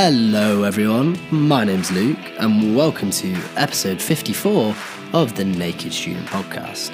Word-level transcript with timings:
Hello, 0.00 0.62
everyone. 0.62 1.18
My 1.32 1.64
name's 1.64 1.90
Luke, 1.90 2.20
and 2.38 2.76
welcome 2.76 3.10
to 3.10 3.34
episode 3.56 4.00
54 4.00 4.72
of 5.12 5.34
the 5.34 5.44
Naked 5.44 5.92
Student 5.92 6.24
Podcast. 6.28 6.92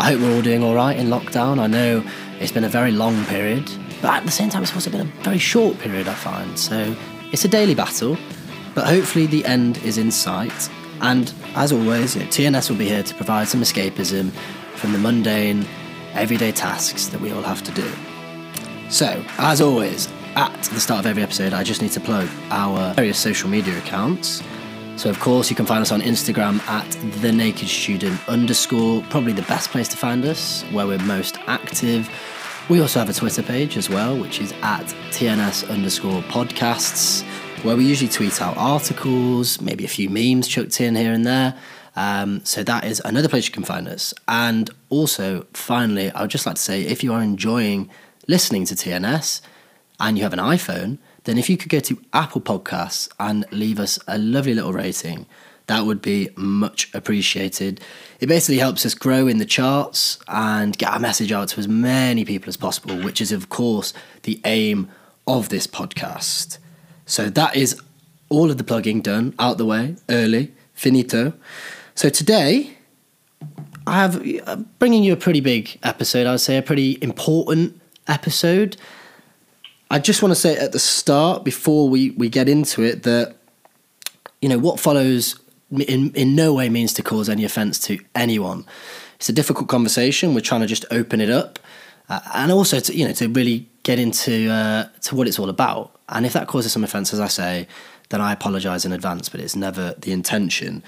I 0.00 0.10
hope 0.10 0.20
we're 0.20 0.34
all 0.34 0.42
doing 0.42 0.64
all 0.64 0.74
right 0.74 0.98
in 0.98 1.06
lockdown. 1.06 1.60
I 1.60 1.68
know 1.68 2.04
it's 2.40 2.50
been 2.50 2.64
a 2.64 2.68
very 2.68 2.90
long 2.90 3.24
period, 3.26 3.70
but 4.02 4.14
at 4.14 4.24
the 4.24 4.32
same 4.32 4.48
time, 4.48 4.64
it's 4.64 4.74
also 4.74 4.90
been 4.90 5.02
a 5.02 5.22
very 5.22 5.38
short 5.38 5.78
period, 5.78 6.08
I 6.08 6.14
find. 6.14 6.58
So 6.58 6.96
it's 7.30 7.44
a 7.44 7.48
daily 7.48 7.76
battle, 7.76 8.18
but 8.74 8.84
hopefully 8.84 9.26
the 9.26 9.44
end 9.44 9.78
is 9.84 9.96
in 9.96 10.10
sight. 10.10 10.68
And 11.02 11.32
as 11.54 11.70
always, 11.70 12.16
TNS 12.16 12.68
will 12.68 12.78
be 12.78 12.88
here 12.88 13.04
to 13.04 13.14
provide 13.14 13.46
some 13.46 13.60
escapism 13.60 14.32
from 14.74 14.90
the 14.90 14.98
mundane, 14.98 15.64
everyday 16.14 16.50
tasks 16.50 17.06
that 17.10 17.20
we 17.20 17.30
all 17.30 17.42
have 17.42 17.62
to 17.62 17.70
do. 17.70 17.88
So, 18.88 19.24
as 19.38 19.60
always, 19.60 20.08
at 20.40 20.62
the 20.72 20.80
start 20.80 21.00
of 21.00 21.06
every 21.06 21.22
episode, 21.22 21.52
I 21.52 21.62
just 21.62 21.82
need 21.82 21.92
to 21.92 22.00
plug 22.00 22.26
our 22.50 22.94
various 22.94 23.18
social 23.18 23.50
media 23.50 23.76
accounts. 23.76 24.42
So, 24.96 25.10
of 25.10 25.20
course, 25.20 25.50
you 25.50 25.56
can 25.56 25.66
find 25.66 25.82
us 25.82 25.92
on 25.92 26.00
Instagram 26.00 26.60
at 26.66 26.90
the 27.20 27.30
Naked 27.30 27.68
Student 27.68 28.26
underscore, 28.26 29.02
probably 29.10 29.34
the 29.34 29.42
best 29.42 29.68
place 29.68 29.86
to 29.88 29.98
find 29.98 30.24
us, 30.24 30.62
where 30.72 30.86
we're 30.86 30.98
most 31.00 31.36
active. 31.46 32.08
We 32.70 32.80
also 32.80 33.00
have 33.00 33.10
a 33.10 33.12
Twitter 33.12 33.42
page 33.42 33.76
as 33.76 33.90
well, 33.90 34.18
which 34.18 34.40
is 34.40 34.52
at 34.62 34.86
TNS 35.10 35.68
underscore 35.68 36.22
podcasts, 36.22 37.22
where 37.62 37.76
we 37.76 37.84
usually 37.84 38.10
tweet 38.10 38.40
out 38.40 38.56
articles, 38.56 39.60
maybe 39.60 39.84
a 39.84 39.88
few 39.88 40.08
memes 40.08 40.48
chucked 40.48 40.80
in 40.80 40.96
here 40.96 41.12
and 41.12 41.26
there. 41.26 41.54
Um, 41.96 42.42
so 42.46 42.62
that 42.62 42.84
is 42.84 43.02
another 43.04 43.28
place 43.28 43.46
you 43.46 43.52
can 43.52 43.64
find 43.64 43.86
us. 43.86 44.14
And 44.26 44.70
also, 44.88 45.46
finally, 45.52 46.10
I 46.12 46.22
would 46.22 46.30
just 46.30 46.46
like 46.46 46.54
to 46.54 46.62
say 46.62 46.80
if 46.80 47.04
you 47.04 47.12
are 47.12 47.22
enjoying 47.22 47.90
listening 48.26 48.64
to 48.64 48.74
TNS 48.74 49.42
and 50.00 50.16
you 50.16 50.24
have 50.24 50.32
an 50.32 50.38
iPhone, 50.38 50.98
then 51.24 51.38
if 51.38 51.50
you 51.50 51.56
could 51.56 51.68
go 51.68 51.80
to 51.80 52.00
Apple 52.12 52.40
Podcasts 52.40 53.08
and 53.20 53.44
leave 53.52 53.78
us 53.78 53.98
a 54.08 54.18
lovely 54.18 54.54
little 54.54 54.72
rating, 54.72 55.26
that 55.66 55.84
would 55.86 56.02
be 56.02 56.30
much 56.36 56.92
appreciated. 56.94 57.80
It 58.18 58.26
basically 58.26 58.58
helps 58.58 58.84
us 58.84 58.94
grow 58.94 59.28
in 59.28 59.38
the 59.38 59.44
charts 59.44 60.18
and 60.26 60.76
get 60.76 60.90
our 60.90 60.98
message 60.98 61.30
out 61.30 61.48
to 61.50 61.60
as 61.60 61.68
many 61.68 62.24
people 62.24 62.48
as 62.48 62.56
possible, 62.56 62.96
which 62.96 63.20
is, 63.20 63.30
of 63.30 63.50
course, 63.50 63.92
the 64.24 64.40
aim 64.44 64.88
of 65.28 65.48
this 65.48 65.66
podcast. 65.68 66.58
So 67.06 67.30
that 67.30 67.54
is 67.54 67.80
all 68.28 68.50
of 68.50 68.58
the 68.58 68.64
plugging 68.64 69.00
done 69.00 69.34
out 69.38 69.58
the 69.58 69.66
way 69.66 69.96
early, 70.08 70.52
finito. 70.74 71.34
So 71.94 72.08
today, 72.08 72.76
I 73.86 73.94
have 73.94 74.26
uh, 74.46 74.56
bringing 74.78 75.04
you 75.04 75.12
a 75.12 75.16
pretty 75.16 75.40
big 75.40 75.78
episode. 75.82 76.26
I 76.26 76.32
would 76.32 76.40
say 76.40 76.56
a 76.56 76.62
pretty 76.62 76.98
important 77.00 77.80
episode. 78.08 78.76
I 79.90 79.98
just 79.98 80.22
want 80.22 80.30
to 80.30 80.36
say 80.36 80.56
at 80.56 80.70
the 80.70 80.78
start, 80.78 81.42
before 81.42 81.88
we, 81.88 82.10
we 82.12 82.28
get 82.28 82.48
into 82.48 82.82
it, 82.82 83.02
that 83.02 83.34
you 84.40 84.48
know 84.48 84.58
what 84.58 84.80
follows 84.80 85.38
in 85.70 86.12
in 86.12 86.34
no 86.34 86.54
way 86.54 86.68
means 86.68 86.92
to 86.94 87.02
cause 87.02 87.28
any 87.28 87.44
offence 87.44 87.78
to 87.80 87.98
anyone. 88.14 88.64
It's 89.16 89.28
a 89.28 89.32
difficult 89.32 89.68
conversation. 89.68 90.34
We're 90.34 90.40
trying 90.40 90.62
to 90.62 90.66
just 90.66 90.84
open 90.90 91.20
it 91.20 91.28
up, 91.28 91.58
uh, 92.08 92.20
and 92.34 92.52
also 92.52 92.80
to 92.80 92.94
you 92.94 93.06
know 93.06 93.12
to 93.14 93.28
really 93.28 93.68
get 93.82 93.98
into 93.98 94.50
uh, 94.50 94.88
to 95.02 95.14
what 95.16 95.26
it's 95.26 95.38
all 95.38 95.50
about. 95.50 95.98
And 96.08 96.24
if 96.24 96.32
that 96.32 96.46
causes 96.48 96.72
some 96.72 96.84
offence, 96.84 97.12
as 97.12 97.20
I 97.20 97.28
say, 97.28 97.68
then 98.08 98.20
I 98.20 98.32
apologise 98.32 98.84
in 98.84 98.92
advance. 98.92 99.28
But 99.28 99.40
it's 99.40 99.56
never 99.56 99.94
the 99.98 100.12
intention. 100.12 100.82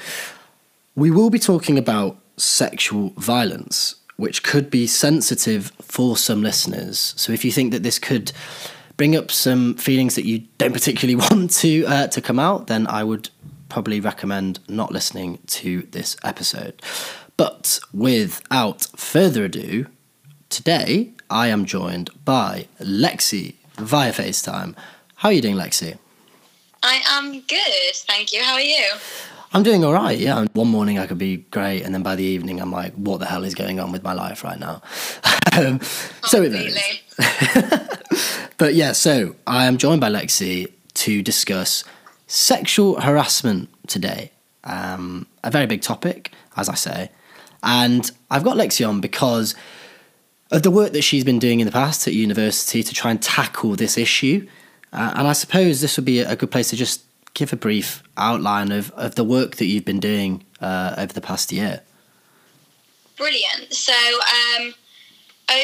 We 0.94 1.10
will 1.10 1.30
be 1.30 1.38
talking 1.38 1.76
about 1.76 2.18
sexual 2.36 3.10
violence, 3.16 3.96
which 4.16 4.42
could 4.42 4.70
be 4.70 4.86
sensitive 4.86 5.72
for 5.80 6.16
some 6.16 6.42
listeners. 6.42 7.14
So 7.16 7.32
if 7.32 7.44
you 7.44 7.52
think 7.52 7.72
that 7.72 7.82
this 7.82 7.98
could 7.98 8.32
bring 9.02 9.16
up 9.16 9.32
some 9.32 9.74
feelings 9.74 10.14
that 10.14 10.24
you 10.24 10.38
don't 10.58 10.72
particularly 10.72 11.16
want 11.30 11.50
to 11.50 11.84
uh, 11.86 12.06
to 12.06 12.20
come 12.20 12.38
out, 12.38 12.68
then 12.68 12.86
I 12.86 13.02
would 13.02 13.30
probably 13.68 13.98
recommend 13.98 14.60
not 14.68 14.92
listening 14.92 15.40
to 15.58 15.82
this 15.90 16.16
episode. 16.22 16.80
But 17.36 17.80
without 17.92 18.86
further 18.94 19.44
ado, 19.46 19.86
today 20.50 21.14
I 21.28 21.48
am 21.48 21.64
joined 21.64 22.10
by 22.24 22.68
Lexi 22.78 23.56
via 23.74 24.12
FaceTime. 24.12 24.76
How 25.16 25.30
are 25.30 25.32
you 25.32 25.42
doing, 25.42 25.56
Lexi? 25.56 25.98
I 26.84 27.02
am 27.08 27.40
good, 27.40 27.94
thank 28.06 28.32
you. 28.32 28.40
How 28.44 28.52
are 28.52 28.60
you? 28.60 28.86
I'm 29.54 29.62
doing 29.62 29.84
all 29.84 29.92
right. 29.92 30.18
Yeah, 30.18 30.46
one 30.54 30.68
morning 30.68 30.98
I 30.98 31.06
could 31.06 31.18
be 31.18 31.38
great, 31.50 31.82
and 31.82 31.94
then 31.94 32.02
by 32.02 32.16
the 32.16 32.24
evening 32.24 32.58
I'm 32.60 32.72
like, 32.72 32.94
what 32.94 33.20
the 33.20 33.26
hell 33.26 33.44
is 33.44 33.54
going 33.54 33.80
on 33.80 33.92
with 33.92 34.02
my 34.02 34.14
life 34.14 34.44
right 34.44 34.58
now? 34.58 34.80
um, 35.58 35.78
so 36.24 36.42
it 36.42 36.50
varies. 36.52 36.78
but 38.58 38.74
yeah, 38.74 38.92
so 38.92 39.36
I 39.46 39.66
am 39.66 39.76
joined 39.76 40.00
by 40.00 40.08
Lexi 40.08 40.72
to 40.94 41.22
discuss 41.22 41.84
sexual 42.26 43.00
harassment 43.00 43.68
today. 43.86 44.32
Um, 44.64 45.26
a 45.44 45.50
very 45.50 45.66
big 45.66 45.82
topic, 45.82 46.32
as 46.56 46.70
I 46.70 46.74
say, 46.74 47.10
and 47.62 48.10
I've 48.30 48.44
got 48.44 48.56
Lexi 48.56 48.88
on 48.88 49.02
because 49.02 49.54
of 50.50 50.62
the 50.62 50.70
work 50.70 50.92
that 50.92 51.02
she's 51.02 51.24
been 51.24 51.38
doing 51.38 51.60
in 51.60 51.66
the 51.66 51.72
past 51.72 52.08
at 52.08 52.14
university 52.14 52.82
to 52.82 52.94
try 52.94 53.10
and 53.10 53.20
tackle 53.20 53.76
this 53.76 53.98
issue. 53.98 54.46
Uh, 54.94 55.12
and 55.16 55.26
I 55.26 55.32
suppose 55.32 55.80
this 55.80 55.96
would 55.96 56.04
be 56.04 56.20
a 56.20 56.36
good 56.36 56.50
place 56.50 56.70
to 56.70 56.76
just 56.76 57.02
give 57.34 57.52
a 57.52 57.56
brief 57.56 58.02
outline 58.16 58.72
of, 58.72 58.90
of 58.92 59.14
the 59.14 59.24
work 59.24 59.56
that 59.56 59.66
you've 59.66 59.84
been 59.84 60.00
doing 60.00 60.44
uh, 60.60 60.94
over 60.98 61.12
the 61.12 61.20
past 61.20 61.52
year. 61.52 61.80
Brilliant. 63.16 63.72
So, 63.72 63.92
um, 63.92 64.74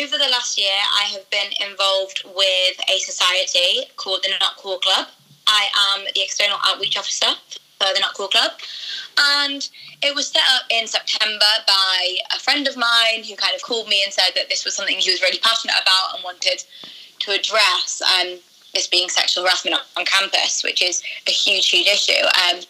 over 0.01 0.19
the 0.19 0.29
last 0.31 0.59
year, 0.59 0.79
I 0.97 1.05
have 1.13 1.29
been 1.31 1.51
involved 1.69 2.23
with 2.25 2.81
a 2.89 2.99
society 2.99 3.89
called 3.97 4.21
the 4.23 4.31
Not 4.41 4.57
Cool 4.57 4.79
Club. 4.79 5.09
I 5.47 5.69
am 5.95 6.05
the 6.15 6.23
external 6.23 6.59
outreach 6.65 6.97
officer 6.97 7.27
for 7.79 7.93
the 7.95 8.01
Not 8.01 8.15
Cool 8.15 8.29
Club. 8.29 8.53
And 9.19 9.69
it 10.03 10.15
was 10.15 10.29
set 10.29 10.43
up 10.51 10.65
in 10.71 10.87
September 10.87 11.53
by 11.67 12.17
a 12.35 12.39
friend 12.39 12.69
of 12.69 12.77
mine 12.77 13.25
who 13.25 13.35
kind 13.37 13.55
of 13.55 13.63
called 13.63 13.89
me 13.89 14.03
and 14.05 14.13
said 14.13 14.31
that 14.35 14.49
this 14.49 14.65
was 14.65 14.75
something 14.75 14.97
he 14.97 15.11
was 15.11 15.23
really 15.23 15.39
passionate 15.39 15.77
about 15.81 16.15
and 16.15 16.25
wanted 16.25 16.63
to 17.21 17.33
address. 17.33 18.03
Um, 18.03 18.39
this 18.75 18.87
being 18.87 19.09
sexual 19.09 19.45
harassment 19.45 19.77
on 19.97 20.05
campus, 20.05 20.63
which 20.63 20.83
is 20.83 21.03
a 21.27 21.31
huge, 21.31 21.69
huge 21.69 21.87
issue. 21.87 22.25
Um, 22.25 22.61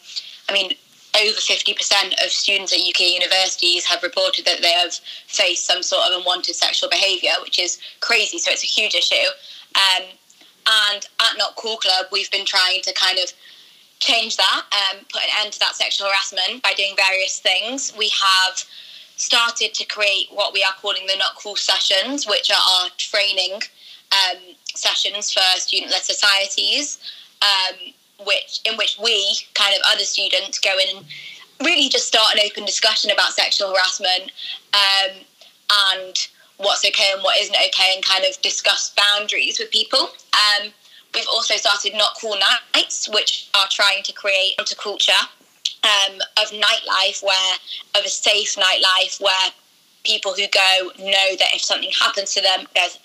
I 0.48 0.52
mean, 0.52 0.72
over 1.16 1.38
50% 1.38 2.24
of 2.24 2.30
students 2.30 2.72
at 2.72 2.78
UK 2.78 3.12
universities 3.12 3.84
have 3.86 4.02
reported 4.02 4.44
that 4.44 4.62
they 4.62 4.72
have 4.72 4.94
faced 5.26 5.66
some 5.66 5.82
sort 5.82 6.04
of 6.06 6.18
unwanted 6.18 6.54
sexual 6.54 6.88
behaviour, 6.88 7.32
which 7.42 7.58
is 7.58 7.78
crazy. 8.00 8.38
So 8.38 8.50
it's 8.52 8.62
a 8.62 8.66
huge 8.66 8.94
issue. 8.94 9.26
Um, 9.74 10.04
and 10.92 11.06
at 11.20 11.38
Not 11.38 11.56
Cool 11.56 11.76
Club, 11.76 12.06
we've 12.12 12.30
been 12.30 12.44
trying 12.44 12.82
to 12.82 12.92
kind 12.94 13.18
of 13.18 13.32
change 14.00 14.36
that, 14.36 14.62
um, 14.72 15.04
put 15.10 15.22
an 15.22 15.28
end 15.40 15.52
to 15.54 15.58
that 15.58 15.74
sexual 15.74 16.06
harassment 16.06 16.62
by 16.62 16.72
doing 16.76 16.94
various 16.96 17.40
things. 17.40 17.92
We 17.96 18.10
have 18.10 18.62
started 19.16 19.74
to 19.74 19.84
create 19.86 20.28
what 20.30 20.52
we 20.52 20.62
are 20.62 20.74
calling 20.80 21.06
the 21.06 21.16
Not 21.16 21.34
Cool 21.36 21.56
sessions, 21.56 22.26
which 22.26 22.50
are 22.50 22.62
our 22.80 22.90
training 22.96 23.60
um, 24.12 24.38
sessions 24.78 25.32
for 25.32 25.42
student-led 25.58 26.02
societies, 26.02 26.98
um, 27.42 27.76
which 28.24 28.60
in 28.64 28.76
which 28.76 28.98
we 29.02 29.38
kind 29.54 29.74
of 29.74 29.82
other 29.86 30.04
students 30.04 30.58
go 30.58 30.74
in 30.78 30.96
and 30.96 31.06
really 31.62 31.88
just 31.88 32.06
start 32.06 32.34
an 32.34 32.40
open 32.46 32.64
discussion 32.64 33.10
about 33.10 33.32
sexual 33.32 33.70
harassment 33.70 34.30
um, 34.74 35.16
and 35.90 36.28
what's 36.58 36.84
okay 36.84 37.10
and 37.14 37.22
what 37.22 37.40
isn't 37.40 37.56
okay, 37.56 37.92
and 37.94 38.04
kind 38.04 38.24
of 38.24 38.40
discuss 38.42 38.92
boundaries 38.96 39.58
with 39.58 39.70
people. 39.70 40.10
Um, 40.32 40.70
we've 41.14 41.28
also 41.28 41.54
started 41.56 41.94
Not 41.94 42.16
Cool 42.20 42.36
Nights, 42.74 43.08
which 43.08 43.48
are 43.54 43.68
trying 43.70 44.02
to 44.04 44.12
create 44.12 44.54
a 44.58 44.64
culture 44.74 45.12
um, 45.84 46.18
of 46.42 46.50
nightlife, 46.50 47.22
where 47.22 47.54
of 47.94 48.04
a 48.04 48.08
safe 48.08 48.56
nightlife, 48.56 49.20
where 49.20 49.50
people 50.04 50.32
who 50.32 50.46
go 50.48 50.90
know 50.98 51.36
that 51.38 51.54
if 51.54 51.62
something 51.62 51.90
happens 51.90 52.34
to 52.34 52.42
them, 52.42 52.66
there's 52.74 52.98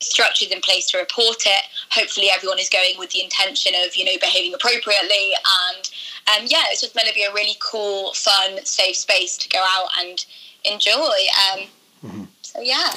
structures 0.00 0.50
in 0.50 0.60
place 0.60 0.90
to 0.90 0.98
report 0.98 1.42
it. 1.46 1.64
Hopefully, 1.90 2.28
everyone 2.34 2.58
is 2.58 2.68
going 2.68 2.98
with 2.98 3.10
the 3.10 3.22
intention 3.22 3.72
of 3.84 3.96
you 3.96 4.04
know 4.04 4.18
behaving 4.20 4.54
appropriately, 4.54 5.32
and 5.76 5.90
um, 6.34 6.46
yeah, 6.48 6.64
it's 6.70 6.80
just 6.80 6.94
meant 6.94 7.08
to 7.08 7.14
be 7.14 7.24
a 7.24 7.32
really 7.32 7.56
cool, 7.60 8.12
fun, 8.14 8.64
safe 8.64 8.96
space 8.96 9.36
to 9.38 9.48
go 9.48 9.58
out 9.60 9.88
and 10.00 10.24
enjoy. 10.64 10.92
Um, 10.92 11.60
mm-hmm. 12.04 12.24
So 12.42 12.60
yeah. 12.60 12.92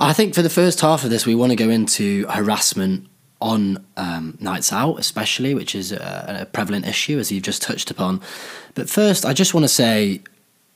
I 0.00 0.12
think 0.12 0.34
for 0.34 0.42
the 0.42 0.50
first 0.50 0.80
half 0.80 1.02
of 1.02 1.10
this, 1.10 1.26
we 1.26 1.34
want 1.34 1.50
to 1.50 1.56
go 1.56 1.68
into 1.68 2.24
harassment 2.28 3.08
on 3.40 3.84
um, 3.96 4.36
nights 4.40 4.72
out, 4.72 4.98
especially, 4.98 5.54
which 5.54 5.74
is 5.74 5.92
a, 5.92 6.40
a 6.42 6.46
prevalent 6.46 6.86
issue, 6.86 7.18
as 7.18 7.30
you've 7.30 7.42
just 7.42 7.62
touched 7.62 7.90
upon. 7.90 8.20
But 8.74 8.88
first, 8.88 9.24
I 9.24 9.32
just 9.32 9.54
want 9.54 9.64
to 9.64 9.68
say 9.68 10.22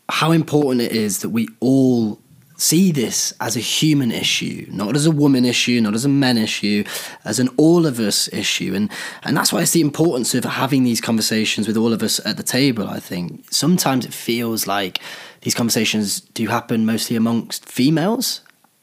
how 0.08 0.32
important 0.32 0.82
it 0.82 0.92
is 0.92 1.20
that 1.20 1.30
we 1.30 1.48
all 1.60 2.18
see 2.62 2.92
this 2.92 3.34
as 3.40 3.56
a 3.56 3.60
human 3.60 4.12
issue, 4.12 4.66
not 4.70 4.94
as 4.94 5.04
a 5.04 5.10
woman 5.10 5.44
issue, 5.44 5.80
not 5.80 5.94
as 5.94 6.04
a 6.04 6.08
men 6.08 6.38
issue, 6.38 6.84
as 7.24 7.38
an 7.38 7.48
all 7.56 7.86
of 7.86 7.98
us 7.98 8.32
issue. 8.32 8.72
And 8.74 8.90
and 9.24 9.36
that's 9.36 9.52
why 9.52 9.62
it's 9.62 9.72
the 9.72 9.80
importance 9.80 10.34
of 10.34 10.44
having 10.44 10.84
these 10.84 11.00
conversations 11.00 11.66
with 11.66 11.76
all 11.76 11.92
of 11.92 12.02
us 12.02 12.24
at 12.24 12.36
the 12.36 12.42
table, 12.42 12.88
I 12.88 13.00
think. 13.00 13.52
Sometimes 13.52 14.04
it 14.04 14.14
feels 14.14 14.66
like 14.66 15.00
these 15.42 15.54
conversations 15.54 16.20
do 16.20 16.46
happen 16.46 16.86
mostly 16.86 17.16
amongst 17.16 17.68
females. 17.68 18.40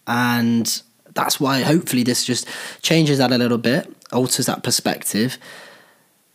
And 0.07 0.81
that's 1.13 1.39
why 1.39 1.61
hopefully 1.61 2.03
this 2.03 2.25
just 2.25 2.47
changes 2.81 3.17
that 3.17 3.31
a 3.31 3.37
little 3.37 3.57
bit, 3.57 3.91
alters 4.11 4.45
that 4.47 4.63
perspective. 4.63 5.37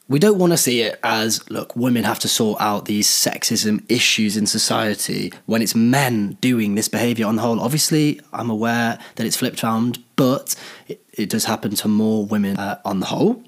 We 0.09 0.19
don't 0.19 0.39
want 0.39 0.53
to 0.53 0.57
see 0.57 0.83
it 0.83 0.99
as 1.03 1.49
look, 1.51 1.75
women 1.75 2.05
have 2.05 2.19
to 2.21 2.29
sort 2.29 2.61
out 2.61 2.85
these 2.85 3.09
sexism 3.09 3.83
issues 3.89 4.37
in 4.37 4.47
society 4.47 5.33
when 5.47 5.63
it's 5.63 5.75
men 5.75 6.37
doing 6.41 6.75
this 6.75 6.89
behavior 6.89 7.27
on 7.27 7.37
the 7.37 7.43
whole. 7.43 7.59
Obviously, 7.59 8.21
I'm 8.33 8.51
aware 8.51 8.99
that 9.17 9.27
it's 9.27 9.37
flipped 9.37 9.65
around, 9.65 10.05
but 10.17 10.55
it, 10.89 11.03
it 11.15 11.31
does 11.31 11.47
happen 11.47 11.75
to 11.77 11.89
more 11.89 12.27
women 12.27 12.59
uh, 12.59 12.81
on 12.85 13.01
the 13.01 13.07
whole. 13.07 13.43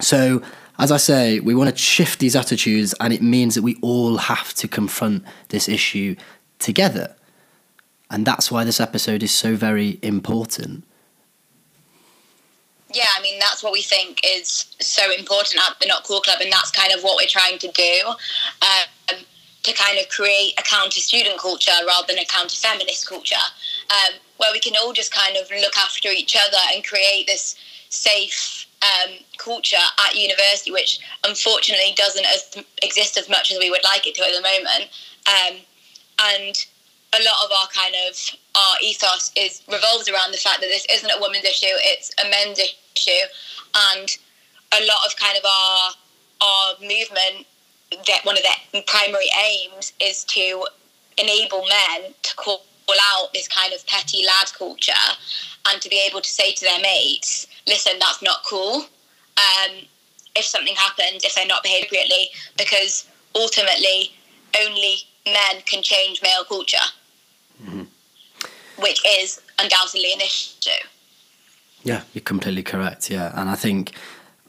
So, 0.00 0.42
as 0.78 0.92
I 0.92 0.98
say, 0.98 1.40
we 1.40 1.54
want 1.54 1.70
to 1.70 1.76
shift 1.76 2.20
these 2.20 2.36
attitudes, 2.36 2.94
and 3.00 3.12
it 3.12 3.22
means 3.22 3.54
that 3.54 3.62
we 3.62 3.76
all 3.80 4.18
have 4.18 4.52
to 4.54 4.68
confront 4.68 5.24
this 5.48 5.68
issue 5.68 6.16
together. 6.58 7.16
And 8.10 8.26
that's 8.26 8.50
why 8.50 8.64
this 8.64 8.80
episode 8.80 9.22
is 9.22 9.32
so 9.32 9.56
very 9.56 9.98
important 10.02 10.84
mean, 13.30 13.38
that's 13.40 13.62
what 13.62 13.72
we 13.72 13.82
think 13.82 14.20
is 14.24 14.66
so 14.80 15.10
important 15.12 15.60
at 15.68 15.78
the 15.80 15.86
Not 15.86 16.04
Cool 16.04 16.20
Club, 16.20 16.40
and 16.40 16.52
that's 16.52 16.70
kind 16.70 16.92
of 16.92 17.02
what 17.02 17.16
we're 17.16 17.28
trying 17.28 17.58
to 17.58 17.70
do 17.72 18.08
um, 18.62 19.18
to 19.62 19.72
kind 19.72 19.98
of 19.98 20.08
create 20.08 20.54
a 20.58 20.62
counter 20.62 21.00
student 21.00 21.38
culture 21.38 21.72
rather 21.86 22.06
than 22.08 22.18
a 22.18 22.24
counter 22.24 22.56
feminist 22.56 23.08
culture, 23.08 23.36
um, 23.90 24.14
where 24.38 24.52
we 24.52 24.60
can 24.60 24.74
all 24.82 24.92
just 24.92 25.12
kind 25.12 25.36
of 25.36 25.50
look 25.50 25.76
after 25.76 26.08
each 26.08 26.36
other 26.36 26.58
and 26.72 26.84
create 26.84 27.26
this 27.26 27.56
safe 27.90 28.66
um, 28.82 29.14
culture 29.36 29.76
at 30.06 30.14
university, 30.14 30.70
which 30.70 31.00
unfortunately 31.24 31.92
doesn't 31.96 32.26
as, 32.26 32.64
exist 32.82 33.16
as 33.18 33.28
much 33.28 33.50
as 33.50 33.58
we 33.58 33.70
would 33.70 33.84
like 33.84 34.06
it 34.06 34.14
to 34.14 34.22
at 34.22 34.34
the 34.34 34.42
moment. 34.42 34.90
Um, 35.26 35.56
and 36.20 36.54
a 37.14 37.20
lot 37.24 37.44
of 37.44 37.50
our 37.52 37.68
kind 37.68 37.94
of 38.08 38.14
our 38.54 38.76
ethos 38.82 39.32
is 39.36 39.62
revolves 39.66 40.08
around 40.08 40.32
the 40.32 40.38
fact 40.38 40.60
that 40.60 40.68
this 40.68 40.86
isn't 40.90 41.10
a 41.10 41.20
woman's 41.20 41.44
issue; 41.44 41.72
it's 41.88 42.12
a 42.24 42.28
men's 42.28 42.58
issue, 42.58 43.24
and 43.92 44.16
a 44.72 44.84
lot 44.84 45.06
of 45.06 45.16
kind 45.16 45.38
of 45.38 45.44
our 45.44 45.92
our 46.40 46.74
movement 46.80 47.46
that 48.06 48.20
one 48.24 48.36
of 48.36 48.42
their 48.42 48.82
primary 48.82 49.30
aims 49.42 49.92
is 50.00 50.24
to 50.24 50.66
enable 51.16 51.64
men 51.66 52.12
to 52.22 52.36
call 52.36 52.62
out 53.12 53.32
this 53.32 53.48
kind 53.48 53.72
of 53.72 53.86
petty 53.86 54.24
lad 54.26 54.52
culture 54.56 54.92
and 55.68 55.80
to 55.82 55.88
be 55.88 56.02
able 56.08 56.20
to 56.20 56.28
say 56.28 56.52
to 56.52 56.64
their 56.64 56.80
mates, 56.80 57.46
listen, 57.66 57.92
that's 57.98 58.22
not 58.22 58.44
cool. 58.44 58.86
Um, 59.36 59.76
if 60.36 60.44
something 60.44 60.74
happens, 60.74 61.24
if 61.24 61.34
they're 61.34 61.46
not 61.46 61.62
behaving 61.62 61.86
appropriately, 61.86 62.28
because 62.56 63.06
ultimately 63.34 64.12
only 64.60 64.98
men 65.26 65.62
can 65.66 65.82
change 65.82 66.22
male 66.22 66.44
culture 66.44 66.78
mm-hmm. 67.62 67.82
which 68.80 69.02
is 69.06 69.40
undoubtedly 69.58 70.12
an 70.12 70.20
issue. 70.20 70.70
Yeah, 71.84 72.02
you're 72.12 72.22
completely 72.22 72.62
correct. 72.62 73.10
Yeah, 73.10 73.32
and 73.40 73.48
I 73.48 73.54
think 73.54 73.92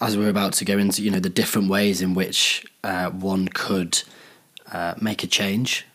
as 0.01 0.17
we're 0.17 0.29
about 0.29 0.53
to 0.53 0.65
go 0.65 0.77
into, 0.77 1.01
you 1.01 1.11
know, 1.11 1.19
the 1.19 1.29
different 1.29 1.69
ways 1.69 2.01
in 2.01 2.13
which 2.13 2.65
uh, 2.83 3.09
one 3.09 3.47
could 3.49 4.01
uh, 4.71 4.95
make 4.99 5.23
a 5.23 5.27
change 5.27 5.85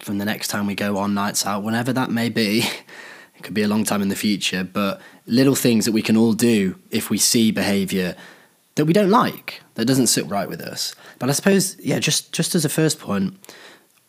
from 0.00 0.18
the 0.18 0.24
next 0.24 0.48
time 0.48 0.66
we 0.66 0.74
go 0.74 0.96
on 0.98 1.14
nights 1.14 1.46
out, 1.46 1.62
whenever 1.62 1.92
that 1.92 2.10
may 2.10 2.28
be. 2.28 2.60
it 3.36 3.42
could 3.42 3.54
be 3.54 3.62
a 3.62 3.68
long 3.68 3.84
time 3.84 4.02
in 4.02 4.08
the 4.08 4.16
future, 4.16 4.64
but 4.64 5.00
little 5.26 5.54
things 5.54 5.84
that 5.84 5.92
we 5.92 6.02
can 6.02 6.16
all 6.16 6.32
do 6.32 6.76
if 6.90 7.10
we 7.10 7.18
see 7.18 7.50
behaviour 7.50 8.16
that 8.74 8.86
we 8.86 8.92
don't 8.92 9.10
like, 9.10 9.60
that 9.74 9.84
doesn't 9.84 10.06
sit 10.06 10.26
right 10.26 10.48
with 10.48 10.60
us. 10.60 10.94
But 11.18 11.28
I 11.28 11.32
suppose, 11.32 11.78
yeah, 11.78 11.98
just 11.98 12.32
just 12.32 12.54
as 12.54 12.64
a 12.64 12.68
first 12.68 12.98
point, 12.98 13.34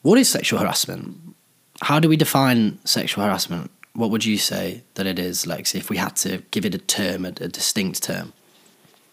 what 0.02 0.18
is 0.18 0.30
sexual 0.30 0.60
harassment? 0.60 1.33
How 1.82 2.00
do 2.00 2.10
we 2.10 2.18
define 2.18 2.80
sexual 2.86 3.24
harassment? 3.24 3.72
What 3.94 4.10
would 4.10 4.26
you 4.26 4.38
say 4.38 4.84
that 4.96 5.06
it 5.06 5.20
is, 5.20 5.46
Lexi, 5.46 5.76
if 5.76 5.90
we 5.90 5.98
had 5.98 6.16
to 6.18 6.42
give 6.52 6.66
it 6.66 6.74
a 6.74 6.80
term, 6.80 7.26
a, 7.26 7.30
a 7.30 7.48
distinct 7.48 8.04
term? 8.04 8.34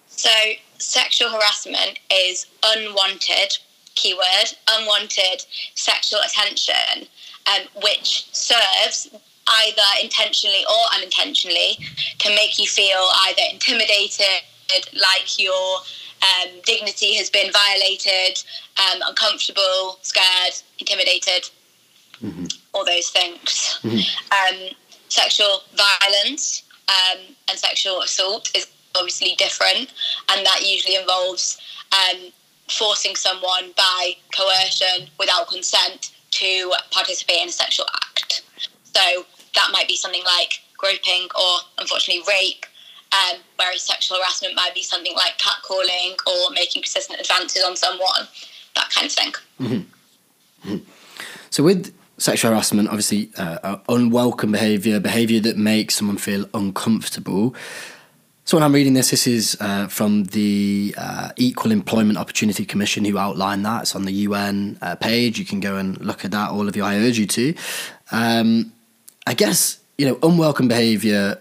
So, 0.09 0.31
sexual 0.79 1.31
harassment 1.31 1.99
is 2.13 2.47
unwanted, 2.65 3.59
keyword, 3.95 4.55
unwanted 4.69 5.45
sexual 5.75 6.21
attention, 6.25 7.09
um, 7.47 7.67
which 7.83 8.29
serves 8.33 9.11
either 9.47 9.83
intentionally 10.03 10.65
or 10.69 10.97
unintentionally 10.97 11.79
to 12.19 12.29
make 12.31 12.59
you 12.59 12.67
feel 12.67 13.11
either 13.27 13.43
intimidated, 13.53 14.43
like 14.95 15.39
your 15.39 15.79
um, 16.23 16.51
dignity 16.65 17.15
has 17.15 17.31
been 17.31 17.51
violated, 17.53 18.43
um, 18.79 19.01
uncomfortable, 19.07 19.99
scared, 20.03 20.55
intimidated, 20.79 21.51
mm-hmm. 22.23 22.47
all 22.73 22.85
those 22.85 23.11
things. 23.11 23.81
Mm-hmm. 23.83 24.65
Um, 24.65 24.71
sexual 25.09 25.63
violence 25.77 26.63
um, 26.89 27.19
and 27.49 27.59
sexual 27.59 28.03
assault 28.03 28.51
is 28.55 28.67
obviously 28.95 29.35
different, 29.37 29.93
and 30.31 30.47
that 30.47 30.63
usually 30.65 30.97
involves 30.97 31.61
um, 31.93 32.33
forcing 32.69 33.17
someone 33.17 33.73
by 33.77 34.13
coercion 34.37 35.09
without 35.19 35.49
consent 35.49 36.13
to 36.31 36.73
participate 36.91 37.43
in 37.43 37.49
a 37.49 37.53
sexual 37.53 37.87
act. 37.95 38.43
So 38.85 39.25
that 39.55 39.71
might 39.73 39.89
be 39.89 39.97
something 39.97 40.23
like 40.25 40.61
groping 40.77 41.29
or, 41.39 41.59
unfortunately, 41.79 42.23
rape. 42.29 42.67
Um, 43.13 43.41
whereas 43.57 43.83
sexual 43.83 44.19
harassment 44.19 44.55
might 44.55 44.73
be 44.73 44.85
something 44.85 45.15
like 45.17 45.37
catcalling 45.39 46.15
or 46.29 46.53
making 46.53 46.83
persistent 46.83 47.19
advances 47.21 47.65
on 47.65 47.75
someone, 47.75 48.29
that 48.77 48.89
kind 48.91 49.07
of 49.07 49.13
thing. 49.13 49.33
Mm-hmm. 49.61 50.73
mm-hmm. 50.73 50.91
So, 51.51 51.65
with 51.65 51.93
sexual 52.21 52.53
harassment, 52.53 52.89
obviously, 52.89 53.31
uh, 53.37 53.79
unwelcome 53.89 54.53
behaviour, 54.53 55.01
behaviour 55.01 55.41
that 55.41 55.57
makes 55.57 55.95
someone 55.97 56.19
feel 56.19 56.47
uncomfortable. 56.55 57.55
So 58.45 58.57
when 58.57 58.65
I'm 58.65 58.75
reading 58.75 58.95
this, 58.95 59.11
this 59.11 59.27
is 59.27 59.57
uh, 59.61 59.87
from 59.87 60.25
the 60.25 60.95
uh, 60.99 61.31
Equal 61.37 61.71
Employment 61.71 62.19
Opportunity 62.19 62.65
Commission 62.65 63.05
who 63.05 63.17
outlined 63.17 63.65
that. 63.65 63.83
It's 63.83 63.95
on 63.95 64.05
the 64.05 64.13
UN 64.13 64.79
uh, 64.83 64.97
page. 64.97 65.39
You 65.39 65.45
can 65.45 65.61
go 65.61 65.77
and 65.77 66.01
look 66.01 66.25
at 66.25 66.33
that. 66.33 66.51
All 66.51 66.69
of 66.69 66.77
you, 66.77 66.83
I 66.83 66.97
urge 66.97 67.19
you 67.19 67.27
to. 67.27 67.55
Um, 68.11 68.73
I 69.27 69.35
guess 69.35 69.79
you 69.99 70.07
know 70.07 70.19
unwelcome 70.23 70.69
behaviour. 70.69 71.41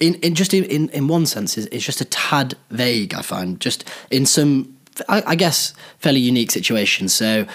In, 0.00 0.14
in 0.16 0.36
just 0.36 0.54
in, 0.54 0.88
in, 0.90 1.08
one 1.08 1.26
sense 1.26 1.58
is, 1.58 1.66
is 1.66 1.84
just 1.84 2.00
a 2.00 2.04
tad 2.04 2.54
vague 2.70 3.14
I 3.14 3.22
find 3.22 3.60
just 3.60 3.84
in 4.12 4.26
some 4.26 4.78
I, 5.08 5.24
I 5.26 5.34
guess 5.34 5.74
fairly 5.98 6.20
unique 6.20 6.52
situations 6.52 7.12
so 7.12 7.48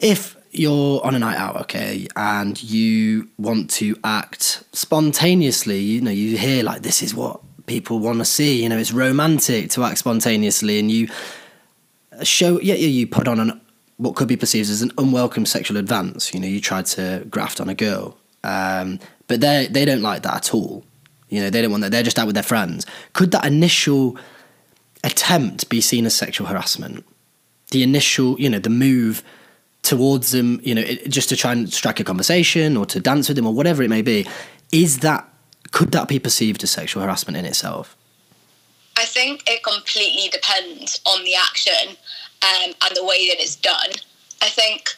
if 0.00 0.35
you're 0.58 1.04
on 1.04 1.14
a 1.14 1.18
night 1.18 1.36
out, 1.36 1.56
okay, 1.62 2.06
and 2.16 2.62
you 2.62 3.28
want 3.38 3.70
to 3.72 3.96
act 4.04 4.64
spontaneously, 4.72 5.78
you 5.78 6.00
know, 6.00 6.10
you 6.10 6.36
hear 6.36 6.62
like 6.62 6.82
this 6.82 7.02
is 7.02 7.14
what 7.14 7.40
people 7.66 7.98
want 7.98 8.18
to 8.18 8.24
see, 8.24 8.62
you 8.62 8.68
know, 8.68 8.78
it's 8.78 8.92
romantic 8.92 9.70
to 9.70 9.84
act 9.84 9.98
spontaneously, 9.98 10.78
and 10.78 10.90
you 10.90 11.08
show, 12.22 12.60
yeah, 12.60 12.74
yeah, 12.74 12.88
you 12.88 13.06
put 13.06 13.28
on 13.28 13.40
an 13.40 13.60
what 13.98 14.14
could 14.14 14.28
be 14.28 14.36
perceived 14.36 14.68
as 14.68 14.82
an 14.82 14.92
unwelcome 14.98 15.46
sexual 15.46 15.76
advance. 15.76 16.34
You 16.34 16.40
know, 16.40 16.46
you 16.46 16.60
tried 16.60 16.86
to 16.86 17.26
graft 17.30 17.60
on 17.60 17.68
a 17.68 17.74
girl, 17.74 18.16
um, 18.44 18.98
but 19.26 19.40
they 19.40 19.68
they 19.70 19.84
don't 19.84 20.02
like 20.02 20.22
that 20.22 20.34
at 20.34 20.54
all. 20.54 20.84
You 21.28 21.40
know, 21.40 21.50
they 21.50 21.62
don't 21.62 21.70
want 21.70 21.82
that. 21.82 21.90
They're 21.90 22.02
just 22.02 22.18
out 22.18 22.26
with 22.26 22.34
their 22.34 22.42
friends. 22.42 22.86
Could 23.12 23.32
that 23.32 23.44
initial 23.44 24.16
attempt 25.02 25.68
be 25.68 25.80
seen 25.80 26.06
as 26.06 26.14
sexual 26.14 26.46
harassment? 26.46 27.04
The 27.72 27.82
initial, 27.82 28.38
you 28.40 28.48
know, 28.48 28.60
the 28.60 28.70
move 28.70 29.24
towards 29.86 30.32
them, 30.32 30.60
you 30.62 30.74
know, 30.74 30.82
it, 30.82 31.08
just 31.08 31.28
to 31.28 31.36
try 31.36 31.52
and 31.52 31.72
strike 31.72 32.00
a 32.00 32.04
conversation 32.04 32.76
or 32.76 32.84
to 32.86 33.00
dance 33.00 33.28
with 33.28 33.36
them 33.36 33.46
or 33.46 33.54
whatever 33.54 33.82
it 33.82 33.88
may 33.88 34.02
be, 34.02 34.26
is 34.72 34.98
that 34.98 35.28
could 35.70 35.92
that 35.92 36.08
be 36.08 36.18
perceived 36.18 36.62
as 36.62 36.70
sexual 36.70 37.02
harassment 37.02 37.36
in 37.36 37.44
itself? 37.44 37.96
I 38.96 39.04
think 39.04 39.44
it 39.46 39.62
completely 39.62 40.28
depends 40.28 41.00
on 41.06 41.22
the 41.24 41.34
action 41.34 41.96
um, 42.42 42.72
and 42.82 42.96
the 42.96 43.04
way 43.04 43.28
that 43.28 43.40
it's 43.40 43.56
done. 43.56 43.90
I 44.42 44.48
think 44.48 44.90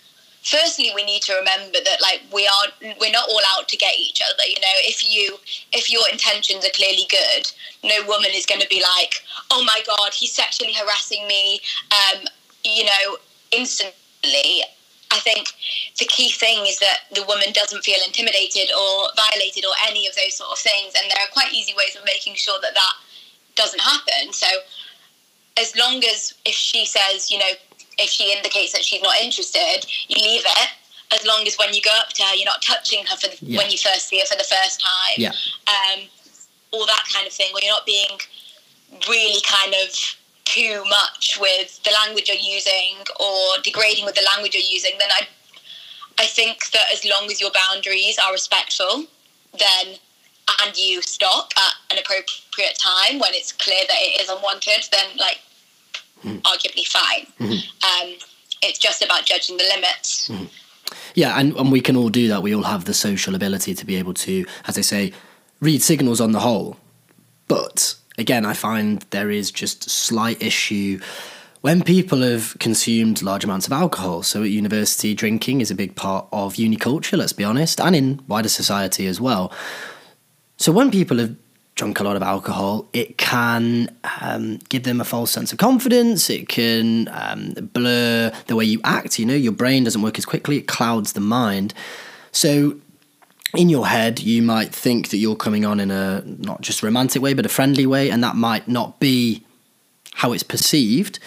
firstly 0.42 0.90
we 0.94 1.04
need 1.04 1.22
to 1.22 1.34
remember 1.34 1.78
that 1.84 2.00
like 2.00 2.22
we 2.32 2.46
are 2.46 2.94
we're 3.00 3.10
not 3.10 3.28
all 3.28 3.40
out 3.56 3.68
to 3.68 3.76
get 3.76 3.98
each 3.98 4.22
other 4.22 4.44
you 4.48 4.54
know 4.60 4.76
if 4.86 5.02
you 5.12 5.36
if 5.72 5.90
your 5.90 6.02
intentions 6.12 6.64
are 6.64 6.70
clearly 6.74 7.06
good 7.10 7.50
no 7.82 7.96
woman 8.06 8.30
is 8.32 8.46
going 8.46 8.60
to 8.60 8.68
be 8.68 8.80
like 8.80 9.16
oh 9.50 9.62
my 9.64 9.80
god 9.84 10.14
he's 10.14 10.32
sexually 10.32 10.72
harassing 10.72 11.26
me 11.26 11.60
um, 11.90 12.24
you 12.64 12.84
know 12.84 13.16
instantly 13.50 14.62
I 15.18 15.20
think 15.20 15.50
the 15.98 16.06
key 16.06 16.30
thing 16.30 16.64
is 16.66 16.78
that 16.78 17.10
the 17.12 17.24
woman 17.26 17.50
doesn't 17.52 17.82
feel 17.82 17.98
intimidated 18.06 18.70
or 18.70 19.10
violated 19.18 19.64
or 19.66 19.74
any 19.90 20.06
of 20.06 20.14
those 20.14 20.34
sort 20.34 20.50
of 20.52 20.58
things. 20.58 20.94
And 20.94 21.10
there 21.10 21.18
are 21.18 21.32
quite 21.32 21.52
easy 21.52 21.74
ways 21.74 21.96
of 21.98 22.04
making 22.06 22.34
sure 22.34 22.58
that 22.62 22.74
that 22.74 22.94
doesn't 23.56 23.80
happen. 23.80 24.32
So, 24.32 24.46
as 25.58 25.74
long 25.76 25.98
as 26.04 26.34
if 26.46 26.54
she 26.54 26.86
says, 26.86 27.30
you 27.30 27.38
know, 27.38 27.50
if 27.98 28.10
she 28.10 28.32
indicates 28.32 28.72
that 28.72 28.84
she's 28.84 29.02
not 29.02 29.16
interested, 29.20 29.82
you 30.06 30.22
leave 30.22 30.46
it. 30.46 30.70
As 31.10 31.26
long 31.26 31.46
as 31.46 31.56
when 31.56 31.74
you 31.74 31.82
go 31.82 31.90
up 31.98 32.10
to 32.10 32.22
her, 32.22 32.34
you're 32.36 32.44
not 32.44 32.62
touching 32.62 33.04
her 33.06 33.16
for 33.16 33.28
the, 33.28 33.38
yeah. 33.40 33.58
when 33.58 33.70
you 33.70 33.78
first 33.78 34.08
see 34.08 34.20
her 34.20 34.26
for 34.26 34.36
the 34.36 34.44
first 34.44 34.80
time, 34.80 35.16
yeah. 35.16 35.32
um, 35.66 36.06
all 36.70 36.86
that 36.86 37.04
kind 37.12 37.26
of 37.26 37.32
thing, 37.32 37.50
or 37.54 37.60
you're 37.62 37.72
not 37.72 37.86
being 37.86 38.20
really 39.08 39.40
kind 39.42 39.74
of 39.82 39.90
too 40.48 40.82
much 40.88 41.38
with 41.40 41.82
the 41.84 41.90
language 41.90 42.28
you're 42.28 42.36
using 42.56 43.04
or 43.20 43.60
degrading 43.62 44.04
with 44.04 44.14
the 44.14 44.26
language 44.32 44.54
you're 44.54 44.62
using, 44.62 44.92
then 44.98 45.10
I, 45.12 45.28
I 46.18 46.26
think 46.26 46.70
that 46.70 46.86
as 46.92 47.04
long 47.04 47.30
as 47.30 47.40
your 47.40 47.50
boundaries 47.52 48.18
are 48.18 48.32
respectful, 48.32 49.04
then 49.58 49.96
and 50.62 50.76
you 50.76 51.02
stop 51.02 51.52
at 51.56 51.74
an 51.92 51.98
appropriate 51.98 52.78
time 52.78 53.18
when 53.18 53.34
it's 53.34 53.52
clear 53.52 53.82
that 53.86 53.96
it 53.98 54.20
is 54.22 54.28
unwanted, 54.28 54.88
then 54.90 55.16
like 55.18 55.40
mm. 56.24 56.40
arguably 56.42 56.86
fine. 56.86 57.26
Mm-hmm. 57.38 58.08
Um, 58.08 58.14
it's 58.62 58.78
just 58.78 59.02
about 59.02 59.24
judging 59.26 59.58
the 59.58 59.64
limits. 59.64 60.28
Mm. 60.28 60.48
Yeah, 61.14 61.38
and, 61.38 61.54
and 61.56 61.70
we 61.70 61.80
can 61.80 61.96
all 61.96 62.08
do 62.08 62.28
that. 62.28 62.42
We 62.42 62.54
all 62.54 62.62
have 62.62 62.86
the 62.86 62.94
social 62.94 63.34
ability 63.34 63.74
to 63.74 63.84
be 63.84 63.96
able 63.96 64.14
to, 64.14 64.46
as 64.66 64.78
I 64.78 64.80
say, 64.80 65.12
read 65.60 65.82
signals 65.82 66.20
on 66.20 66.32
the 66.32 66.40
whole. 66.40 66.78
But 67.46 67.94
again, 68.18 68.44
I 68.44 68.52
find 68.52 69.00
there 69.10 69.30
is 69.30 69.50
just 69.50 69.86
a 69.86 69.90
slight 69.90 70.42
issue 70.42 71.00
when 71.60 71.82
people 71.82 72.22
have 72.22 72.56
consumed 72.60 73.22
large 73.22 73.44
amounts 73.44 73.66
of 73.66 73.72
alcohol. 73.72 74.22
So 74.22 74.42
at 74.42 74.50
university, 74.50 75.14
drinking 75.14 75.60
is 75.60 75.70
a 75.70 75.74
big 75.74 75.96
part 75.96 76.26
of 76.32 76.56
uni 76.56 76.76
culture, 76.76 77.16
let's 77.16 77.32
be 77.32 77.44
honest, 77.44 77.80
and 77.80 77.96
in 77.96 78.20
wider 78.28 78.48
society 78.48 79.06
as 79.06 79.20
well. 79.20 79.52
So 80.56 80.70
when 80.72 80.90
people 80.90 81.18
have 81.18 81.34
drunk 81.74 82.00
a 82.00 82.04
lot 82.04 82.16
of 82.16 82.22
alcohol, 82.22 82.88
it 82.92 83.18
can 83.18 83.96
um, 84.20 84.58
give 84.68 84.82
them 84.82 85.00
a 85.00 85.04
false 85.04 85.30
sense 85.30 85.52
of 85.52 85.58
confidence. 85.58 86.28
It 86.28 86.48
can 86.48 87.08
um, 87.12 87.54
blur 87.72 88.32
the 88.46 88.56
way 88.56 88.64
you 88.64 88.80
act. 88.84 89.18
You 89.18 89.26
know, 89.26 89.34
your 89.34 89.52
brain 89.52 89.84
doesn't 89.84 90.02
work 90.02 90.18
as 90.18 90.26
quickly. 90.26 90.58
It 90.58 90.66
clouds 90.66 91.12
the 91.12 91.20
mind. 91.20 91.74
So 92.32 92.76
in 93.54 93.68
your 93.68 93.86
head, 93.86 94.20
you 94.20 94.42
might 94.42 94.74
think 94.74 95.08
that 95.08 95.16
you're 95.16 95.36
coming 95.36 95.64
on 95.64 95.80
in 95.80 95.90
a 95.90 96.22
not 96.24 96.60
just 96.60 96.82
romantic 96.82 97.22
way, 97.22 97.34
but 97.34 97.46
a 97.46 97.48
friendly 97.48 97.86
way, 97.86 98.10
and 98.10 98.22
that 98.22 98.36
might 98.36 98.68
not 98.68 99.00
be 99.00 99.44
how 100.14 100.32
it's 100.32 100.42
perceived. 100.42 101.18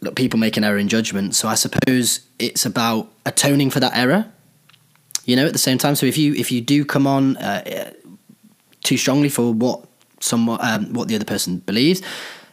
Look, 0.00 0.14
people 0.14 0.38
make 0.38 0.56
an 0.56 0.64
error 0.64 0.78
in 0.78 0.88
judgment. 0.88 1.34
So 1.34 1.48
I 1.48 1.54
suppose 1.54 2.20
it's 2.38 2.64
about 2.64 3.10
atoning 3.24 3.70
for 3.70 3.80
that 3.80 3.96
error. 3.96 4.26
You 5.24 5.36
know, 5.36 5.46
at 5.46 5.52
the 5.52 5.58
same 5.58 5.78
time. 5.78 5.96
So 5.96 6.06
if 6.06 6.16
you 6.16 6.34
if 6.34 6.52
you 6.52 6.60
do 6.60 6.84
come 6.84 7.06
on 7.06 7.36
uh, 7.38 7.92
too 8.82 8.96
strongly 8.96 9.28
for 9.28 9.52
what 9.52 9.86
someone 10.20 10.58
um, 10.62 10.92
what 10.92 11.08
the 11.08 11.14
other 11.14 11.24
person 11.24 11.58
believes. 11.58 12.02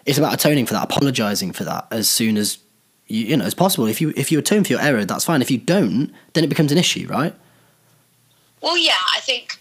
It's 0.06 0.18
about 0.18 0.34
atoning 0.34 0.66
for 0.66 0.74
that, 0.74 0.84
apologizing 0.84 1.54
for 1.54 1.64
that 1.64 1.88
as 1.92 2.10
soon 2.10 2.38
as 2.38 2.58
you, 3.08 3.26
you 3.26 3.38
know 3.38 3.46
as 3.46 3.54
possible. 3.54 3.88
If 3.88 4.02
you 4.02 4.14
if 4.16 4.32
you 4.32 4.40
atone 4.40 4.64
for 4.64 4.74
your 4.74 4.82
error, 4.82 5.06
that's 5.06 5.26
fine. 5.26 5.42
If 5.42 5.52
you 5.52 5.58
don't, 5.58 6.12
then 6.34 6.44
it 6.44 6.48
becomes 6.48 6.72
an 6.72 6.78
issue, 6.78 7.08
right? 7.08 7.36
Well, 8.64 8.78
yeah, 8.78 9.04
I 9.14 9.20
think 9.20 9.60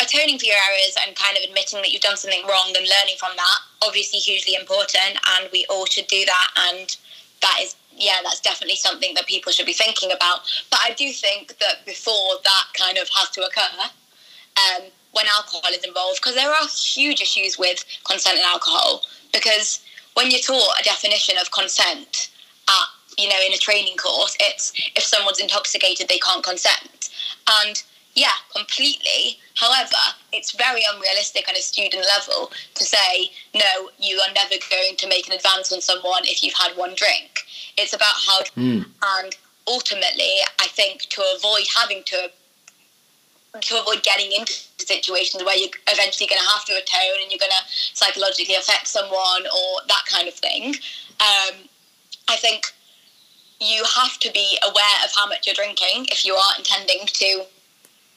atoning 0.00 0.38
for 0.38 0.46
your 0.46 0.56
errors 0.56 0.96
and 1.06 1.14
kind 1.14 1.36
of 1.36 1.44
admitting 1.44 1.82
that 1.82 1.92
you've 1.92 2.00
done 2.00 2.16
something 2.16 2.42
wrong 2.48 2.72
and 2.74 2.88
learning 2.88 3.16
from 3.18 3.36
that 3.36 3.58
obviously 3.86 4.18
hugely 4.18 4.54
important, 4.54 5.18
and 5.36 5.48
we 5.52 5.66
all 5.70 5.86
should 5.86 6.06
do 6.06 6.24
that. 6.24 6.48
And 6.56 6.96
that 7.42 7.58
is 7.60 7.76
yeah, 7.98 8.16
that's 8.22 8.40
definitely 8.40 8.76
something 8.76 9.14
that 9.14 9.26
people 9.26 9.52
should 9.52 9.64
be 9.66 9.72
thinking 9.72 10.12
about. 10.12 10.40
But 10.70 10.80
I 10.82 10.92
do 10.92 11.10
think 11.12 11.58
that 11.58 11.86
before 11.86 12.34
that 12.44 12.64
kind 12.74 12.98
of 12.98 13.08
has 13.08 13.30
to 13.30 13.42
occur, 13.42 13.88
um, 14.56 14.88
when 15.12 15.26
alcohol 15.28 15.70
is 15.72 15.84
involved 15.84 16.20
because 16.20 16.34
there 16.34 16.50
are 16.50 16.68
huge 16.68 17.20
issues 17.22 17.58
with 17.58 17.84
consent 18.04 18.36
and 18.36 18.46
alcohol 18.46 19.02
because 19.32 19.80
when 20.14 20.30
you're 20.30 20.40
taught 20.40 20.80
a 20.80 20.84
definition 20.84 21.36
of 21.40 21.50
consent 21.52 22.28
you 23.18 23.28
know 23.28 23.36
in 23.46 23.52
a 23.52 23.58
training 23.58 23.96
course 23.96 24.36
it's 24.40 24.72
if 24.94 25.02
someone's 25.02 25.40
intoxicated 25.40 26.08
they 26.08 26.18
can't 26.18 26.44
consent 26.44 27.10
and 27.62 27.82
yeah 28.14 28.36
completely 28.54 29.38
however 29.54 29.96
it's 30.32 30.52
very 30.52 30.82
unrealistic 30.94 31.48
on 31.48 31.54
a 31.54 31.60
student 31.60 32.04
level 32.16 32.50
to 32.74 32.84
say 32.84 33.30
no 33.54 33.90
you 33.98 34.20
are 34.26 34.32
never 34.34 34.54
going 34.70 34.96
to 34.96 35.08
make 35.08 35.26
an 35.26 35.34
advance 35.34 35.72
on 35.72 35.80
someone 35.80 36.22
if 36.24 36.42
you've 36.42 36.54
had 36.54 36.76
one 36.76 36.94
drink 36.94 37.40
it's 37.76 37.94
about 37.94 38.14
how 38.26 38.42
mm. 38.56 38.84
and 39.18 39.36
ultimately 39.66 40.32
i 40.60 40.66
think 40.68 41.02
to 41.02 41.22
avoid 41.36 41.66
having 41.76 42.02
to 42.04 42.30
to 43.60 43.80
avoid 43.80 44.02
getting 44.02 44.32
into 44.32 44.52
situations 44.78 45.42
where 45.44 45.56
you're 45.56 45.70
eventually 45.88 46.26
going 46.26 46.40
to 46.40 46.48
have 46.48 46.64
to 46.64 46.72
atone 46.72 47.22
and 47.22 47.30
you're 47.30 47.38
going 47.38 47.50
to 47.50 47.64
psychologically 47.94 48.54
affect 48.54 48.86
someone 48.86 49.46
or 49.46 49.80
that 49.88 50.04
kind 50.10 50.28
of 50.28 50.34
thing. 50.34 50.74
Um, 51.20 51.68
I 52.28 52.36
think 52.36 52.66
you 53.60 53.84
have 53.96 54.18
to 54.20 54.30
be 54.32 54.58
aware 54.62 54.98
of 55.04 55.10
how 55.14 55.26
much 55.26 55.46
you're 55.46 55.54
drinking 55.54 56.06
if 56.10 56.24
you 56.24 56.34
are 56.34 56.52
intending 56.58 57.06
to 57.06 57.44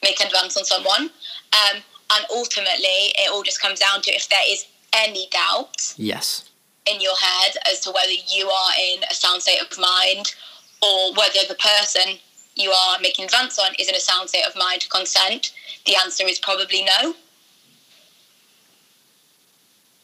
make 0.02 0.20
an 0.20 0.26
advance 0.26 0.56
on 0.56 0.64
someone. 0.64 1.10
Um, 1.52 1.82
and 2.12 2.26
ultimately, 2.30 3.14
it 3.18 3.30
all 3.32 3.42
just 3.42 3.60
comes 3.60 3.78
down 3.78 4.02
to 4.02 4.10
if 4.10 4.28
there 4.28 4.38
is 4.48 4.66
any 4.92 5.28
doubt. 5.30 5.94
Yes. 5.96 6.50
In 6.86 7.00
your 7.00 7.16
head 7.16 7.56
as 7.70 7.80
to 7.80 7.90
whether 7.90 8.10
you 8.10 8.48
are 8.48 8.72
in 8.80 9.02
a 9.10 9.14
sound 9.14 9.42
state 9.42 9.60
of 9.60 9.78
mind 9.78 10.34
or 10.82 11.12
whether 11.14 11.40
the 11.48 11.54
person 11.54 12.18
you 12.56 12.70
are 12.70 12.98
making 13.00 13.26
advance 13.26 13.58
on 13.58 13.72
is 13.78 13.88
in 13.88 13.94
a 13.94 14.00
sound 14.00 14.28
state 14.28 14.44
of 14.46 14.56
mind 14.56 14.80
to 14.82 14.88
consent, 14.88 15.52
the 15.86 15.96
answer 15.96 16.24
is 16.26 16.38
probably 16.38 16.84
no. 16.84 17.14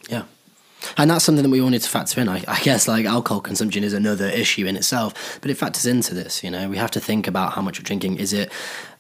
Yeah. 0.09 0.23
And 0.99 1.11
that's 1.11 1.25
something 1.25 1.43
that 1.43 1.51
we 1.51 1.61
all 1.61 1.69
need 1.69 1.83
to 1.83 1.89
factor 1.89 2.21
in. 2.21 2.29
I, 2.29 2.43
I, 2.49 2.61
guess 2.61 2.89
like 2.89 3.05
alcohol 3.05 3.41
consumption 3.41 3.85
is 3.85 3.93
another 3.93 4.27
issue 4.27 4.67
in 4.67 4.77
itself, 4.77 5.39
but 5.43 5.51
it 5.51 5.55
factors 5.57 5.85
into 5.85 6.15
this. 6.15 6.43
You 6.43 6.51
know, 6.51 6.69
we 6.69 6.79
have 6.79 6.91
to 6.93 7.01
think 7.01 7.29
about 7.29 7.53
how 7.53 7.61
much 7.61 7.79
we're 7.79 7.85
drinking. 7.85 8.17
Is 8.17 8.33
it, 8.33 8.51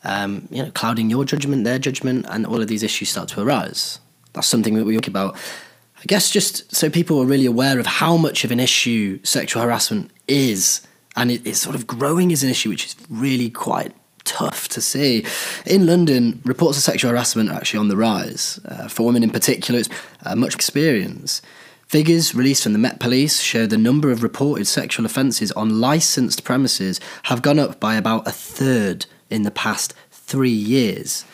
um, 0.04 0.46
you 0.50 0.62
know, 0.62 0.70
clouding 0.72 1.08
your 1.08 1.24
judgment, 1.24 1.64
their 1.64 1.78
judgment, 1.78 2.26
and 2.28 2.46
all 2.46 2.60
of 2.60 2.68
these 2.68 2.82
issues 2.82 3.08
start 3.08 3.28
to 3.30 3.40
arise. 3.40 3.98
That's 4.34 4.46
something 4.46 4.74
that 4.74 4.84
we 4.84 4.94
talk 4.94 5.08
about. 5.08 5.36
I 5.98 6.04
guess 6.06 6.30
just 6.30 6.74
so 6.74 6.90
people 6.90 7.20
are 7.22 7.26
really 7.26 7.46
aware 7.46 7.78
of 7.78 7.86
how 7.86 8.18
much 8.18 8.44
of 8.44 8.50
an 8.50 8.60
issue 8.60 9.18
sexual 9.24 9.62
harassment 9.62 10.10
is 10.28 10.86
and 11.16 11.30
it, 11.30 11.46
it's 11.46 11.58
sort 11.58 11.74
of 11.74 11.86
growing 11.86 12.30
as 12.32 12.44
an 12.44 12.50
issue, 12.50 12.68
which 12.68 12.84
is 12.84 12.96
really 13.08 13.50
quite 13.50 13.92
tough 14.24 14.68
to 14.68 14.80
see. 14.80 15.24
In 15.64 15.86
London, 15.86 16.42
reports 16.44 16.76
of 16.76 16.84
sexual 16.84 17.10
harassment 17.10 17.48
are 17.48 17.54
actually 17.54 17.80
on 17.80 17.88
the 17.88 17.96
rise. 17.96 18.60
Uh, 18.66 18.88
for 18.88 19.06
women 19.06 19.22
in 19.22 19.30
particular, 19.30 19.80
it's 19.80 19.88
uh, 20.24 20.36
much 20.36 20.54
experience. 20.54 21.40
Figures 21.86 22.34
released 22.34 22.64
from 22.64 22.72
the 22.72 22.80
Met 22.80 22.98
Police 22.98 23.40
show 23.40 23.64
the 23.64 23.78
number 23.78 24.10
of 24.10 24.24
reported 24.24 24.66
sexual 24.66 25.06
offences 25.06 25.52
on 25.52 25.80
licensed 25.80 26.42
premises 26.42 26.98
have 27.24 27.42
gone 27.42 27.60
up 27.60 27.78
by 27.78 27.94
about 27.94 28.26
a 28.26 28.32
third 28.32 29.06
in 29.30 29.42
the 29.42 29.52
past 29.52 29.94
three 30.10 30.50
years. 30.50 31.24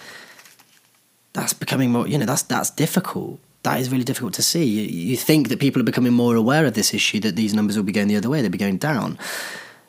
That's 1.33 1.55
becoming 1.55 1.91
more, 1.91 2.07
you 2.07 2.19
know, 2.19 2.27
that's 2.27 2.43
that's 2.43 2.69
difficult. 2.69 3.41
That 3.63 3.81
is 3.81 3.91
really 3.91 4.05
difficult 4.05 4.35
to 4.35 4.43
see. 4.43 4.65
You, 4.65 4.83
you 4.83 5.17
think 5.17 5.49
that 5.49 5.59
people 5.59 5.81
are 5.81 5.87
becoming 5.87 6.13
more 6.13 6.37
aware 6.37 6.67
of 6.67 6.75
this 6.75 6.93
issue, 6.93 7.21
that 7.21 7.37
these 7.37 7.55
numbers 7.55 7.77
will 7.77 7.85
be 7.85 7.93
going 7.93 8.09
the 8.09 8.17
other 8.17 8.29
way, 8.29 8.43
they'll 8.43 8.51
be 8.51 8.59
going 8.59 8.77
down. 8.77 9.19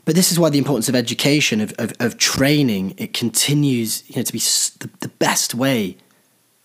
But 0.05 0.15
this 0.15 0.31
is 0.31 0.39
why 0.39 0.49
the 0.49 0.57
importance 0.57 0.87
of 0.87 0.95
education, 0.95 1.59
of, 1.59 1.73
of, 1.77 1.93
of 1.99 2.17
training, 2.17 2.93
it 2.97 3.13
continues 3.13 4.07
you 4.09 4.17
know, 4.17 4.23
to 4.23 4.33
be 4.33 4.39
the, 4.39 4.89
the 5.01 5.07
best 5.07 5.53
way 5.53 5.97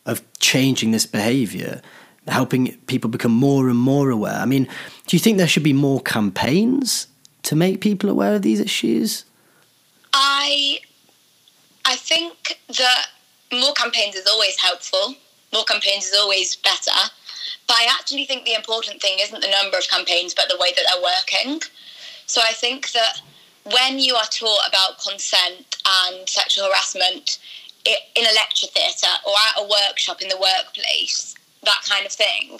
of 0.07 0.23
changing 0.38 0.90
this 0.90 1.07
behaviour, 1.07 1.83
helping 2.29 2.77
people 2.87 3.11
become 3.11 3.33
more 3.33 3.69
and 3.69 3.79
more 3.79 4.11
aware. 4.11 4.35
I 4.35 4.45
mean, 4.45 4.65
do 5.07 5.17
you 5.17 5.21
think 5.21 5.39
there 5.39 5.49
should 5.49 5.63
be 5.63 5.73
more 5.73 6.01
campaigns 6.01 7.07
to 7.45 7.57
make 7.57 7.81
people 7.81 8.11
aware 8.11 8.35
of 8.35 8.43
these 8.43 8.61
issues? 8.61 9.25
I 10.13 10.81
I 11.85 11.97
think 11.97 12.59
that 12.77 13.07
more 13.53 13.73
campaigns 13.73 14.15
is 14.15 14.27
always 14.27 14.59
helpful. 14.61 15.15
More 15.53 15.65
campaigns 15.65 16.07
is 16.07 16.15
always 16.15 16.57
better. 16.57 16.99
But 17.67 17.77
I 17.77 17.87
actually 17.99 18.27
think 18.27 18.45
the 18.45 18.55
important 18.55 19.01
thing 19.01 19.19
isn't 19.21 19.41
the 19.41 19.51
number 19.51 19.79
of 19.79 19.89
campaigns, 19.89 20.35
but 20.35 20.49
the 20.49 20.59
way 20.59 20.73
that 20.75 20.85
they're 20.87 21.03
working. 21.03 21.63
So 22.27 22.43
I 22.47 22.53
think 22.53 22.93
that 22.93 23.23
when 23.65 23.99
you 23.99 24.15
are 24.15 24.27
taught 24.31 24.69
about 24.69 25.03
consent 25.03 25.77
and 25.87 26.29
sexual 26.29 26.67
harassment 26.67 27.39
in 27.87 28.25
a 28.25 28.35
lecture 28.35 28.67
theatre 28.67 29.17
or 29.27 29.35
at 29.49 29.63
a 29.63 29.69
workshop 29.69 30.21
in 30.21 30.29
the 30.29 30.37
workplace, 30.37 31.35
that 31.65 31.81
kind 31.88 32.07
of 32.07 32.12
thing, 32.12 32.59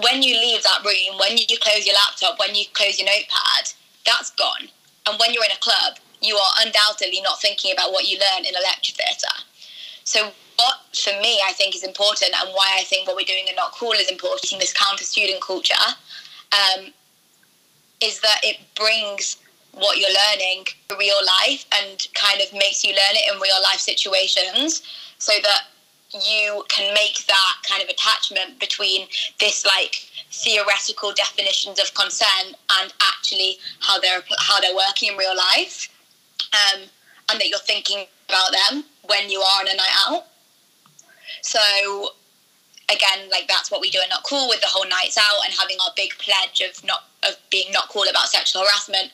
when 0.00 0.22
you 0.22 0.34
leave 0.34 0.62
that 0.62 0.84
room, 0.84 1.18
when 1.18 1.36
you 1.36 1.58
close 1.60 1.86
your 1.86 1.94
laptop, 1.94 2.38
when 2.38 2.54
you 2.54 2.64
close 2.72 2.98
your 2.98 3.06
notepad, 3.06 3.72
that's 4.06 4.30
gone. 4.30 4.68
And 5.06 5.18
when 5.18 5.32
you're 5.32 5.44
in 5.44 5.50
a 5.50 5.60
club, 5.60 5.98
you 6.20 6.36
are 6.36 6.52
undoubtedly 6.64 7.20
not 7.22 7.40
thinking 7.40 7.72
about 7.72 7.92
what 7.92 8.08
you 8.08 8.18
learn 8.18 8.44
in 8.46 8.54
a 8.54 8.62
lecture 8.62 8.94
theatre. 8.94 9.36
So, 10.04 10.30
what 10.56 10.76
for 10.94 11.10
me 11.20 11.40
I 11.48 11.52
think 11.52 11.74
is 11.74 11.82
important, 11.82 12.32
and 12.40 12.50
why 12.54 12.76
I 12.78 12.84
think 12.84 13.06
what 13.06 13.16
we're 13.16 13.26
doing 13.26 13.46
in 13.48 13.56
Not 13.56 13.72
Cool 13.72 13.92
is 13.92 14.10
important, 14.10 14.52
in 14.52 14.58
this 14.58 14.72
counter 14.72 15.04
student 15.04 15.42
culture, 15.42 15.74
um, 16.52 16.92
is 18.02 18.20
that 18.20 18.40
it 18.42 18.58
brings 18.76 19.36
what 19.72 19.98
you're 19.98 20.10
learning 20.28 20.66
to 20.88 20.96
real 20.98 21.16
life 21.40 21.64
and 21.80 22.06
kind 22.14 22.40
of 22.40 22.52
makes 22.52 22.84
you 22.84 22.90
learn 22.90 23.14
it 23.14 23.34
in 23.34 23.40
real 23.40 23.60
life 23.62 23.80
situations 23.80 24.82
so 25.18 25.32
that 25.42 25.62
you 26.14 26.64
can 26.68 26.92
make 26.94 27.24
that 27.26 27.54
kind 27.68 27.82
of 27.82 27.88
attachment 27.88 28.58
between 28.60 29.06
this 29.40 29.64
like 29.64 30.08
theoretical 30.30 31.12
definitions 31.12 31.78
of 31.80 31.92
consent 31.94 32.56
and 32.80 32.92
actually 33.00 33.58
how 33.80 33.98
they're 34.00 34.22
how 34.38 34.60
they're 34.60 34.74
working 34.74 35.12
in 35.12 35.16
real 35.16 35.36
life 35.36 35.88
um, 36.52 36.82
and 37.30 37.40
that 37.40 37.48
you're 37.48 37.58
thinking 37.60 38.04
about 38.28 38.50
them 38.52 38.84
when 39.04 39.30
you 39.30 39.40
are 39.40 39.60
on 39.60 39.68
a 39.68 39.76
night 39.76 39.96
out 40.06 40.24
so 41.42 42.10
again, 42.92 43.28
like 43.30 43.48
that's 43.48 43.70
what 43.70 43.80
we 43.80 43.90
do 43.90 43.98
at 44.02 44.08
Not 44.08 44.24
Cool 44.24 44.48
with 44.48 44.60
the 44.60 44.66
whole 44.68 44.88
nights 44.88 45.18
out 45.18 45.44
and 45.44 45.54
having 45.58 45.76
our 45.84 45.92
big 45.96 46.10
pledge 46.18 46.60
of 46.60 46.84
not 46.84 47.04
of 47.22 47.36
being 47.50 47.70
not 47.72 47.88
cool 47.88 48.04
about 48.08 48.28
sexual 48.28 48.62
harassment 48.62 49.10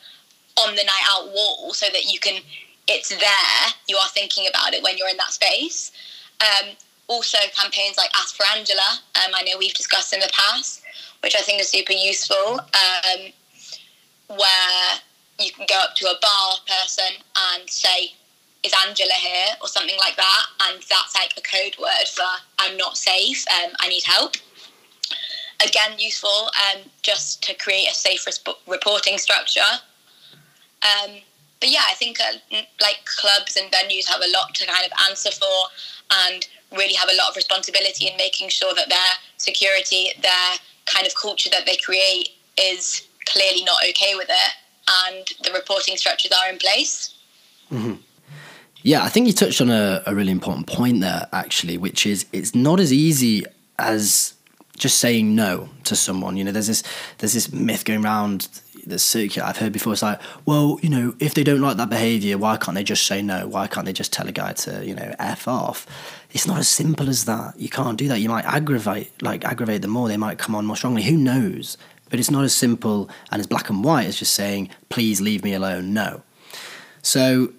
on 0.57 0.75
the 0.75 0.85
night 0.85 1.05
out 1.11 1.29
wall, 1.33 1.73
so 1.73 1.87
that 1.93 2.05
you 2.13 2.19
can 2.19 2.43
it's 2.87 3.11
there. 3.11 3.63
You 3.87 3.97
are 3.97 4.09
thinking 4.09 4.47
about 4.49 4.75
it 4.75 4.83
when 4.83 4.97
you're 4.97 5.09
in 5.09 5.17
that 5.19 5.33
space. 5.33 5.93
Um, 6.41 6.77
also 7.09 7.39
campaigns 7.55 7.97
like 7.97 8.11
Ask 8.15 8.37
for 8.37 8.45
Angela, 8.57 9.01
um, 9.17 9.33
I 9.35 9.43
know 9.43 9.59
we've 9.59 9.75
discussed 9.75 10.13
in 10.13 10.21
the 10.21 10.31
past, 10.33 10.83
which 11.23 11.35
I 11.35 11.41
think 11.41 11.61
is 11.61 11.69
super 11.69 11.93
useful, 11.93 12.61
um, 12.61 13.33
where 14.29 14.91
you 15.39 15.51
can 15.53 15.67
go 15.69 15.77
up 15.81 15.95
to 15.97 16.07
a 16.07 16.15
bar 16.21 16.55
person 16.67 17.23
and 17.37 17.69
say, 17.69 18.13
is 18.63 18.73
Angela 18.87 19.15
here 19.15 19.55
or 19.63 19.69
something 19.69 19.97
like 19.99 20.17
that, 20.17 20.45
and 20.69 20.83
that's 20.89 21.15
like 21.15 21.33
a 21.37 21.41
code 21.41 21.77
word 21.81 22.09
for 22.13 22.25
I'm 22.59 22.77
not 22.77 22.97
safe, 22.97 23.45
um, 23.49 23.73
I 23.81 23.89
need 23.89 24.03
help. 24.05 24.35
Again, 25.65 25.99
useful 25.99 26.51
um, 26.71 26.83
just 27.03 27.43
to 27.45 27.55
create 27.55 27.89
a 27.91 27.95
safe 27.95 28.27
reporting 28.67 29.19
structure. 29.19 29.61
Um, 30.83 31.17
but 31.61 31.71
yeah, 31.71 31.85
I 31.89 31.95
think 31.95 32.19
uh, 32.21 32.57
like 32.81 33.05
clubs 33.05 33.57
and 33.57 33.71
venues 33.73 34.09
have 34.09 34.21
a 34.21 34.31
lot 34.33 34.55
to 34.55 34.67
kind 34.67 34.87
of 34.87 34.93
answer 35.09 35.31
for 35.31 35.69
and 36.27 36.47
really 36.77 36.95
have 36.95 37.09
a 37.11 37.17
lot 37.17 37.31
of 37.31 37.37
responsibility 37.37 38.07
in 38.07 38.17
making 38.17 38.49
sure 38.49 38.75
that 38.75 38.89
their 38.89 39.13
security, 39.37 40.11
their 40.23 40.57
kind 40.87 41.07
of 41.07 41.15
culture 41.15 41.51
that 41.51 41.67
they 41.67 41.77
create 41.77 42.31
is 42.59 43.07
clearly 43.27 43.65
not 43.65 43.79
okay 43.89 44.15
with 44.15 44.29
it 44.29 44.53
and 45.07 45.27
the 45.45 45.53
reporting 45.53 45.97
structures 45.97 46.33
are 46.33 46.51
in 46.51 46.59
place. 46.59 47.15
Mm-hmm. 47.71 47.95
Yeah, 48.83 49.03
I 49.03 49.09
think 49.09 49.27
you 49.27 49.33
touched 49.33 49.61
on 49.61 49.71
a, 49.71 50.03
a 50.07 50.15
really 50.15 50.33
important 50.33 50.67
point 50.67 51.01
there, 51.01 51.27
actually, 51.33 51.77
which 51.77 52.07
is 52.07 52.27
it's 52.33 52.55
not 52.55 52.81
as 52.81 52.93
easy 52.93 53.45
as 53.79 54.35
just 54.79 54.99
saying 54.99 55.35
no 55.35 55.69
to 55.85 55.97
someone. 55.97 56.37
You 56.37 56.45
know, 56.45 56.53
there's 56.53 56.69
this 56.69 56.83
there's 57.19 57.33
this 57.33 57.53
myth 57.53 57.85
going 57.85 58.05
around 58.05 58.49
the 58.89 58.99
circuit 58.99 59.45
I've 59.45 59.57
heard 59.59 59.73
before. 59.73 59.93
It's 59.93 60.03
like, 60.03 60.21
well, 60.47 60.79
you 60.83 60.89
know, 60.89 61.15
if 61.19 61.35
they 61.35 61.45
don't 61.45 61.61
like 61.61 61.77
that 61.77 61.91
behaviour, 61.91 62.39
why 62.39 62.57
can't 62.57 62.75
they 62.75 62.85
just 62.85 63.07
say 63.07 63.23
no? 63.23 63.47
Why 63.47 63.67
can't 63.67 63.87
they 63.87 63.93
just 63.93 64.13
tell 64.13 64.29
a 64.29 64.33
guy 64.33 64.53
to, 64.53 64.85
you 64.85 64.95
know, 64.95 65.15
f 65.19 65.47
off? 65.49 65.87
It's 66.31 66.47
not 66.47 66.59
as 66.59 66.69
simple 66.69 67.09
as 67.09 67.25
that. 67.25 67.59
You 67.59 67.69
can't 67.69 67.99
do 67.99 68.09
that. 68.09 68.21
You 68.21 68.29
might 68.29 68.45
aggravate, 68.45 69.23
like 69.23 69.45
aggravate 69.45 69.83
them 69.83 69.93
more. 69.93 70.09
They 70.09 70.17
might 70.17 70.39
come 70.39 70.55
on 70.55 70.67
more 70.67 70.77
strongly. 70.77 71.03
Who 71.03 71.17
knows? 71.17 71.77
But 72.11 72.19
it's 72.19 72.31
not 72.31 72.45
as 72.45 72.55
simple 72.55 73.11
and 73.31 73.41
as 73.41 73.47
black 73.47 73.71
and 73.71 73.85
white 73.85 74.07
as 74.07 74.19
just 74.19 74.33
saying, 74.33 74.71
please 74.89 75.21
leave 75.21 75.45
me 75.45 75.55
alone. 75.55 75.93
No. 75.93 76.23
So 77.03 77.53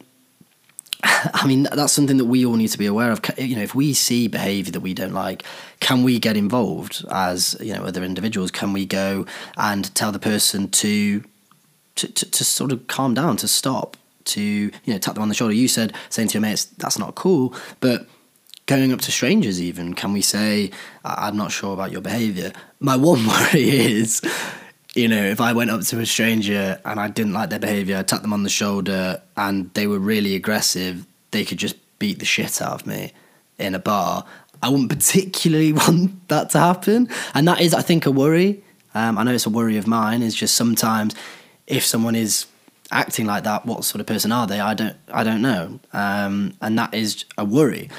I 1.04 1.48
mean, 1.48 1.68
that's 1.72 1.94
something 1.94 2.18
that 2.18 2.26
we 2.26 2.46
all 2.46 2.56
need 2.56 2.70
to 2.70 2.78
be 2.78 2.86
aware 2.86 3.12
of. 3.12 3.22
You 3.38 3.56
know, 3.56 3.62
if 3.62 3.74
we 3.74 3.94
see 3.94 4.28
behaviour 4.28 4.72
that 4.72 4.82
we 4.82 4.94
don't 4.94 5.14
like, 5.14 5.44
can 5.80 6.04
we 6.04 6.20
get 6.20 6.36
involved 6.36 7.06
as 7.10 7.56
you 7.60 7.74
know 7.74 7.84
other 7.84 8.04
individuals? 8.04 8.52
Can 8.52 8.74
we 8.74 8.86
go 8.86 9.26
and 9.58 9.94
tell 9.96 10.12
the 10.12 10.20
person 10.20 10.70
to 10.70 11.24
to, 11.96 12.08
to, 12.08 12.32
to 12.32 12.44
sort 12.44 12.72
of 12.72 12.88
calm 12.88 13.14
down, 13.14 13.38
to 13.38 13.48
stop, 13.48 13.98
to 14.26 14.42
you 14.42 14.72
know 14.88 14.98
tap 14.98 15.16
them 15.16 15.24
on 15.24 15.30
the 15.30 15.36
shoulder? 15.36 15.54
You 15.54 15.68
said 15.68 15.94
saying 16.10 16.30
to 16.30 16.34
your 16.34 16.42
mates 16.42 16.66
that's 16.66 17.00
not 17.00 17.16
cool, 17.16 17.54
but 17.80 18.08
going 18.66 18.94
up 18.94 19.02
to 19.02 19.12
strangers 19.12 19.60
even 19.60 19.96
can 19.96 20.14
we 20.14 20.22
say 20.22 20.70
i'm 21.04 21.36
not 21.36 21.52
sure 21.52 21.74
about 21.74 21.92
your 21.92 22.02
behavior 22.02 22.54
my 22.80 22.96
one 22.96 23.26
worry 23.28 23.68
is 23.68 24.22
you 24.96 25.08
know, 25.08 25.24
if 25.24 25.40
I 25.40 25.54
went 25.54 25.70
up 25.70 25.82
to 25.82 26.00
a 26.00 26.06
stranger 26.06 26.80
and 26.84 27.00
I 27.00 27.08
didn't 27.08 27.34
like 27.34 27.50
their 27.50 27.60
behavior, 27.60 27.98
I 27.98 28.04
tapped 28.04 28.24
them 28.24 28.34
on 28.34 28.44
the 28.44 28.50
shoulder 28.50 29.22
and 29.38 29.72
they 29.74 29.88
were 29.88 30.00
really 30.00 30.36
aggressive, 30.36 31.06
they 31.32 31.46
could 31.46 31.60
just 31.60 31.76
beat 32.00 32.20
the 32.20 32.26
shit 32.26 32.62
out 32.62 32.74
of 32.74 32.88
me 32.88 33.14
in 33.58 33.76
a 33.76 33.80
bar. 33.80 34.26
I 34.64 34.70
wouldn't 34.70 34.90
particularly 34.90 35.74
want 35.74 36.28
that 36.30 36.50
to 36.52 36.60
happen. 36.60 37.10
And 37.34 37.48
that 37.48 37.62
is, 37.62 37.74
I 37.74 37.82
think, 37.82 38.06
a 38.06 38.12
worry. 38.12 38.64
Um, 38.96 39.18
I 39.18 39.24
know 39.24 39.34
it's 39.34 39.46
a 39.46 39.52
worry 39.52 39.78
of 39.78 39.86
mine, 39.86 40.24
is 40.24 40.34
just 40.34 40.56
sometimes 40.56 41.14
if 41.68 41.86
someone 41.86 42.16
is 42.16 42.48
acting 42.92 43.28
like 43.28 43.44
that, 43.44 43.66
what 43.68 43.84
sort 43.84 44.02
of 44.02 44.08
person 44.08 44.32
are 44.32 44.48
they? 44.48 44.60
I 44.60 44.74
don't, 44.74 44.96
I 45.12 45.24
don't 45.24 45.44
know. 45.44 45.80
Um, 45.94 46.54
and 46.62 46.80
that 46.80 46.96
is 46.96 47.26
a 47.38 47.46
worry. 47.46 47.90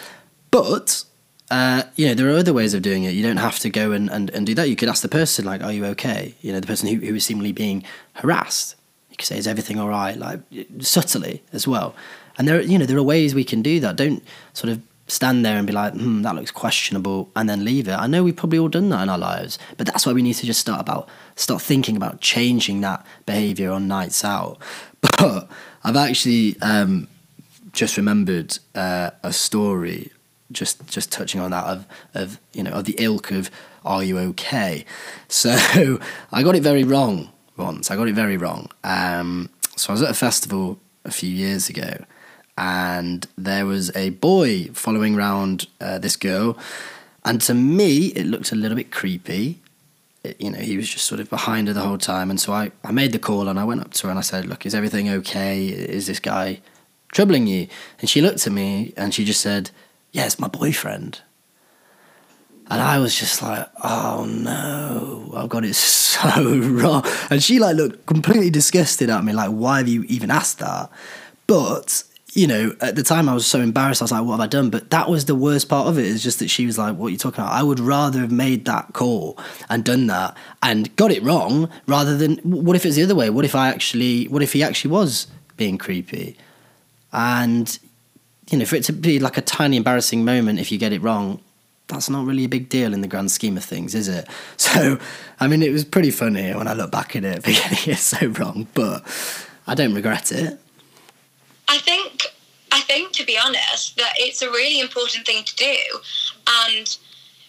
But 0.50 1.04
uh, 1.50 1.82
you 1.96 2.06
know, 2.06 2.14
there 2.14 2.28
are 2.28 2.38
other 2.38 2.52
ways 2.52 2.74
of 2.74 2.82
doing 2.82 3.04
it. 3.04 3.14
You 3.14 3.22
don't 3.22 3.38
have 3.38 3.58
to 3.60 3.70
go 3.70 3.92
and, 3.92 4.08
and, 4.10 4.30
and 4.30 4.46
do 4.46 4.54
that. 4.54 4.68
You 4.68 4.76
could 4.76 4.88
ask 4.88 5.02
the 5.02 5.08
person, 5.08 5.44
like, 5.44 5.62
are 5.62 5.72
you 5.72 5.84
okay? 5.86 6.34
You 6.40 6.52
know, 6.52 6.60
the 6.60 6.66
person 6.66 6.88
who, 6.88 7.04
who 7.04 7.14
is 7.16 7.24
seemingly 7.24 7.52
being 7.52 7.82
harassed. 8.14 8.76
You 9.10 9.16
could 9.16 9.26
say, 9.26 9.36
is 9.36 9.48
everything 9.48 9.78
all 9.78 9.88
right? 9.88 10.16
Like, 10.16 10.40
subtly 10.78 11.42
as 11.52 11.66
well. 11.66 11.94
And 12.38 12.46
there, 12.46 12.60
you 12.60 12.78
know, 12.78 12.86
there 12.86 12.96
are 12.96 13.02
ways 13.02 13.34
we 13.34 13.44
can 13.44 13.62
do 13.62 13.80
that. 13.80 13.96
Don't 13.96 14.22
sort 14.52 14.72
of 14.72 14.80
stand 15.08 15.44
there 15.44 15.56
and 15.56 15.66
be 15.66 15.72
like, 15.72 15.92
hmm, 15.92 16.22
that 16.22 16.36
looks 16.36 16.52
questionable, 16.52 17.30
and 17.34 17.48
then 17.48 17.64
leave 17.64 17.88
it. 17.88 17.94
I 17.94 18.06
know 18.06 18.22
we've 18.22 18.36
probably 18.36 18.58
all 18.58 18.68
done 18.68 18.88
that 18.90 19.02
in 19.02 19.08
our 19.08 19.18
lives, 19.18 19.58
but 19.76 19.86
that's 19.86 20.06
why 20.06 20.12
we 20.12 20.22
need 20.22 20.34
to 20.34 20.46
just 20.46 20.60
start 20.60 20.80
about 20.80 21.08
start 21.34 21.60
thinking 21.60 21.96
about 21.96 22.20
changing 22.20 22.80
that 22.82 23.04
behaviour 23.26 23.72
on 23.72 23.88
nights 23.88 24.24
out. 24.24 24.58
But 25.18 25.48
I've 25.82 25.96
actually 25.96 26.56
um, 26.60 27.08
just 27.72 27.96
remembered 27.96 28.58
uh, 28.74 29.10
a 29.22 29.32
story 29.32 30.12
just 30.52 30.86
just 30.88 31.12
touching 31.12 31.40
on 31.40 31.50
that 31.50 31.64
of 31.64 31.86
of 32.14 32.40
you 32.52 32.62
know 32.62 32.72
of 32.72 32.84
the 32.84 32.94
ilk 32.98 33.30
of 33.30 33.50
are 33.84 34.02
you 34.04 34.18
okay? 34.18 34.84
So 35.28 36.00
I 36.32 36.42
got 36.42 36.56
it 36.56 36.62
very 36.62 36.84
wrong 36.84 37.30
once. 37.56 37.90
I 37.90 37.96
got 37.96 38.08
it 38.08 38.14
very 38.14 38.36
wrong. 38.36 38.68
Um, 38.82 39.48
so 39.76 39.90
I 39.90 39.92
was 39.92 40.02
at 40.02 40.10
a 40.10 40.14
festival 40.14 40.78
a 41.04 41.12
few 41.12 41.30
years 41.30 41.68
ago, 41.68 42.04
and 42.58 43.26
there 43.38 43.64
was 43.64 43.94
a 43.96 44.10
boy 44.10 44.70
following 44.74 45.16
around 45.16 45.68
uh, 45.80 45.98
this 45.98 46.16
girl, 46.16 46.58
and 47.24 47.40
to 47.42 47.54
me 47.54 48.06
it 48.08 48.26
looked 48.26 48.50
a 48.50 48.56
little 48.56 48.76
bit 48.76 48.90
creepy. 48.90 49.60
It, 50.24 50.40
you 50.40 50.50
know, 50.50 50.58
he 50.58 50.76
was 50.76 50.88
just 50.88 51.06
sort 51.06 51.20
of 51.20 51.30
behind 51.30 51.68
her 51.68 51.74
the 51.74 51.80
whole 51.80 51.98
time, 51.98 52.28
and 52.28 52.40
so 52.40 52.52
I, 52.52 52.72
I 52.84 52.90
made 52.90 53.12
the 53.12 53.18
call 53.18 53.48
and 53.48 53.58
I 53.58 53.64
went 53.64 53.80
up 53.80 53.94
to 53.94 54.06
her 54.06 54.10
and 54.10 54.18
I 54.18 54.22
said, 54.22 54.46
"Look, 54.46 54.66
is 54.66 54.74
everything 54.74 55.08
okay? 55.08 55.66
Is 55.68 56.08
this 56.08 56.20
guy 56.20 56.60
troubling 57.12 57.46
you?" 57.46 57.68
And 58.00 58.10
she 58.10 58.20
looked 58.20 58.46
at 58.46 58.52
me 58.52 58.92
and 58.96 59.14
she 59.14 59.24
just 59.24 59.40
said 59.40 59.70
yeah, 60.12 60.26
it's 60.26 60.38
my 60.38 60.48
boyfriend. 60.48 61.20
And 62.72 62.80
I 62.80 63.00
was 63.00 63.18
just 63.18 63.42
like, 63.42 63.68
oh 63.82 64.26
no, 64.28 65.32
I've 65.36 65.48
got 65.48 65.64
it 65.64 65.74
so 65.74 66.56
wrong. 66.56 67.04
And 67.28 67.42
she 67.42 67.58
like 67.58 67.74
looked 67.74 68.06
completely 68.06 68.50
disgusted 68.50 69.10
at 69.10 69.24
me, 69.24 69.32
like, 69.32 69.50
why 69.50 69.78
have 69.78 69.88
you 69.88 70.04
even 70.04 70.30
asked 70.30 70.60
that? 70.60 70.88
But, 71.48 72.04
you 72.32 72.46
know, 72.46 72.72
at 72.80 72.94
the 72.94 73.02
time 73.02 73.28
I 73.28 73.34
was 73.34 73.44
so 73.44 73.60
embarrassed, 73.60 74.02
I 74.02 74.04
was 74.04 74.12
like, 74.12 74.22
what 74.22 74.34
have 74.34 74.40
I 74.40 74.46
done? 74.46 74.70
But 74.70 74.90
that 74.90 75.10
was 75.10 75.24
the 75.24 75.34
worst 75.34 75.68
part 75.68 75.88
of 75.88 75.98
it, 75.98 76.04
is 76.04 76.22
just 76.22 76.38
that 76.38 76.48
she 76.48 76.64
was 76.64 76.78
like, 76.78 76.94
what 76.94 77.08
are 77.08 77.10
you 77.10 77.18
talking 77.18 77.42
about? 77.42 77.52
I 77.52 77.64
would 77.64 77.80
rather 77.80 78.20
have 78.20 78.30
made 78.30 78.66
that 78.66 78.92
call 78.92 79.36
and 79.68 79.84
done 79.84 80.06
that 80.06 80.36
and 80.62 80.94
got 80.94 81.10
it 81.10 81.24
wrong 81.24 81.68
rather 81.88 82.16
than, 82.16 82.36
what 82.44 82.76
if 82.76 82.86
it's 82.86 82.94
the 82.94 83.02
other 83.02 83.16
way? 83.16 83.30
What 83.30 83.44
if 83.44 83.56
I 83.56 83.68
actually, 83.68 84.28
what 84.28 84.44
if 84.44 84.52
he 84.52 84.62
actually 84.62 84.92
was 84.92 85.26
being 85.56 85.76
creepy? 85.76 86.36
And 87.12 87.76
you 88.50 88.58
know, 88.58 88.64
for 88.64 88.76
it 88.76 88.84
to 88.84 88.92
be 88.92 89.18
like 89.18 89.36
a 89.36 89.40
tiny 89.42 89.76
embarrassing 89.76 90.24
moment 90.24 90.58
if 90.58 90.70
you 90.70 90.78
get 90.78 90.92
it 90.92 91.00
wrong, 91.00 91.40
that's 91.86 92.10
not 92.10 92.26
really 92.26 92.44
a 92.44 92.48
big 92.48 92.68
deal 92.68 92.92
in 92.94 93.00
the 93.00 93.08
grand 93.08 93.30
scheme 93.30 93.56
of 93.56 93.64
things, 93.64 93.94
is 93.94 94.08
it? 94.08 94.28
So, 94.56 94.98
I 95.40 95.48
mean, 95.48 95.62
it 95.62 95.72
was 95.72 95.84
pretty 95.84 96.10
funny 96.10 96.52
when 96.52 96.68
I 96.68 96.74
look 96.74 96.90
back 96.90 97.16
at 97.16 97.24
it 97.24 97.42
for 97.42 97.50
getting 97.50 97.92
it 97.94 97.98
so 97.98 98.26
wrong, 98.26 98.66
but 98.74 99.02
I 99.66 99.74
don't 99.74 99.94
regret 99.94 100.32
it. 100.32 100.58
I 101.68 101.78
think, 101.78 102.26
I 102.72 102.80
think 102.80 103.12
to 103.12 103.24
be 103.24 103.38
honest, 103.42 103.96
that 103.96 104.12
it's 104.18 104.42
a 104.42 104.50
really 104.50 104.80
important 104.80 105.26
thing 105.26 105.44
to 105.44 105.56
do, 105.56 105.76
and 106.68 106.96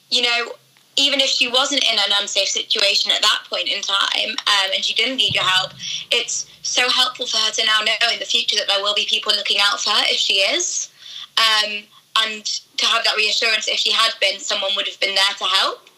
you 0.09 0.21
know, 0.21 0.53
even 0.97 1.19
if 1.19 1.29
she 1.29 1.47
wasn't 1.47 1.83
in 1.83 1.97
an 1.97 2.13
unsafe 2.19 2.49
situation 2.49 3.11
at 3.11 3.21
that 3.21 3.43
point 3.49 3.67
in 3.67 3.81
time 3.81 4.29
um, 4.29 4.71
and 4.75 4.83
she 4.83 4.93
didn't 4.93 5.17
need 5.17 5.33
your 5.33 5.43
help, 5.43 5.71
it's 6.11 6.47
so 6.61 6.89
helpful 6.89 7.25
for 7.25 7.37
her 7.37 7.51
to 7.51 7.65
now 7.65 7.79
know 7.81 8.11
in 8.11 8.19
the 8.19 8.25
future 8.25 8.57
that 8.57 8.67
there 8.67 8.81
will 8.81 8.93
be 8.93 9.05
people 9.05 9.31
looking 9.33 9.57
out 9.61 9.79
for 9.79 9.91
her 9.91 10.03
if 10.05 10.17
she 10.17 10.35
is. 10.35 10.90
Um, 11.37 11.83
and 12.23 12.43
to 12.77 12.85
have 12.85 13.03
that 13.03 13.15
reassurance, 13.15 13.67
if 13.67 13.79
she 13.79 13.91
had 13.91 14.11
been, 14.19 14.39
someone 14.39 14.71
would 14.75 14.87
have 14.87 14.99
been 14.99 15.15
there 15.15 15.35
to 15.37 15.45
help. 15.45 15.89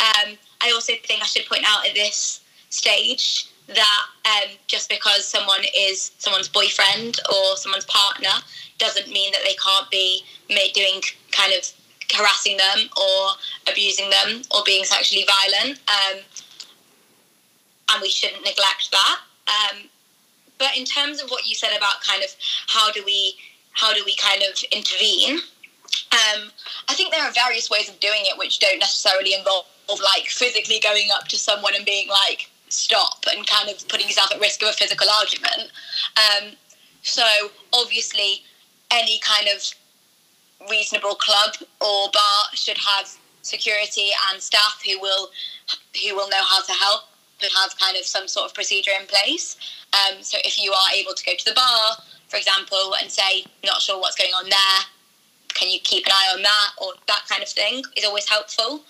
Um, 0.00 0.36
I 0.60 0.70
also 0.72 0.92
think 1.04 1.22
I 1.22 1.26
should 1.26 1.46
point 1.46 1.64
out 1.66 1.86
at 1.86 1.94
this 1.94 2.40
stage 2.70 3.48
that 3.68 4.06
um, 4.24 4.50
just 4.66 4.88
because 4.88 5.26
someone 5.26 5.60
is 5.76 6.12
someone's 6.18 6.48
boyfriend 6.48 7.18
or 7.30 7.56
someone's 7.56 7.86
partner 7.86 8.30
doesn't 8.78 9.08
mean 9.08 9.32
that 9.32 9.40
they 9.44 9.54
can't 9.54 9.90
be 9.90 10.22
doing 10.74 11.00
kind 11.32 11.52
of 11.52 11.68
harassing 12.14 12.56
them 12.56 12.88
or 12.96 13.30
abusing 13.68 14.08
them 14.10 14.42
or 14.54 14.60
being 14.64 14.84
sexually 14.84 15.26
violent. 15.26 15.80
Um, 15.88 16.20
and 17.92 18.02
we 18.02 18.08
shouldn't 18.08 18.44
neglect 18.44 18.90
that. 18.92 19.20
Um, 19.48 19.88
but 20.58 20.76
in 20.76 20.84
terms 20.84 21.22
of 21.22 21.30
what 21.30 21.46
you 21.48 21.54
said 21.54 21.76
about 21.76 22.02
kind 22.02 22.22
of 22.22 22.30
how 22.68 22.90
do 22.92 23.02
we 23.04 23.36
how 23.76 23.92
do 23.94 24.02
we 24.04 24.16
kind 24.16 24.42
of 24.42 24.62
intervene? 24.72 25.38
Um, 26.12 26.50
I 26.88 26.94
think 26.94 27.12
there 27.12 27.22
are 27.22 27.32
various 27.32 27.70
ways 27.70 27.88
of 27.88 28.00
doing 28.00 28.22
it 28.24 28.38
which 28.38 28.58
don't 28.58 28.78
necessarily 28.78 29.34
involve 29.34 29.66
like 29.88 30.26
physically 30.26 30.80
going 30.82 31.08
up 31.14 31.28
to 31.28 31.36
someone 31.38 31.74
and 31.76 31.84
being 31.84 32.08
like 32.08 32.50
stop 32.68 33.24
and 33.30 33.46
kind 33.46 33.70
of 33.70 33.86
putting 33.88 34.06
yourself 34.06 34.32
at 34.32 34.40
risk 34.40 34.62
of 34.62 34.68
a 34.68 34.72
physical 34.72 35.06
argument. 35.20 35.70
Um, 36.16 36.52
so 37.02 37.22
obviously, 37.72 38.42
any 38.90 39.20
kind 39.20 39.46
of 39.54 39.62
reasonable 40.70 41.14
club 41.14 41.54
or 41.80 42.10
bar 42.12 42.44
should 42.54 42.78
have 42.78 43.14
security 43.42 44.10
and 44.30 44.42
staff 44.42 44.82
who 44.84 44.98
will 45.00 45.30
who 46.02 46.16
will 46.16 46.28
know 46.28 46.42
how 46.42 46.62
to 46.62 46.72
help 46.72 47.02
and 47.42 47.50
have 47.62 47.78
kind 47.78 47.96
of 47.96 48.04
some 48.04 48.26
sort 48.26 48.46
of 48.46 48.54
procedure 48.54 48.92
in 48.98 49.06
place. 49.06 49.56
Um, 49.92 50.22
so 50.22 50.38
if 50.44 50.58
you 50.58 50.72
are 50.72 50.94
able 50.96 51.12
to 51.14 51.24
go 51.24 51.32
to 51.36 51.44
the 51.44 51.54
bar, 51.54 51.96
for 52.28 52.36
example, 52.36 52.94
and 53.00 53.10
say 53.10 53.44
not 53.64 53.80
sure 53.80 54.00
what's 54.00 54.16
going 54.16 54.32
on 54.34 54.48
there, 54.48 54.78
can 55.54 55.70
you 55.70 55.80
keep 55.80 56.06
an 56.06 56.12
eye 56.12 56.32
on 56.34 56.42
that 56.42 56.70
or 56.80 56.92
that 57.06 57.24
kind 57.28 57.42
of 57.42 57.48
thing 57.48 57.82
is 57.96 58.04
always 58.04 58.28
helpful. 58.28 58.84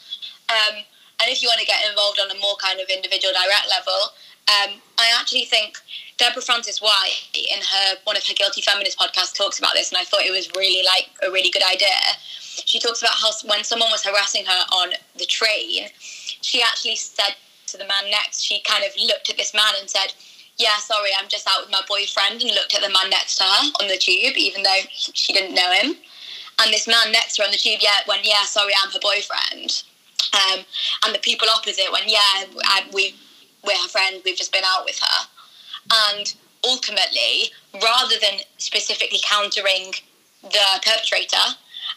Um, 0.49 0.83
and 1.20 1.31
if 1.31 1.42
you 1.42 1.49
want 1.49 1.61
to 1.61 1.66
get 1.66 1.88
involved 1.88 2.20
on 2.20 2.31
a 2.31 2.38
more 2.40 2.57
kind 2.61 2.81
of 2.81 2.88
individual 2.88 3.33
direct 3.33 3.68
level, 3.70 4.12
um, 4.46 4.79
I 4.99 5.11
actually 5.18 5.44
think 5.44 5.79
Deborah 6.18 6.42
Frances-White 6.42 7.35
in 7.35 7.61
her 7.61 7.96
one 8.05 8.16
of 8.16 8.27
her 8.27 8.35
Guilty 8.35 8.62
Feminist 8.62 8.99
podcasts 8.99 9.35
talks 9.35 9.59
about 9.59 9.75
this, 9.75 9.90
and 9.90 9.99
I 9.99 10.05
thought 10.05 10.22
it 10.22 10.31
was 10.31 10.51
really 10.55 10.85
like 10.85 11.11
a 11.27 11.31
really 11.31 11.51
good 11.51 11.64
idea. 11.64 11.99
She 12.64 12.79
talks 12.79 13.03
about 13.03 13.14
how 13.14 13.31
when 13.46 13.64
someone 13.64 13.90
was 13.90 14.05
harassing 14.05 14.44
her 14.46 14.62
on 14.72 14.90
the 15.18 15.27
train, 15.27 15.88
she 15.99 16.62
actually 16.62 16.96
said 16.96 17.35
to 17.68 17.77
the 17.77 17.85
man 17.85 18.11
next, 18.11 18.40
she 18.42 18.61
kind 18.62 18.85
of 18.85 18.92
looked 18.96 19.29
at 19.31 19.37
this 19.37 19.53
man 19.53 19.75
and 19.81 19.90
said, 19.90 20.14
yeah, 20.59 20.77
sorry, 20.79 21.11
I'm 21.19 21.29
just 21.29 21.47
out 21.47 21.62
with 21.62 21.71
my 21.71 21.83
boyfriend, 21.88 22.42
and 22.42 22.51
looked 22.53 22.75
at 22.75 22.83
the 22.83 22.88
man 22.88 23.11
next 23.11 23.37
to 23.37 23.45
her 23.45 23.71
on 23.81 23.88
the 23.88 23.99
tube, 23.99 24.37
even 24.37 24.62
though 24.62 24.81
she 24.90 25.33
didn't 25.33 25.55
know 25.55 25.73
him. 25.73 25.97
And 26.59 26.73
this 26.73 26.88
man 26.88 27.12
next 27.12 27.37
to 27.37 27.42
her 27.42 27.47
on 27.47 27.53
the 27.53 27.59
tube, 27.59 27.81
yeah, 27.81 28.01
went, 28.09 28.27
yeah, 28.27 28.45
sorry, 28.45 28.73
I'm 28.83 28.90
her 28.90 29.01
boyfriend. 29.01 29.83
Um, 30.33 30.64
and 31.05 31.14
the 31.14 31.21
people 31.21 31.49
opposite 31.55 31.92
went, 31.92 32.07
yeah, 32.09 32.45
I, 32.64 32.88
we, 32.92 33.14
we're 33.64 33.77
her 33.77 33.88
friend, 33.88 34.23
we've 34.25 34.37
just 34.37 34.53
been 34.53 34.64
out 34.64 34.85
with 34.85 34.99
her. 34.99 35.29
And 36.09 36.35
ultimately, 36.64 37.53
rather 37.75 38.16
than 38.21 38.40
specifically 38.57 39.21
countering 39.23 39.92
the 40.42 40.81
perpetrator, 40.85 41.55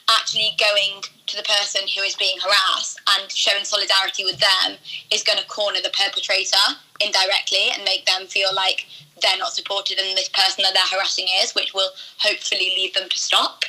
actually 0.10 0.56
going 0.60 1.02
to 1.28 1.38
the 1.38 1.43
person 1.43 1.88
who 1.95 2.02
is 2.02 2.15
being 2.15 2.38
harassed 2.41 2.99
and 3.17 3.32
showing 3.32 3.63
solidarity 3.63 4.23
with 4.23 4.39
them 4.39 4.78
is 5.12 5.23
going 5.23 5.38
to 5.38 5.45
corner 5.45 5.80
the 5.84 5.91
perpetrator 5.91 6.58
indirectly 6.99 7.69
and 7.73 7.84
make 7.84 8.06
them 8.06 8.28
feel 8.28 8.54
like 8.54 8.88
they're 9.21 9.38
not 9.38 9.54
supported 9.54 9.99
and 9.99 10.17
this 10.17 10.30
person 10.30 10.63
that 10.63 10.73
they're 10.73 10.97
harassing 10.97 11.28
is, 11.41 11.54
which 11.54 11.73
will 11.73 11.89
hopefully 12.17 12.73
lead 12.75 12.93
them 12.95 13.10
to 13.10 13.17
stop. 13.17 13.63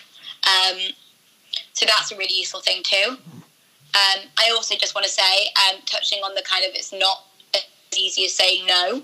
Um, 0.45 0.79
so 1.73 1.87
that's 1.87 2.13
a 2.13 2.17
really 2.17 2.35
useful 2.35 2.61
thing 2.61 2.83
too. 2.83 3.17
Um, 3.93 4.21
I 4.39 4.51
also 4.53 4.77
just 4.77 4.95
want 4.95 5.07
to 5.07 5.13
say, 5.13 5.49
um, 5.69 5.81
touching 5.85 6.21
on 6.21 6.35
the 6.35 6.43
kind 6.43 6.65
of 6.65 6.71
it's 6.75 6.93
not 6.93 7.25
as 7.55 7.63
easy 7.99 8.25
as 8.25 8.35
saying 8.35 8.67
no, 8.67 9.03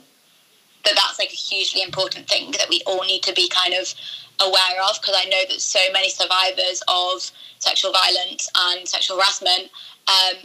that 0.84 0.94
that's 0.94 1.18
like 1.18 1.30
a 1.30 1.36
hugely 1.36 1.82
important 1.82 2.28
thing 2.28 2.52
that 2.52 2.68
we 2.70 2.80
all 2.86 3.04
need 3.04 3.22
to 3.24 3.34
be 3.34 3.48
kind 3.48 3.74
of 3.74 3.92
aware 4.40 4.82
of 4.88 5.00
because 5.00 5.16
I 5.16 5.28
know 5.28 5.42
that 5.48 5.60
so 5.60 5.80
many 5.92 6.08
survivors 6.08 6.82
of 6.88 7.30
sexual 7.58 7.92
violence 7.92 8.50
and 8.54 8.86
sexual 8.86 9.16
harassment 9.16 9.70
um, 10.08 10.36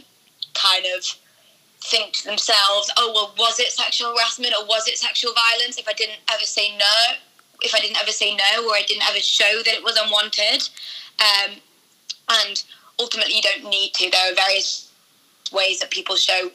kind 0.54 0.84
of 0.96 1.04
think 1.84 2.14
to 2.14 2.24
themselves, 2.24 2.90
oh, 2.96 3.12
well, 3.14 3.34
was 3.38 3.58
it 3.58 3.70
sexual 3.72 4.14
harassment 4.14 4.54
or 4.58 4.66
was 4.66 4.88
it 4.88 4.98
sexual 4.98 5.32
violence 5.32 5.78
if 5.78 5.88
I 5.88 5.92
didn't 5.92 6.20
ever 6.32 6.44
say 6.44 6.76
no? 6.76 7.16
If 7.62 7.74
I 7.74 7.80
didn't 7.80 8.00
ever 8.00 8.12
say 8.12 8.34
no 8.34 8.68
or 8.68 8.74
I 8.74 8.82
didn't 8.86 9.08
ever 9.08 9.20
show 9.20 9.62
that 9.64 9.74
it 9.74 9.84
was 9.84 9.96
unwanted. 9.96 10.68
Um, 11.20 11.56
and 12.28 12.64
ultimately, 12.98 13.34
you 13.34 13.42
don't 13.42 13.68
need 13.68 13.94
to. 13.94 14.10
There 14.10 14.32
are 14.32 14.34
various 14.34 14.92
ways 15.52 15.80
that 15.80 15.90
people 15.90 16.16
show 16.16 16.50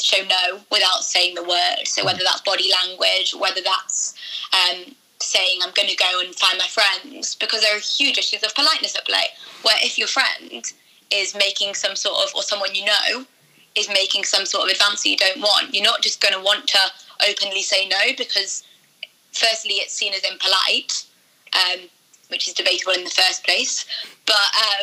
show 0.00 0.22
no 0.24 0.60
without 0.70 1.02
saying 1.02 1.34
the 1.34 1.42
word. 1.42 1.86
So 1.86 2.04
whether 2.04 2.22
that's 2.24 2.42
body 2.42 2.70
language, 2.70 3.34
whether 3.34 3.60
that's 3.64 4.14
um, 4.52 4.94
saying 5.24 5.60
I'm 5.62 5.72
going 5.74 5.88
to 5.88 5.96
go 5.96 6.20
and 6.20 6.34
find 6.34 6.58
my 6.58 6.66
friends, 6.66 7.34
because 7.34 7.62
there 7.62 7.76
are 7.76 7.80
huge 7.80 8.18
issues 8.18 8.42
of 8.42 8.54
politeness 8.54 8.96
at 8.96 9.06
play. 9.06 9.26
Where 9.62 9.76
if 9.80 9.98
your 9.98 10.08
friend 10.08 10.72
is 11.10 11.34
making 11.34 11.74
some 11.74 11.96
sort 11.96 12.22
of, 12.24 12.34
or 12.34 12.42
someone 12.42 12.74
you 12.74 12.84
know 12.84 13.24
is 13.74 13.88
making 13.88 14.24
some 14.24 14.46
sort 14.46 14.64
of 14.64 14.70
advance 14.70 15.02
that 15.02 15.08
you 15.08 15.16
don't 15.16 15.40
want, 15.40 15.74
you're 15.74 15.84
not 15.84 16.02
just 16.02 16.20
going 16.20 16.34
to 16.34 16.40
want 16.40 16.66
to 16.68 16.78
openly 17.28 17.62
say 17.62 17.88
no 17.88 17.98
because, 18.16 18.62
firstly, 19.32 19.74
it's 19.74 19.94
seen 19.94 20.14
as 20.14 20.22
impolite, 20.24 21.04
um, 21.52 21.80
which 22.28 22.46
is 22.48 22.54
debatable 22.54 22.92
in 22.92 23.04
the 23.04 23.10
first 23.10 23.44
place. 23.44 23.84
But 24.26 24.34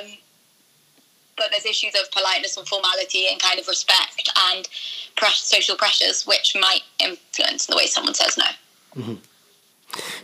um, 0.04 0.12
but 1.38 1.47
there's 1.51 1.65
issues 1.65 1.95
of 1.95 2.12
politeness 2.12 2.58
and 2.58 2.67
formality 2.67 3.27
and 3.32 3.41
kind 3.41 3.60
of 3.60 3.67
respect 3.67 4.30
and 4.51 4.67
social 5.34 5.75
pressures 5.75 6.25
which 6.27 6.56
might 6.60 6.82
influence 6.99 7.65
the 7.65 7.75
way 7.75 7.88
someone 7.88 8.13
says 8.13 8.38
no. 8.38 8.45
Mm-hmm. 8.95 9.15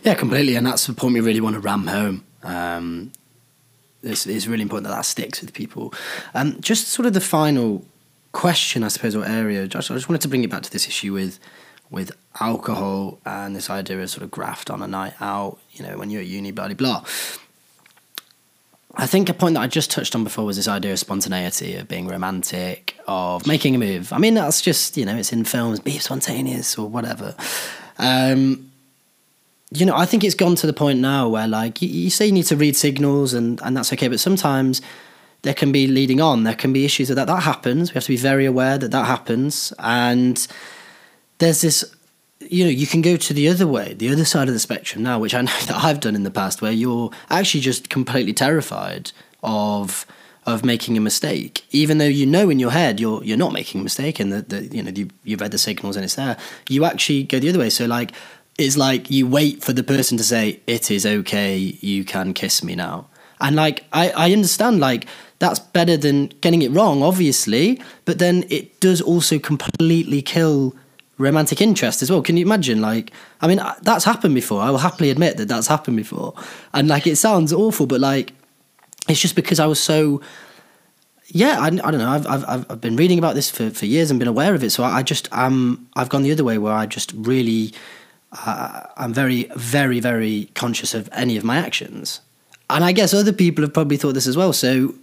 Yeah, 0.02 0.14
completely, 0.14 0.56
and 0.56 0.66
that's 0.66 0.86
the 0.86 0.92
point 0.92 1.14
we 1.14 1.20
really 1.20 1.40
want 1.40 1.54
to 1.54 1.60
ram 1.60 1.86
home. 1.86 2.24
Um, 2.42 3.12
it's, 4.02 4.26
it's 4.26 4.46
really 4.46 4.62
important 4.62 4.88
that 4.88 4.94
that 4.96 5.04
sticks 5.04 5.40
with 5.40 5.52
people. 5.52 5.92
Um, 6.34 6.60
just 6.60 6.88
sort 6.88 7.06
of 7.06 7.12
the 7.14 7.20
final 7.20 7.84
question, 8.32 8.84
I 8.84 8.88
suppose, 8.88 9.14
or 9.14 9.24
area, 9.24 9.66
Josh. 9.66 9.90
I 9.90 9.94
just 9.94 10.08
wanted 10.08 10.22
to 10.22 10.28
bring 10.28 10.44
it 10.44 10.50
back 10.50 10.62
to 10.62 10.70
this 10.70 10.86
issue 10.86 11.12
with 11.12 11.38
with 11.90 12.12
alcohol 12.38 13.18
and 13.24 13.56
this 13.56 13.70
idea 13.70 13.98
of 13.98 14.10
sort 14.10 14.22
of 14.22 14.30
graft 14.30 14.70
on 14.70 14.82
a 14.82 14.86
night 14.86 15.14
out. 15.20 15.58
You 15.72 15.86
know, 15.86 15.96
when 15.96 16.10
you're 16.10 16.20
at 16.20 16.26
uni, 16.26 16.50
blah 16.50 16.66
blah 16.66 16.74
blah. 16.74 17.04
I 18.94 19.06
think 19.06 19.28
a 19.28 19.34
point 19.34 19.54
that 19.54 19.60
I 19.60 19.68
just 19.68 19.90
touched 19.90 20.14
on 20.14 20.24
before 20.24 20.44
was 20.44 20.56
this 20.56 20.66
idea 20.66 20.92
of 20.92 20.98
spontaneity, 20.98 21.76
of 21.76 21.86
being 21.86 22.08
romantic, 22.08 22.98
of 23.06 23.46
making 23.46 23.74
a 23.74 23.78
move. 23.78 24.12
I 24.12 24.18
mean, 24.18 24.34
that's 24.34 24.60
just, 24.60 24.96
you 24.96 25.04
know, 25.04 25.16
it's 25.16 25.32
in 25.32 25.44
films, 25.44 25.78
be 25.78 25.98
spontaneous 25.98 26.76
or 26.76 26.88
whatever. 26.88 27.36
Um, 27.98 28.67
you 29.70 29.84
know, 29.84 29.96
I 29.96 30.06
think 30.06 30.24
it's 30.24 30.34
gone 30.34 30.54
to 30.56 30.66
the 30.66 30.72
point 30.72 30.98
now 30.98 31.28
where, 31.28 31.46
like, 31.46 31.82
you, 31.82 31.88
you 31.88 32.10
say 32.10 32.26
you 32.26 32.32
need 32.32 32.46
to 32.46 32.56
read 32.56 32.76
signals 32.76 33.34
and, 33.34 33.60
and 33.62 33.76
that's 33.76 33.92
okay, 33.92 34.08
but 34.08 34.20
sometimes 34.20 34.80
there 35.42 35.54
can 35.54 35.72
be 35.72 35.86
leading 35.86 36.20
on, 36.20 36.44
there 36.44 36.54
can 36.54 36.72
be 36.72 36.84
issues 36.84 37.10
with 37.10 37.16
that. 37.16 37.26
That 37.26 37.42
happens. 37.42 37.90
We 37.90 37.94
have 37.94 38.04
to 38.04 38.12
be 38.12 38.16
very 38.16 38.46
aware 38.46 38.78
that 38.78 38.90
that 38.90 39.06
happens. 39.06 39.72
And 39.78 40.46
there's 41.38 41.60
this 41.60 41.84
you 42.40 42.64
know, 42.64 42.70
you 42.70 42.86
can 42.86 43.02
go 43.02 43.16
to 43.16 43.34
the 43.34 43.48
other 43.48 43.66
way, 43.66 43.94
the 43.94 44.10
other 44.10 44.24
side 44.24 44.48
of 44.48 44.54
the 44.54 44.60
spectrum 44.60 45.02
now, 45.02 45.18
which 45.18 45.34
I 45.34 45.42
know 45.42 45.52
that 45.66 45.84
I've 45.84 46.00
done 46.00 46.14
in 46.14 46.22
the 46.22 46.30
past, 46.30 46.62
where 46.62 46.72
you're 46.72 47.10
actually 47.30 47.60
just 47.60 47.88
completely 47.88 48.32
terrified 48.32 49.12
of 49.42 50.06
of 50.46 50.64
making 50.64 50.96
a 50.96 51.00
mistake, 51.00 51.62
even 51.72 51.98
though 51.98 52.06
you 52.06 52.24
know 52.24 52.48
in 52.48 52.58
your 52.58 52.70
head 52.70 52.98
you're 52.98 53.22
you're 53.22 53.36
not 53.36 53.52
making 53.52 53.80
a 53.80 53.84
mistake, 53.84 54.18
and 54.18 54.32
that 54.32 54.72
you 54.72 54.82
know 54.82 54.90
you, 54.90 55.08
you've 55.24 55.40
read 55.40 55.50
the 55.50 55.58
signals 55.58 55.96
and 55.96 56.04
it's 56.04 56.14
there. 56.14 56.36
You 56.68 56.84
actually 56.84 57.24
go 57.24 57.38
the 57.38 57.48
other 57.50 57.58
way. 57.58 57.70
So 57.70 57.84
like, 57.84 58.12
it's 58.58 58.76
like 58.76 59.10
you 59.10 59.26
wait 59.26 59.62
for 59.62 59.72
the 59.72 59.82
person 59.82 60.18
to 60.18 60.24
say 60.24 60.60
it 60.66 60.90
is 60.90 61.06
okay, 61.06 61.56
you 61.56 62.04
can 62.04 62.34
kiss 62.34 62.62
me 62.62 62.74
now, 62.74 63.08
and 63.40 63.56
like 63.56 63.84
I 63.92 64.10
I 64.10 64.32
understand 64.32 64.80
like 64.80 65.06
that's 65.38 65.60
better 65.60 65.96
than 65.96 66.26
getting 66.40 66.62
it 66.62 66.70
wrong, 66.72 67.02
obviously, 67.02 67.80
but 68.04 68.18
then 68.18 68.44
it 68.50 68.80
does 68.80 69.00
also 69.00 69.38
completely 69.38 70.20
kill 70.20 70.74
romantic 71.16 71.60
interest 71.60 72.02
as 72.02 72.10
well. 72.10 72.22
Can 72.22 72.36
you 72.36 72.44
imagine? 72.44 72.80
Like, 72.80 73.12
I 73.40 73.46
mean, 73.46 73.60
that's 73.82 74.04
happened 74.04 74.34
before. 74.34 74.62
I 74.62 74.70
will 74.70 74.78
happily 74.78 75.10
admit 75.10 75.36
that 75.36 75.48
that's 75.48 75.66
happened 75.66 75.96
before. 75.96 76.34
And 76.72 76.88
like, 76.88 77.06
it 77.06 77.16
sounds 77.16 77.52
awful, 77.52 77.86
but 77.86 78.00
like, 78.00 78.32
it's 79.08 79.20
just 79.20 79.36
because 79.36 79.60
I 79.60 79.66
was 79.66 79.80
so. 79.80 80.20
Yeah, 81.30 81.60
I, 81.60 81.66
I 81.66 81.68
don't 81.68 81.98
know. 81.98 82.08
I've, 82.08 82.26
I've 82.26 82.66
I've 82.70 82.80
been 82.80 82.96
reading 82.96 83.18
about 83.18 83.34
this 83.34 83.50
for, 83.50 83.68
for 83.68 83.84
years 83.84 84.10
and 84.10 84.18
been 84.18 84.28
aware 84.28 84.54
of 84.54 84.64
it. 84.64 84.70
So 84.70 84.82
I, 84.82 84.98
I 84.98 85.02
just 85.02 85.30
um 85.30 85.86
I've 85.94 86.08
gone 86.08 86.22
the 86.22 86.32
other 86.32 86.44
way 86.44 86.56
where 86.56 86.72
I 86.72 86.86
just 86.86 87.12
really 87.12 87.74
uh, 88.32 88.84
I'm 88.96 89.12
very 89.12 89.50
very 89.56 90.00
very 90.00 90.50
conscious 90.54 90.94
of 90.94 91.08
any 91.12 91.36
of 91.36 91.44
my 91.44 91.56
actions, 91.56 92.20
and 92.68 92.84
I 92.84 92.92
guess 92.92 93.14
other 93.14 93.32
people 93.32 93.62
have 93.64 93.72
probably 93.72 93.96
thought 93.96 94.14
this 94.14 94.26
as 94.26 94.36
well. 94.36 94.52
So 94.52 94.94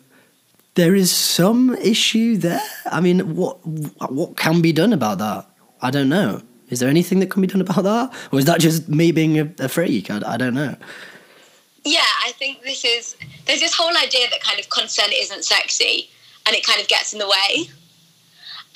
there 0.76 0.96
is 0.96 1.12
some 1.12 1.76
issue 1.76 2.38
there. 2.38 2.62
I 2.92 3.02
mean, 3.02 3.36
what 3.36 3.66
what 3.66 4.38
can 4.38 4.62
be 4.62 4.72
done 4.72 4.94
about 4.94 5.18
that? 5.20 5.46
I 5.82 5.92
don't 5.92 6.10
know. 6.10 6.42
Is 6.70 6.80
there 6.80 6.90
anything 6.90 7.20
that 7.20 7.30
can 7.30 7.42
be 7.42 7.48
done 7.48 7.62
about 7.62 7.84
that? 7.84 8.14
Or 8.32 8.40
is 8.40 8.46
that 8.46 8.60
just 8.60 8.90
me 8.90 9.12
being 9.12 9.40
a, 9.40 9.50
a 9.60 9.70
freak? 9.70 10.10
I, 10.10 10.22
I 10.26 10.38
don't 10.38 10.56
know. 10.56 10.76
Yeah, 11.84 12.00
I 12.26 12.32
think 12.34 12.64
this 12.64 12.84
is. 12.84 13.16
There's 13.46 13.60
this 13.60 13.76
whole 13.76 13.96
idea 13.96 14.28
that 14.32 14.42
kind 14.42 14.60
of 14.60 14.70
consent 14.70 15.14
isn't 15.14 15.46
sexy 15.46 16.10
and 16.46 16.56
it 16.56 16.66
kind 16.66 16.82
of 16.82 16.88
gets 16.88 17.14
in 17.14 17.20
the 17.20 17.28
way. 17.28 17.70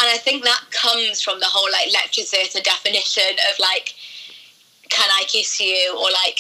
And 0.01 0.07
I 0.07 0.17
think 0.17 0.43
that 0.43 0.62
comes 0.71 1.21
from 1.21 1.39
the 1.39 1.47
whole 1.47 1.69
like 1.71 1.91
lecture 1.91 2.21
theatre 2.21 2.62
definition 2.62 3.35
of 3.51 3.59
like, 3.59 3.95
can 4.89 5.10
I 5.12 5.23
kiss 5.28 5.60
you? 5.60 5.95
Or 5.95 6.10
like, 6.12 6.39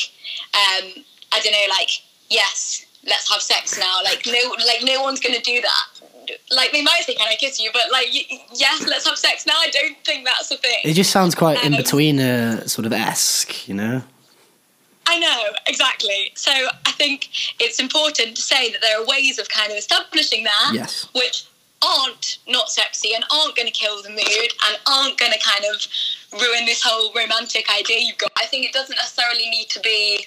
um, 0.53 1.03
I 1.31 1.39
don't 1.39 1.53
know, 1.53 1.67
like, 1.69 1.89
yes, 2.29 2.85
let's 3.05 3.31
have 3.31 3.41
sex 3.41 3.77
now. 3.77 4.01
Like 4.03 4.25
no, 4.25 4.55
like 4.65 4.83
no 4.83 5.01
one's 5.01 5.19
gonna 5.19 5.41
do 5.41 5.61
that. 5.61 6.37
Like 6.51 6.71
they 6.71 6.83
might 6.83 7.01
say, 7.05 7.15
"Can 7.15 7.27
I 7.27 7.35
kiss 7.35 7.59
you?" 7.59 7.71
But 7.73 7.83
like, 7.91 8.07
yes, 8.53 8.85
let's 8.87 9.07
have 9.07 9.17
sex 9.17 9.45
now. 9.45 9.53
I 9.57 9.69
don't 9.69 9.97
think 10.05 10.25
that's 10.25 10.51
a 10.51 10.57
thing. 10.57 10.79
It 10.83 10.93
just 10.93 11.11
sounds 11.11 11.35
quite 11.35 11.57
um, 11.59 11.73
in 11.73 11.77
between, 11.77 12.19
a 12.19 12.67
sort 12.67 12.85
of 12.85 12.93
esque, 12.93 13.67
you 13.67 13.73
know. 13.73 14.03
I 15.07 15.17
know 15.17 15.45
exactly. 15.65 16.31
So 16.35 16.51
I 16.85 16.91
think 16.91 17.29
it's 17.59 17.79
important 17.79 18.35
to 18.35 18.41
say 18.43 18.71
that 18.71 18.79
there 18.81 19.01
are 19.01 19.05
ways 19.05 19.39
of 19.39 19.49
kind 19.49 19.71
of 19.71 19.77
establishing 19.77 20.43
that, 20.43 20.71
yes. 20.73 21.07
which 21.15 21.45
aren't 21.81 22.39
not 22.47 22.69
sexy 22.69 23.13
and 23.13 23.23
aren't 23.31 23.55
going 23.55 23.67
to 23.67 23.73
kill 23.73 24.01
the 24.01 24.09
mood 24.09 24.49
and 24.67 24.77
aren't 24.87 25.17
going 25.17 25.31
to 25.31 25.39
kind 25.39 25.65
of 25.65 25.85
ruin 26.33 26.65
this 26.65 26.81
whole 26.83 27.13
romantic 27.13 27.69
idea 27.69 27.99
you've 27.99 28.17
got. 28.17 28.31
I 28.37 28.45
think 28.45 28.65
it 28.65 28.73
doesn't 28.73 28.95
necessarily 28.95 29.49
need 29.49 29.69
to 29.69 29.79
be 29.79 30.25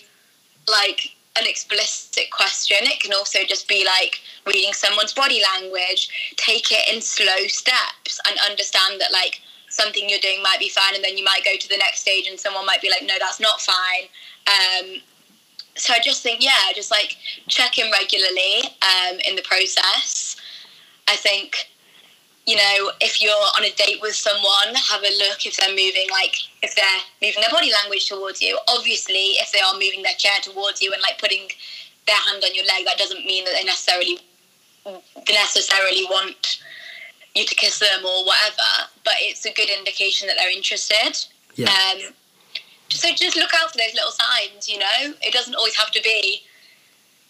like 0.68 1.14
an 1.36 1.44
explicit 1.46 2.30
question. 2.30 2.78
It 2.82 3.00
can 3.00 3.12
also 3.12 3.40
just 3.46 3.68
be 3.68 3.84
like 3.84 4.20
reading 4.46 4.72
someone's 4.72 5.12
body 5.12 5.42
language, 5.54 6.34
take 6.36 6.70
it 6.72 6.92
in 6.92 7.00
slow 7.00 7.46
steps 7.48 8.20
and 8.28 8.38
understand 8.48 9.00
that 9.00 9.12
like 9.12 9.40
something 9.68 10.08
you're 10.08 10.20
doing 10.20 10.42
might 10.42 10.58
be 10.58 10.68
fine 10.68 10.94
and 10.94 11.02
then 11.02 11.16
you 11.16 11.24
might 11.24 11.44
go 11.44 11.56
to 11.58 11.68
the 11.68 11.78
next 11.78 12.00
stage 12.00 12.28
and 12.28 12.38
someone 12.38 12.66
might 12.66 12.82
be 12.82 12.90
like, 12.90 13.02
no, 13.02 13.14
that's 13.18 13.40
not 13.40 13.60
fine. 13.60 14.08
Um, 14.46 15.00
so 15.74 15.94
I 15.94 16.00
just 16.04 16.22
think, 16.22 16.44
yeah, 16.44 16.72
just 16.74 16.90
like 16.90 17.16
check 17.48 17.78
in 17.78 17.90
regularly 17.90 18.62
um, 18.82 19.18
in 19.26 19.36
the 19.36 19.42
process. 19.42 20.36
I 21.08 21.16
think, 21.16 21.56
you 22.46 22.56
know, 22.56 22.90
if 23.00 23.20
you're 23.20 23.32
on 23.32 23.64
a 23.64 23.70
date 23.70 24.00
with 24.00 24.14
someone, 24.14 24.74
have 24.90 25.02
a 25.02 25.18
look 25.18 25.46
if 25.46 25.56
they're 25.56 25.70
moving, 25.70 26.06
like 26.10 26.36
if 26.62 26.74
they're 26.74 27.00
moving 27.20 27.40
their 27.40 27.50
body 27.50 27.72
language 27.72 28.08
towards 28.08 28.40
you. 28.42 28.58
Obviously, 28.68 29.38
if 29.38 29.52
they 29.52 29.60
are 29.60 29.74
moving 29.74 30.02
their 30.02 30.16
chair 30.18 30.38
towards 30.42 30.80
you 30.80 30.92
and 30.92 31.02
like 31.02 31.18
putting 31.18 31.48
their 32.06 32.16
hand 32.16 32.42
on 32.44 32.54
your 32.54 32.64
leg, 32.66 32.84
that 32.84 32.98
doesn't 32.98 33.24
mean 33.26 33.44
that 33.44 33.52
they 33.52 33.64
necessarily 33.64 34.18
necessarily 35.28 36.04
want 36.10 36.58
you 37.34 37.46
to 37.46 37.54
kiss 37.54 37.78
them 37.78 38.04
or 38.04 38.24
whatever. 38.24 38.90
But 39.04 39.14
it's 39.20 39.46
a 39.46 39.52
good 39.52 39.70
indication 39.70 40.26
that 40.28 40.36
they're 40.38 40.54
interested. 40.54 41.16
Yeah. 41.54 41.68
Um, 41.68 42.14
so 42.88 43.08
just 43.14 43.36
look 43.36 43.50
out 43.62 43.70
for 43.70 43.78
those 43.78 43.94
little 43.94 44.10
signs. 44.10 44.68
You 44.68 44.78
know, 44.78 45.14
it 45.22 45.32
doesn't 45.32 45.54
always 45.54 45.76
have 45.76 45.90
to 45.92 46.02
be 46.02 46.42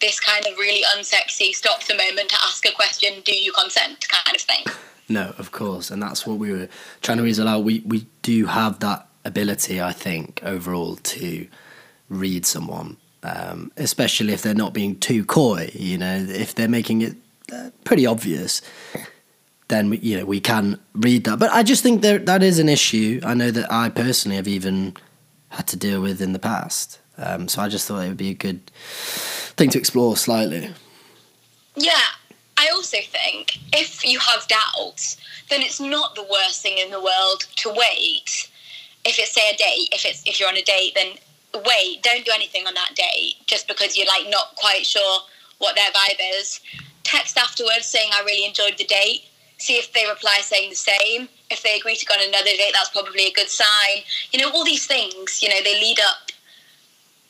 this 0.02 0.20
kind 0.20 0.44
of 0.46 0.58
really 0.58 0.82
unsexy 0.96 1.54
stop 1.54 1.84
the 1.84 1.94
moment 1.94 2.28
to 2.28 2.36
ask 2.42 2.66
a 2.66 2.72
question. 2.72 3.22
Do 3.24 3.34
you 3.34 3.52
consent? 3.52 4.06
Kind 4.08 4.36
of 4.36 4.42
thing. 4.42 4.64
No, 5.08 5.34
of 5.38 5.52
course, 5.52 5.90
and 5.90 6.02
that's 6.02 6.26
what 6.26 6.38
we 6.38 6.52
were 6.52 6.68
trying 7.00 7.18
to 7.18 7.24
reason 7.24 7.48
out. 7.48 7.64
We 7.64 7.82
we 7.86 8.06
do 8.20 8.46
have 8.46 8.80
that 8.80 9.08
ability, 9.24 9.80
I 9.80 9.92
think, 9.92 10.40
overall 10.42 10.96
to 10.96 11.46
read 12.08 12.44
someone, 12.44 12.96
um, 13.22 13.72
especially 13.76 14.32
if 14.32 14.42
they're 14.42 14.54
not 14.54 14.74
being 14.74 14.98
too 14.98 15.24
coy. 15.24 15.70
You 15.74 15.98
know, 15.98 16.26
if 16.28 16.54
they're 16.54 16.68
making 16.68 17.02
it 17.02 17.16
uh, 17.52 17.70
pretty 17.84 18.06
obvious, 18.06 18.62
then 19.68 19.90
we, 19.90 19.98
you 19.98 20.18
know 20.18 20.24
we 20.24 20.40
can 20.40 20.78
read 20.94 21.24
that. 21.24 21.38
But 21.38 21.50
I 21.52 21.62
just 21.62 21.82
think 21.82 22.02
that 22.02 22.26
that 22.26 22.42
is 22.42 22.58
an 22.58 22.68
issue. 22.68 23.20
I 23.24 23.34
know 23.34 23.50
that 23.50 23.70
I 23.72 23.88
personally 23.88 24.36
have 24.36 24.48
even 24.48 24.96
had 25.50 25.66
to 25.68 25.76
deal 25.76 26.00
with 26.00 26.20
in 26.20 26.32
the 26.32 26.38
past. 26.38 26.98
Um, 27.18 27.46
so 27.46 27.60
I 27.60 27.68
just 27.68 27.86
thought 27.86 28.00
it 28.00 28.08
would 28.08 28.16
be 28.16 28.30
a 28.30 28.34
good 28.34 28.70
thing 29.56 29.70
to 29.70 29.78
explore 29.78 30.16
slightly. 30.16 30.70
Yeah, 31.76 32.08
I 32.56 32.68
also 32.72 32.98
think 33.00 33.58
if 33.72 34.06
you 34.06 34.18
have 34.18 34.46
doubts, 34.48 35.16
then 35.48 35.62
it's 35.62 35.80
not 35.80 36.14
the 36.14 36.22
worst 36.22 36.62
thing 36.62 36.78
in 36.78 36.90
the 36.90 37.00
world 37.00 37.46
to 37.56 37.70
wait. 37.70 38.48
If 39.04 39.18
it's 39.18 39.34
say 39.34 39.50
a 39.52 39.56
date, 39.56 39.88
if 39.92 40.04
it's 40.04 40.22
if 40.26 40.38
you're 40.38 40.48
on 40.48 40.56
a 40.56 40.62
date, 40.62 40.92
then 40.94 41.14
wait. 41.66 42.02
Don't 42.02 42.24
do 42.24 42.32
anything 42.34 42.66
on 42.66 42.74
that 42.74 42.94
date 42.94 43.34
just 43.46 43.68
because 43.68 43.96
you're 43.96 44.06
like 44.06 44.28
not 44.28 44.54
quite 44.56 44.86
sure 44.86 45.20
what 45.58 45.74
their 45.76 45.90
vibe 45.90 46.20
is. 46.38 46.60
Text 47.04 47.36
afterwards 47.36 47.86
saying 47.86 48.10
I 48.12 48.22
really 48.24 48.46
enjoyed 48.46 48.78
the 48.78 48.84
date. 48.84 49.24
See 49.58 49.74
if 49.74 49.92
they 49.92 50.06
reply 50.06 50.40
saying 50.42 50.70
the 50.70 50.76
same. 50.76 51.28
If 51.50 51.62
they 51.62 51.76
agree 51.78 51.96
to 51.96 52.06
go 52.06 52.14
on 52.14 52.28
another 52.28 52.50
date, 52.56 52.72
that's 52.72 52.90
probably 52.90 53.26
a 53.26 53.32
good 53.32 53.48
sign. 53.48 54.02
You 54.32 54.40
know, 54.40 54.50
all 54.50 54.64
these 54.64 54.86
things. 54.86 55.42
You 55.42 55.48
know, 55.48 55.62
they 55.62 55.80
lead 55.80 55.98
up 56.00 56.32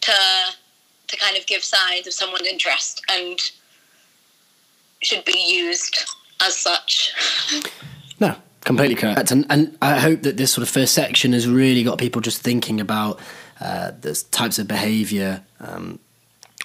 to 0.02 0.12
to 1.12 1.18
kind 1.18 1.36
of 1.36 1.46
give 1.46 1.62
signs 1.62 2.06
of 2.06 2.14
someone's 2.14 2.46
interest 2.46 3.02
and 3.10 3.38
should 5.02 5.24
be 5.24 5.38
used 5.38 5.96
as 6.40 6.56
such. 6.56 7.12
No, 8.18 8.34
completely 8.62 8.94
correct. 8.94 9.30
And, 9.30 9.46
and 9.50 9.76
I 9.82 9.98
hope 9.98 10.22
that 10.22 10.36
this 10.36 10.52
sort 10.52 10.66
of 10.66 10.72
first 10.72 10.94
section 10.94 11.32
has 11.34 11.46
really 11.46 11.82
got 11.82 11.98
people 11.98 12.22
just 12.22 12.40
thinking 12.40 12.80
about 12.80 13.20
uh, 13.60 13.92
the 14.00 14.14
types 14.30 14.58
of 14.58 14.66
behaviour 14.66 15.42
um, 15.60 15.98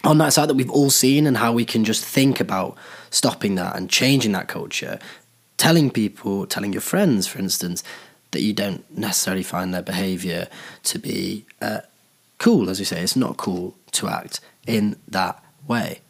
on 0.03 0.17
that 0.19 0.33
side 0.33 0.49
that 0.49 0.55
we've 0.55 0.71
all 0.71 0.89
seen 0.89 1.27
and 1.27 1.37
how 1.37 1.51
we 1.51 1.65
can 1.65 1.83
just 1.83 2.03
think 2.03 2.39
about 2.39 2.77
stopping 3.09 3.55
that 3.55 3.75
and 3.75 3.89
changing 3.89 4.31
that 4.31 4.47
culture. 4.47 4.97
Telling 5.57 5.89
people, 5.89 6.45
telling 6.45 6.71
your 6.71 6.81
friends, 6.81 7.27
for 7.27 7.39
instance, 7.39 7.83
that 8.31 8.41
you 8.41 8.53
don't 8.53 8.89
necessarily 8.95 9.43
find 9.43 9.73
their 9.73 9.81
behaviour 9.81 10.47
to 10.83 10.99
be 10.99 11.45
uh, 11.61 11.79
cool, 12.37 12.69
as 12.69 12.79
we 12.79 12.85
say. 12.85 13.01
It's 13.01 13.15
not 13.15 13.37
cool 13.37 13.75
to 13.93 14.07
act 14.07 14.39
in 14.65 14.97
that 15.07 15.43
way. 15.67 16.01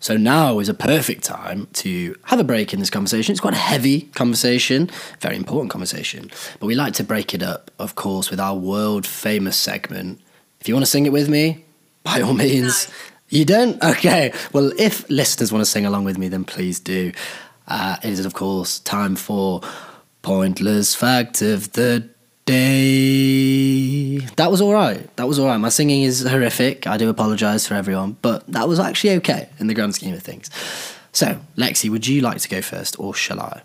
So 0.00 0.18
now 0.18 0.58
is 0.58 0.68
a 0.68 0.74
perfect 0.74 1.24
time 1.24 1.66
to 1.74 2.14
have 2.24 2.38
a 2.38 2.44
break 2.44 2.74
in 2.74 2.78
this 2.78 2.90
conversation. 2.90 3.32
It's 3.32 3.40
quite 3.40 3.54
a 3.54 3.56
heavy 3.56 4.02
conversation, 4.14 4.90
very 5.20 5.34
important 5.34 5.70
conversation, 5.70 6.30
but 6.60 6.66
we 6.66 6.74
like 6.74 6.92
to 6.94 7.04
break 7.04 7.32
it 7.32 7.42
up, 7.42 7.70
of 7.78 7.94
course, 7.94 8.30
with 8.30 8.38
our 8.38 8.54
world 8.54 9.06
famous 9.06 9.56
segment. 9.56 10.20
If 10.60 10.68
you 10.68 10.74
want 10.74 10.84
to 10.84 10.90
sing 10.90 11.06
it 11.06 11.12
with 11.12 11.30
me, 11.30 11.64
by 12.04 12.20
all 12.20 12.34
means. 12.34 12.88
No. 12.88 12.94
You 13.30 13.44
don't? 13.44 13.82
Okay. 13.82 14.32
Well, 14.52 14.72
if 14.78 15.08
listeners 15.10 15.50
want 15.50 15.64
to 15.64 15.70
sing 15.70 15.86
along 15.86 16.04
with 16.04 16.18
me, 16.18 16.28
then 16.28 16.44
please 16.44 16.78
do. 16.78 17.12
Uh, 17.66 17.96
it 18.04 18.10
is, 18.10 18.26
of 18.26 18.34
course, 18.34 18.78
time 18.80 19.16
for 19.16 19.62
Pointless 20.24 20.94
Fact 20.94 21.42
of 21.42 21.72
the 21.72 22.08
Day. 22.46 24.16
That 24.36 24.50
was 24.50 24.62
all 24.62 24.72
right. 24.72 25.14
That 25.16 25.28
was 25.28 25.38
all 25.38 25.46
right. 25.46 25.58
My 25.58 25.68
singing 25.68 26.02
is 26.02 26.26
horrific. 26.26 26.86
I 26.86 26.96
do 26.96 27.10
apologise 27.10 27.66
for 27.66 27.74
everyone, 27.74 28.16
but 28.22 28.46
that 28.46 28.66
was 28.66 28.80
actually 28.80 29.16
okay 29.16 29.50
in 29.58 29.66
the 29.66 29.74
grand 29.74 29.94
scheme 29.94 30.14
of 30.14 30.22
things. 30.22 30.48
So, 31.12 31.40
Lexi, 31.58 31.90
would 31.90 32.06
you 32.06 32.22
like 32.22 32.38
to 32.38 32.48
go 32.48 32.62
first, 32.62 32.98
or 32.98 33.12
shall 33.12 33.38
I? 33.38 33.60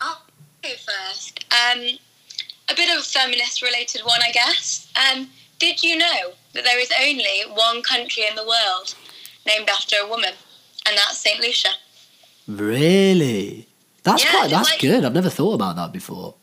I'll 0.00 0.22
go 0.62 0.68
first. 0.68 1.44
Um, 1.52 1.80
a 2.68 2.76
bit 2.76 2.88
of 2.96 3.00
a 3.00 3.04
feminist 3.04 3.60
related 3.60 4.02
one, 4.04 4.20
I 4.24 4.30
guess. 4.30 4.88
Um, 4.94 5.28
did 5.58 5.82
you 5.82 5.98
know 5.98 6.34
that 6.52 6.62
there 6.62 6.78
is 6.78 6.92
only 7.02 7.42
one 7.52 7.82
country 7.82 8.22
in 8.30 8.36
the 8.36 8.46
world 8.46 8.94
named 9.44 9.68
after 9.68 9.96
a 10.00 10.08
woman, 10.08 10.34
and 10.86 10.96
that's 10.96 11.18
St. 11.18 11.40
Lucia? 11.40 11.70
Really? 12.46 13.67
That's 14.08 14.24
Yeah, 14.24 14.30
quite. 14.32 14.50
That's 14.50 14.70
like- 14.70 14.80
good. 14.80 15.04
I've 15.04 15.14
never 15.20 15.30
thought 15.30 15.54
about 15.54 15.76
that 15.76 15.92
before. 15.92 16.34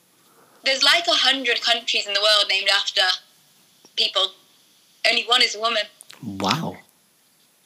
There's 0.63 0.84
like 0.84 1.06
a 1.08 1.12
hundred 1.28 1.62
countries 1.62 2.06
in 2.08 2.13
the 2.13 2.21
world 2.21 2.45
named 2.49 2.69
after 2.82 3.01
people. 3.95 4.25
Only 5.10 5.23
one 5.23 5.41
is 5.41 5.56
a 5.56 5.60
woman. 5.60 5.84
Wow. 6.23 6.78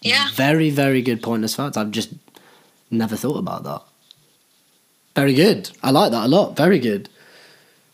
Yeah. 0.01 0.27
Very, 0.33 0.69
very 0.69 1.01
good 1.01 1.17
point 1.21 1.23
pointless 1.43 1.55
fact. 1.55 1.77
I've 1.77 1.91
just 1.91 2.09
never 2.91 3.15
thought 3.15 3.38
about 3.38 3.63
that. 3.63 3.81
Very 5.15 5.33
good. 5.33 5.71
I 5.83 5.91
like 5.91 6.12
that 6.12 6.25
a 6.25 6.27
lot. 6.27 6.55
Very 6.55 6.79
good. 6.79 7.09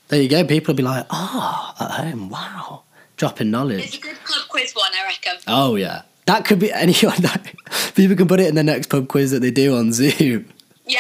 There 0.09 0.21
you 0.21 0.29
go. 0.29 0.43
People 0.45 0.73
will 0.73 0.77
be 0.77 0.83
like, 0.83 1.05
ah, 1.09 1.75
at 1.79 1.91
home. 2.05 2.29
Wow. 2.29 2.83
Dropping 3.17 3.49
knowledge. 3.51 3.83
It's 3.85 3.97
a 3.97 4.01
good 4.01 4.17
pub 4.25 4.47
quiz 4.49 4.73
one, 4.73 4.91
I 4.93 5.05
reckon. 5.07 5.41
Oh, 5.47 5.75
yeah. 5.75 6.03
That 6.25 6.45
could 6.45 6.59
be 6.59 6.71
anyone. 6.85 7.21
That, 7.21 7.51
people 7.95 8.15
can 8.15 8.27
put 8.27 8.39
it 8.39 8.47
in 8.47 8.55
the 8.55 8.63
next 8.63 8.87
pub 8.89 9.07
quiz 9.07 9.31
that 9.31 9.39
they 9.41 9.51
do 9.51 9.75
on 9.77 9.93
Zoom. 9.93 10.49
Yeah, 10.87 10.99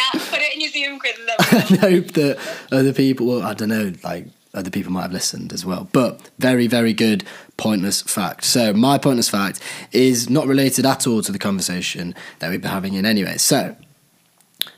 and 1.51 1.77
hope 1.79 2.11
that 2.13 2.39
other 2.71 2.93
people, 2.93 3.27
well, 3.27 3.43
I 3.43 3.53
don't 3.53 3.69
know, 3.69 3.93
like 4.03 4.27
other 4.55 4.71
people 4.71 4.91
might 4.91 5.03
have 5.03 5.11
listened 5.13 5.53
as 5.53 5.65
well. 5.65 5.87
But 5.91 6.29
very, 6.39 6.67
very 6.67 6.93
good 6.93 7.23
pointless 7.57 8.01
fact. 8.01 8.43
So, 8.45 8.73
my 8.73 8.97
pointless 8.97 9.29
fact 9.29 9.59
is 9.91 10.29
not 10.29 10.47
related 10.47 10.85
at 10.85 11.05
all 11.05 11.21
to 11.21 11.31
the 11.31 11.39
conversation 11.39 12.15
that 12.39 12.49
we've 12.49 12.61
been 12.61 12.71
having 12.71 12.93
in 12.93 13.05
anyway. 13.05 13.37
So, 13.37 13.75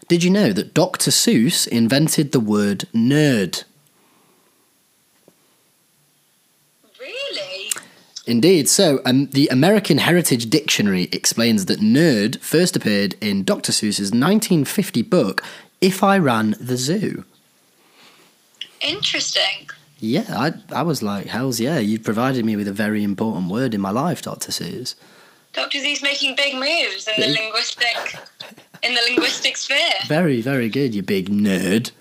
did 0.08 0.24
you 0.24 0.30
know 0.30 0.52
that 0.54 0.74
Dr. 0.74 1.12
Seuss 1.12 1.68
invented 1.68 2.32
the 2.32 2.40
word 2.40 2.86
nerd? 2.94 3.64
Really? 7.00 7.72
Indeed. 8.26 8.68
So, 8.68 9.00
um, 9.06 9.28
the 9.28 9.48
American 9.50 10.00
Heritage 10.00 10.50
Dictionary 10.50 11.04
explains 11.12 11.66
that 11.66 11.80
nerd 11.80 12.40
first 12.42 12.76
appeared 12.76 13.16
in 13.22 13.44
Dr. 13.44 13.72
Seuss's 13.72 14.12
1950 14.12 15.02
book, 15.04 15.44
If 15.82 16.04
I 16.04 16.18
Ran 16.18 16.56
the 16.60 16.78
Zoo. 16.78 17.24
Interesting. 18.82 19.70
Yeah, 20.00 20.26
I, 20.30 20.54
I 20.72 20.84
was 20.84 21.02
like, 21.02 21.26
hell's 21.26 21.60
yeah, 21.60 21.80
you've 21.80 22.04
provided 22.04 22.46
me 22.46 22.56
with 22.56 22.68
a 22.68 22.74
very 22.74 23.04
important 23.04 23.50
word 23.50 23.74
in 23.74 23.82
my 23.82 23.90
life, 23.90 24.22
Dr. 24.22 24.52
Seuss. 24.52 24.96
Dr. 25.54 25.80
Z's 25.80 26.04
making 26.04 26.36
big 26.36 26.54
moves 26.54 27.08
in 27.08 27.20
the 27.20 27.28
linguistic 27.28 28.20
in 28.84 28.94
the 28.94 29.02
linguistic 29.08 29.58
sphere. 29.58 29.80
Very, 30.06 30.42
very 30.42 30.70
good, 30.70 30.94
you 30.94 31.02
big 31.02 31.30
nerd. 31.30 31.92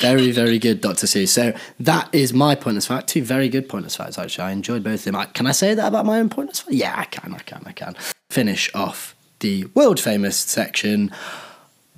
Very, 0.00 0.30
very 0.30 0.58
good, 0.58 0.80
Dr. 0.80 1.06
Seuss. 1.06 1.28
So 1.28 1.52
that 1.80 2.08
is 2.14 2.32
my 2.32 2.54
pointless 2.54 2.86
fact. 2.86 3.08
Two 3.08 3.22
very 3.22 3.48
good 3.48 3.68
pointless 3.68 3.96
facts, 3.96 4.18
actually. 4.18 4.44
I 4.44 4.50
enjoyed 4.52 4.82
both 4.82 5.00
of 5.00 5.04
them. 5.04 5.16
I, 5.16 5.26
can 5.26 5.46
I 5.46 5.52
say 5.52 5.74
that 5.74 5.86
about 5.86 6.06
my 6.06 6.18
own 6.18 6.28
pointless 6.28 6.60
fact? 6.60 6.72
Yeah, 6.72 6.94
I 6.96 7.04
can, 7.04 7.34
I 7.34 7.38
can, 7.38 7.62
I 7.66 7.72
can. 7.72 7.94
Finish 8.30 8.70
off 8.74 9.14
the 9.40 9.66
world 9.74 10.00
famous 10.00 10.36
section. 10.36 11.10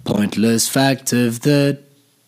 Pointless 0.04 0.68
fact 0.68 1.12
of 1.12 1.40
the 1.40 1.82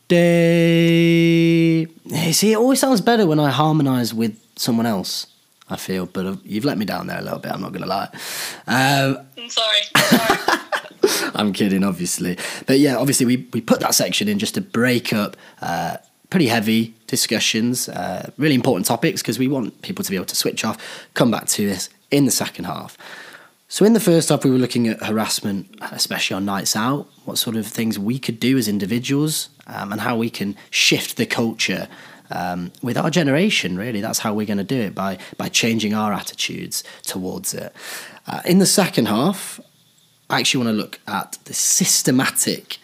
day. 0.09 1.85
Hey, 1.85 2.33
see, 2.33 2.53
it 2.53 2.57
always 2.57 2.81
sounds 2.81 3.01
better 3.01 3.27
when 3.27 3.39
I 3.39 3.51
harmonise 3.51 4.15
with 4.15 4.39
someone 4.57 4.87
else. 4.87 5.27
I 5.69 5.77
feel, 5.77 6.07
but 6.07 6.27
uh, 6.27 6.37
you've 6.45 6.65
let 6.65 6.79
me 6.79 6.85
down 6.85 7.09
there 7.09 7.19
a 7.19 7.23
little 7.23 7.41
bit. 7.41 7.51
I'm 7.53 7.61
not 7.61 7.73
gonna 7.73 7.87
lie. 7.87 8.09
Um, 8.69 9.19
I'm 9.37 9.51
sorry. 9.51 9.79
sorry. 9.97 10.61
I'm 11.35 11.53
kidding, 11.53 11.83
obviously. 11.83 12.39
But 12.67 12.79
yeah, 12.79 12.97
obviously, 12.97 13.27
we, 13.27 13.49
we 13.53 13.61
put 13.61 13.81
that 13.81 13.95
section 13.95 14.29
in 14.29 14.39
just 14.39 14.55
to 14.55 14.61
break 14.61 15.13
up 15.13 15.37
uh, 15.61 15.97
pretty 16.31 16.47
heavy 16.47 16.95
discussions, 17.09 17.89
uh, 17.89 18.31
really 18.39 18.55
important 18.55 18.87
topics, 18.87 19.23
because 19.23 19.39
we 19.39 19.49
want 19.49 19.83
people 19.83 20.05
to 20.05 20.11
be 20.11 20.17
able 20.17 20.27
to 20.27 20.37
switch 20.37 20.65
off, 20.65 20.79
come 21.15 21.31
back 21.31 21.47
to 21.49 21.67
this 21.67 21.89
in 22.11 22.25
the 22.27 22.31
second 22.31 22.65
half. 22.65 22.97
So, 23.69 23.85
in 23.85 23.95
the 23.95 24.01
first 24.01 24.29
half, 24.29 24.45
we 24.45 24.51
were 24.51 24.59
looking 24.59 24.87
at 24.87 25.03
harassment, 25.03 25.75
especially 25.91 26.37
on 26.37 26.45
nights 26.45 26.77
out, 26.77 27.09
what 27.25 27.37
sort 27.37 27.57
of 27.57 27.67
things 27.67 27.99
we 27.99 28.19
could 28.19 28.39
do 28.39 28.57
as 28.57 28.69
individuals, 28.69 29.49
um, 29.67 29.91
and 29.91 30.01
how 30.01 30.17
we 30.17 30.31
can 30.31 30.57
shift 30.71 31.17
the 31.17 31.27
culture 31.27 31.89
um, 32.31 32.71
with 32.81 32.97
our 32.97 33.11
generation. 33.11 33.77
Really, 33.77 34.01
that's 34.01 34.21
how 34.21 34.33
we're 34.33 34.47
going 34.47 34.59
to 34.59 34.65
do 34.65 34.81
it 34.81 34.95
by 34.95 35.19
by 35.37 35.49
changing 35.49 35.95
our 35.95 36.13
attitudes 36.13 36.85
towards 37.03 37.55
it. 37.55 37.75
Uh, 38.29 38.41
in 38.45 38.61
the 38.61 38.67
second 38.67 39.07
half, 39.07 39.59
I 40.31 40.39
actually 40.39 40.65
want 40.65 40.77
to 40.77 40.81
look 40.81 41.01
at 41.09 41.39
the 41.45 41.55
systematic. 41.55 42.79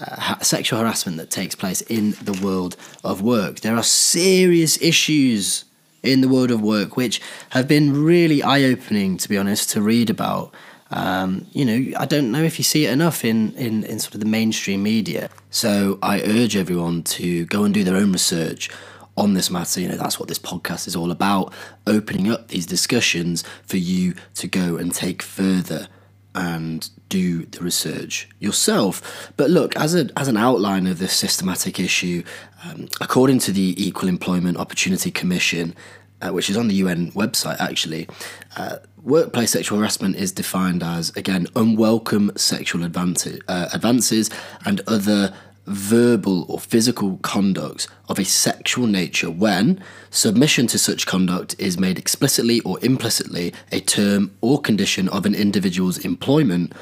Uh, 0.00 0.36
sexual 0.40 0.80
harassment 0.80 1.18
that 1.18 1.30
takes 1.30 1.54
place 1.54 1.80
in 1.82 2.16
the 2.20 2.32
world 2.44 2.76
of 3.04 3.22
work. 3.22 3.60
There 3.60 3.76
are 3.76 3.82
serious 3.84 4.76
issues 4.82 5.63
in 6.04 6.20
the 6.20 6.28
world 6.28 6.50
of 6.50 6.60
work 6.60 6.96
which 6.96 7.20
have 7.50 7.66
been 7.66 8.04
really 8.04 8.42
eye 8.42 8.62
opening, 8.64 9.16
to 9.16 9.28
be 9.28 9.36
honest, 9.36 9.70
to 9.70 9.82
read 9.82 10.10
about. 10.10 10.54
Um, 10.90 11.46
you 11.52 11.64
know, 11.64 11.98
I 11.98 12.06
don't 12.06 12.30
know 12.30 12.42
if 12.42 12.58
you 12.58 12.64
see 12.64 12.86
it 12.86 12.92
enough 12.92 13.24
in, 13.24 13.52
in, 13.54 13.84
in 13.84 13.98
sort 13.98 14.14
of 14.14 14.20
the 14.20 14.26
mainstream 14.26 14.82
media. 14.82 15.30
So 15.50 15.98
I 16.02 16.20
urge 16.20 16.56
everyone 16.56 17.02
to 17.04 17.46
go 17.46 17.64
and 17.64 17.74
do 17.74 17.82
their 17.82 17.96
own 17.96 18.12
research 18.12 18.70
on 19.16 19.34
this 19.34 19.50
matter. 19.50 19.80
You 19.80 19.88
know, 19.88 19.96
that's 19.96 20.18
what 20.18 20.28
this 20.28 20.38
podcast 20.38 20.86
is 20.86 20.94
all 20.94 21.10
about 21.10 21.52
opening 21.86 22.30
up 22.30 22.48
these 22.48 22.66
discussions 22.66 23.42
for 23.64 23.76
you 23.76 24.14
to 24.34 24.46
go 24.46 24.76
and 24.76 24.94
take 24.94 25.22
further 25.22 25.88
and 26.34 26.88
do 27.14 27.44
the 27.46 27.60
research 27.60 28.28
yourself. 28.40 29.32
But 29.36 29.48
look, 29.50 29.76
as 29.76 29.94
a 29.94 30.08
as 30.16 30.28
an 30.28 30.36
outline 30.36 30.86
of 30.88 30.98
this 30.98 31.12
systematic 31.12 31.78
issue, 31.78 32.24
um, 32.64 32.88
according 33.00 33.38
to 33.46 33.52
the 33.52 33.68
Equal 33.86 34.08
Employment 34.08 34.56
Opportunity 34.58 35.10
Commission, 35.10 35.74
uh, 36.20 36.30
which 36.30 36.50
is 36.50 36.56
on 36.56 36.66
the 36.68 36.74
UN 36.84 37.12
website 37.12 37.60
actually, 37.60 38.08
uh, 38.56 38.76
workplace 39.02 39.52
sexual 39.52 39.78
harassment 39.78 40.16
is 40.16 40.32
defined 40.32 40.82
as 40.82 41.10
again 41.16 41.46
unwelcome 41.54 42.32
sexual 42.36 42.82
uh, 42.84 43.68
advances 43.72 44.30
and 44.64 44.80
other 44.96 45.32
verbal 45.66 46.44
or 46.50 46.58
physical 46.58 47.18
conduct 47.18 47.88
of 48.08 48.18
a 48.18 48.24
sexual 48.24 48.86
nature 48.86 49.30
when 49.30 49.82
submission 50.10 50.66
to 50.66 50.78
such 50.78 51.06
conduct 51.06 51.54
is 51.58 51.78
made 51.78 51.98
explicitly 51.98 52.60
or 52.60 52.78
implicitly 52.82 53.52
a 53.72 53.80
term 53.80 54.30
or 54.40 54.60
condition 54.60 55.08
of 55.08 55.24
an 55.24 55.34
individual's 55.34 55.98
employment, 55.98 56.72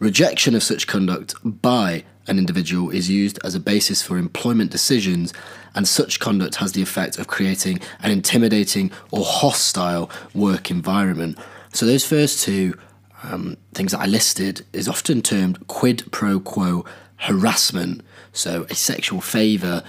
rejection 0.00 0.56
of 0.56 0.64
such 0.64 0.88
conduct 0.88 1.34
by 1.44 2.04
an 2.26 2.38
individual 2.38 2.90
is 2.90 3.08
used 3.08 3.38
as 3.44 3.54
a 3.54 3.60
basis 3.60 4.02
for 4.02 4.18
employment 4.18 4.72
decisions, 4.72 5.32
and 5.74 5.86
such 5.86 6.18
conduct 6.18 6.56
has 6.56 6.72
the 6.72 6.82
effect 6.82 7.18
of 7.18 7.28
creating 7.28 7.78
an 8.02 8.10
intimidating 8.10 8.90
or 9.12 9.24
hostile 9.24 10.10
work 10.34 10.70
environment. 10.70 11.38
So, 11.72 11.86
those 11.86 12.04
first 12.04 12.42
two 12.42 12.76
um, 13.22 13.56
things 13.74 13.92
that 13.92 14.00
I 14.00 14.06
listed 14.06 14.66
is 14.72 14.88
often 14.88 15.22
termed 15.22 15.66
quid 15.68 16.10
pro 16.10 16.40
quo 16.40 16.84
harassment 17.16 18.02
so 18.32 18.66
a 18.70 18.74
sexual 18.74 19.20
favour, 19.20 19.82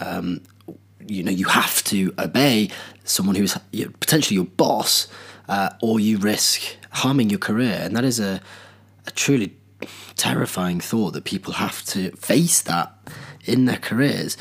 um, 0.00 0.42
you 1.06 1.22
know, 1.22 1.30
you 1.30 1.46
have 1.46 1.82
to 1.84 2.12
obey 2.18 2.70
someone 3.04 3.36
who's 3.36 3.56
potentially 4.00 4.34
your 4.36 4.44
boss, 4.44 5.08
uh, 5.48 5.70
or 5.80 6.00
you 6.00 6.18
risk 6.18 6.60
harming 6.90 7.30
your 7.30 7.38
career, 7.38 7.78
and 7.82 7.96
that 7.96 8.04
is 8.04 8.18
a, 8.18 8.40
a 9.06 9.10
truly 9.10 9.56
terrifying 10.16 10.80
thought 10.80 11.12
that 11.12 11.24
people 11.24 11.54
have 11.54 11.84
to 11.84 12.10
face 12.12 12.62
that 12.62 12.92
in 13.44 13.66
their 13.66 13.76
careers. 13.76 14.36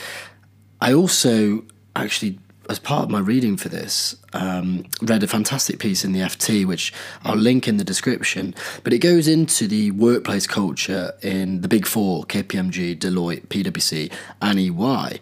I 0.82 0.94
also 0.94 1.66
actually 1.96 2.40
as 2.70 2.80
part 2.80 3.04
of 3.04 3.10
my 3.10 3.20
reading 3.20 3.58
for 3.58 3.70
this, 3.70 4.16
um, 4.34 4.86
read 5.02 5.24
a 5.24 5.28
fantastic 5.28 5.80
piece 5.80 6.04
in 6.04 6.14
the 6.14 6.22
FT, 6.22 6.66
which 6.66 6.94
I'll 7.24 7.36
link 7.36 7.68
in 7.68 7.78
the 7.78 7.84
description. 7.84 8.56
But 8.84 8.94
it 8.94 9.00
goes 9.00 9.28
into 9.28 9.68
the 9.68 9.92
workplace 9.92 10.48
culture 10.48 11.14
in 11.22 11.62
the 11.62 11.68
Big 11.68 11.86
Four 11.86 12.24
KPMG, 12.26 12.98
Deloitte, 12.98 13.48
PwC, 13.48 14.12
and 14.42 14.60
EY. 14.60 15.20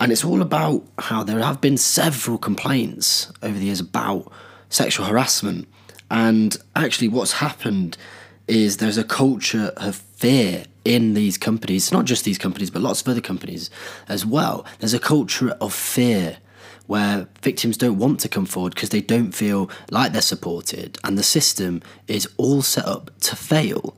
And 0.00 0.12
it's 0.12 0.24
all 0.24 0.42
about 0.42 0.84
how 0.98 1.22
there 1.22 1.38
have 1.38 1.60
been 1.60 1.76
several 1.76 2.36
complaints 2.36 3.32
over 3.42 3.58
the 3.58 3.66
years 3.66 3.80
about 3.80 4.30
sexual 4.68 5.06
harassment. 5.06 5.68
And 6.10 6.56
actually, 6.76 7.08
what's 7.08 7.32
happened 7.32 7.96
is 8.46 8.76
there's 8.76 8.98
a 8.98 9.04
culture 9.04 9.72
of 9.76 9.96
fear 9.96 10.64
in 10.84 11.14
these 11.14 11.38
companies, 11.38 11.90
not 11.92 12.04
just 12.04 12.24
these 12.24 12.38
companies, 12.38 12.70
but 12.70 12.82
lots 12.82 13.00
of 13.00 13.08
other 13.08 13.20
companies 13.20 13.70
as 14.08 14.26
well. 14.26 14.66
There's 14.78 14.94
a 14.94 14.98
culture 14.98 15.50
of 15.60 15.72
fear 15.72 16.38
where 16.86 17.26
victims 17.40 17.78
don't 17.78 17.98
want 17.98 18.20
to 18.20 18.28
come 18.28 18.44
forward 18.44 18.74
because 18.74 18.90
they 18.90 19.00
don't 19.00 19.32
feel 19.32 19.70
like 19.90 20.12
they're 20.12 20.20
supported 20.20 20.98
and 21.02 21.16
the 21.16 21.22
system 21.22 21.82
is 22.06 22.28
all 22.36 22.60
set 22.60 22.84
up 22.84 23.10
to 23.20 23.34
fail. 23.34 23.96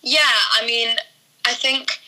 Yeah, 0.00 0.20
I 0.52 0.64
mean, 0.64 0.96
I 1.44 1.54
think 1.54 1.98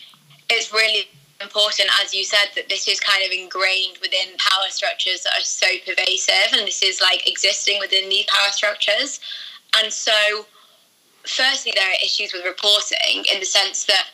it's 0.49 0.73
really 0.73 1.09
important, 1.40 1.88
as 2.03 2.14
you 2.14 2.25
said, 2.25 2.47
that 2.55 2.68
this 2.68 2.87
is 2.87 3.01
kind 3.01 3.25
of 3.25 3.33
ingrained 3.33 3.99
within 4.01 4.37
power 4.38 4.68
structures 4.68 5.25
that 5.25 5.38
are 5.38 5.44
so 5.44 5.66
pervasive 5.85 6.53
and 6.53 6.66
this 6.66 6.83
is 6.83 7.01
like 7.01 7.29
existing 7.29 7.81
within 7.81 8.09
these 8.09 8.27
power 8.27 8.51
structures. 8.51 9.20
And 9.77 9.92
so, 9.92 10.12
firstly, 11.25 11.73
there 11.75 11.89
are 11.89 12.05
issues 12.05 12.33
with 12.33 12.45
reporting 12.45 13.25
in 13.33 13.41
the 13.41 13.47
sense 13.47 13.85
that 13.85 14.09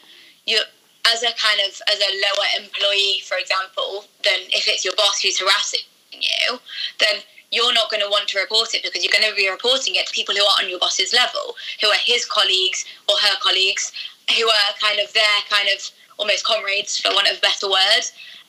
you 0.47 0.61
as 1.07 1.23
a 1.23 1.33
kind 1.37 1.61
of 1.67 1.81
as 1.89 1.99
a 1.99 2.21
lower 2.21 2.65
employee, 2.65 3.23
for 3.25 3.37
example, 3.39 4.05
than 4.25 4.41
if 4.51 4.69
it's 4.69 4.85
your 4.85 4.95
boss 4.97 5.21
who's 5.21 5.39
harassing 5.39 5.81
you, 6.13 6.59
then 6.99 7.23
you're 7.51 7.75
not 7.75 7.91
going 7.91 8.03
to 8.03 8.09
want 8.09 8.29
to 8.29 8.39
report 8.39 8.75
it 8.75 8.83
because 8.83 9.03
you're 9.03 9.13
going 9.13 9.29
to 9.29 9.35
be 9.35 9.49
reporting 9.49 9.95
it 9.97 10.07
to 10.07 10.13
people 10.13 10.35
who 10.35 10.43
are 10.43 10.63
on 10.63 10.69
your 10.69 10.79
boss's 10.79 11.13
level, 11.13 11.57
who 11.81 11.89
are 11.89 11.99
his 12.05 12.25
colleagues 12.25 12.85
or 13.09 13.17
her 13.17 13.37
colleagues, 13.43 13.93
who 14.37 14.47
are 14.47 14.75
kind 14.81 15.01
of 15.01 15.13
their 15.13 15.41
kind 15.49 15.69
of 15.75 15.91
almost 16.19 16.45
comrades, 16.45 17.01
for 17.01 17.13
want 17.13 17.29
of 17.31 17.39
a 17.39 17.41
better 17.41 17.69
word. 17.69 18.05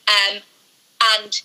Um, 0.06 0.42
and 1.16 1.40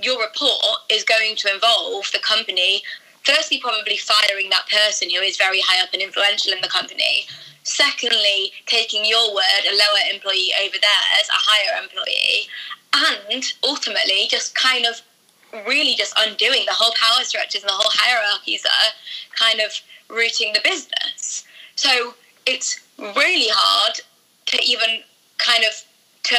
your 0.00 0.20
report 0.20 0.62
is 0.90 1.02
going 1.02 1.36
to 1.36 1.52
involve 1.52 2.10
the 2.12 2.18
company, 2.18 2.82
firstly, 3.24 3.58
probably 3.58 3.96
firing 3.96 4.50
that 4.50 4.68
person 4.68 5.10
who 5.10 5.20
is 5.20 5.36
very 5.36 5.60
high 5.60 5.82
up 5.82 5.90
and 5.92 6.02
influential 6.02 6.52
in 6.52 6.60
the 6.60 6.68
company, 6.68 7.26
Secondly, 7.64 8.52
taking 8.66 9.04
your 9.04 9.34
word, 9.34 9.62
a 9.68 9.76
lower 9.76 10.12
employee 10.12 10.52
over 10.60 10.72
theirs, 10.72 11.28
a 11.28 11.38
higher 11.38 11.82
employee, 11.82 12.48
and 12.92 13.44
ultimately 13.62 14.26
just 14.28 14.54
kind 14.54 14.84
of 14.84 15.00
really 15.66 15.94
just 15.94 16.14
undoing 16.18 16.64
the 16.66 16.72
whole 16.72 16.92
power 16.98 17.22
structures 17.24 17.62
and 17.62 17.68
the 17.68 17.74
whole 17.74 17.92
hierarchies 17.94 18.62
that 18.62 18.72
are 18.72 19.36
kind 19.36 19.60
of 19.60 19.72
rooting 20.08 20.52
the 20.52 20.60
business. 20.64 21.44
So 21.76 22.14
it's 22.46 22.80
really 22.98 23.48
hard 23.50 24.00
to 24.46 24.62
even 24.62 25.02
kind 25.38 25.64
of 25.64 25.84
to 26.24 26.36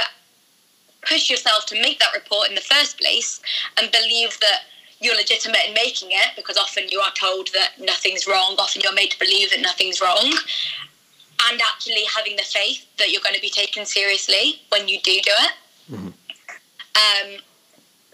push 1.08 1.30
yourself 1.30 1.66
to 1.68 1.82
make 1.82 2.00
that 2.00 2.14
report 2.14 2.50
in 2.50 2.56
the 2.56 2.62
first 2.62 3.00
place 3.00 3.42
and 3.78 3.92
believe 3.92 4.38
that 4.42 4.62
you're 5.04 5.16
legitimate 5.16 5.60
in 5.68 5.74
making 5.74 6.10
it 6.12 6.30
because 6.36 6.58
often 6.58 6.84
you 6.90 7.00
are 7.00 7.12
told 7.20 7.50
that 7.54 7.72
nothing's 7.80 8.26
wrong 8.26 8.56
often 8.58 8.82
you're 8.84 8.94
made 8.94 9.12
to 9.12 9.20
believe 9.20 9.50
that 9.52 9.62
nothing's 9.62 10.00
wrong 10.02 10.34
and 11.50 11.62
actually 11.62 12.04
having 12.16 12.36
the 12.36 12.44
faith 12.44 12.86
that 12.98 13.12
you're 13.12 13.22
going 13.22 13.36
to 13.36 13.42
be 13.42 13.50
taken 13.50 13.86
seriously 13.86 14.62
when 14.70 14.88
you 14.88 15.00
do 15.02 15.20
do 15.22 15.32
it. 15.32 15.54
Mm-hmm. 15.92 16.08
Um, 16.08 17.40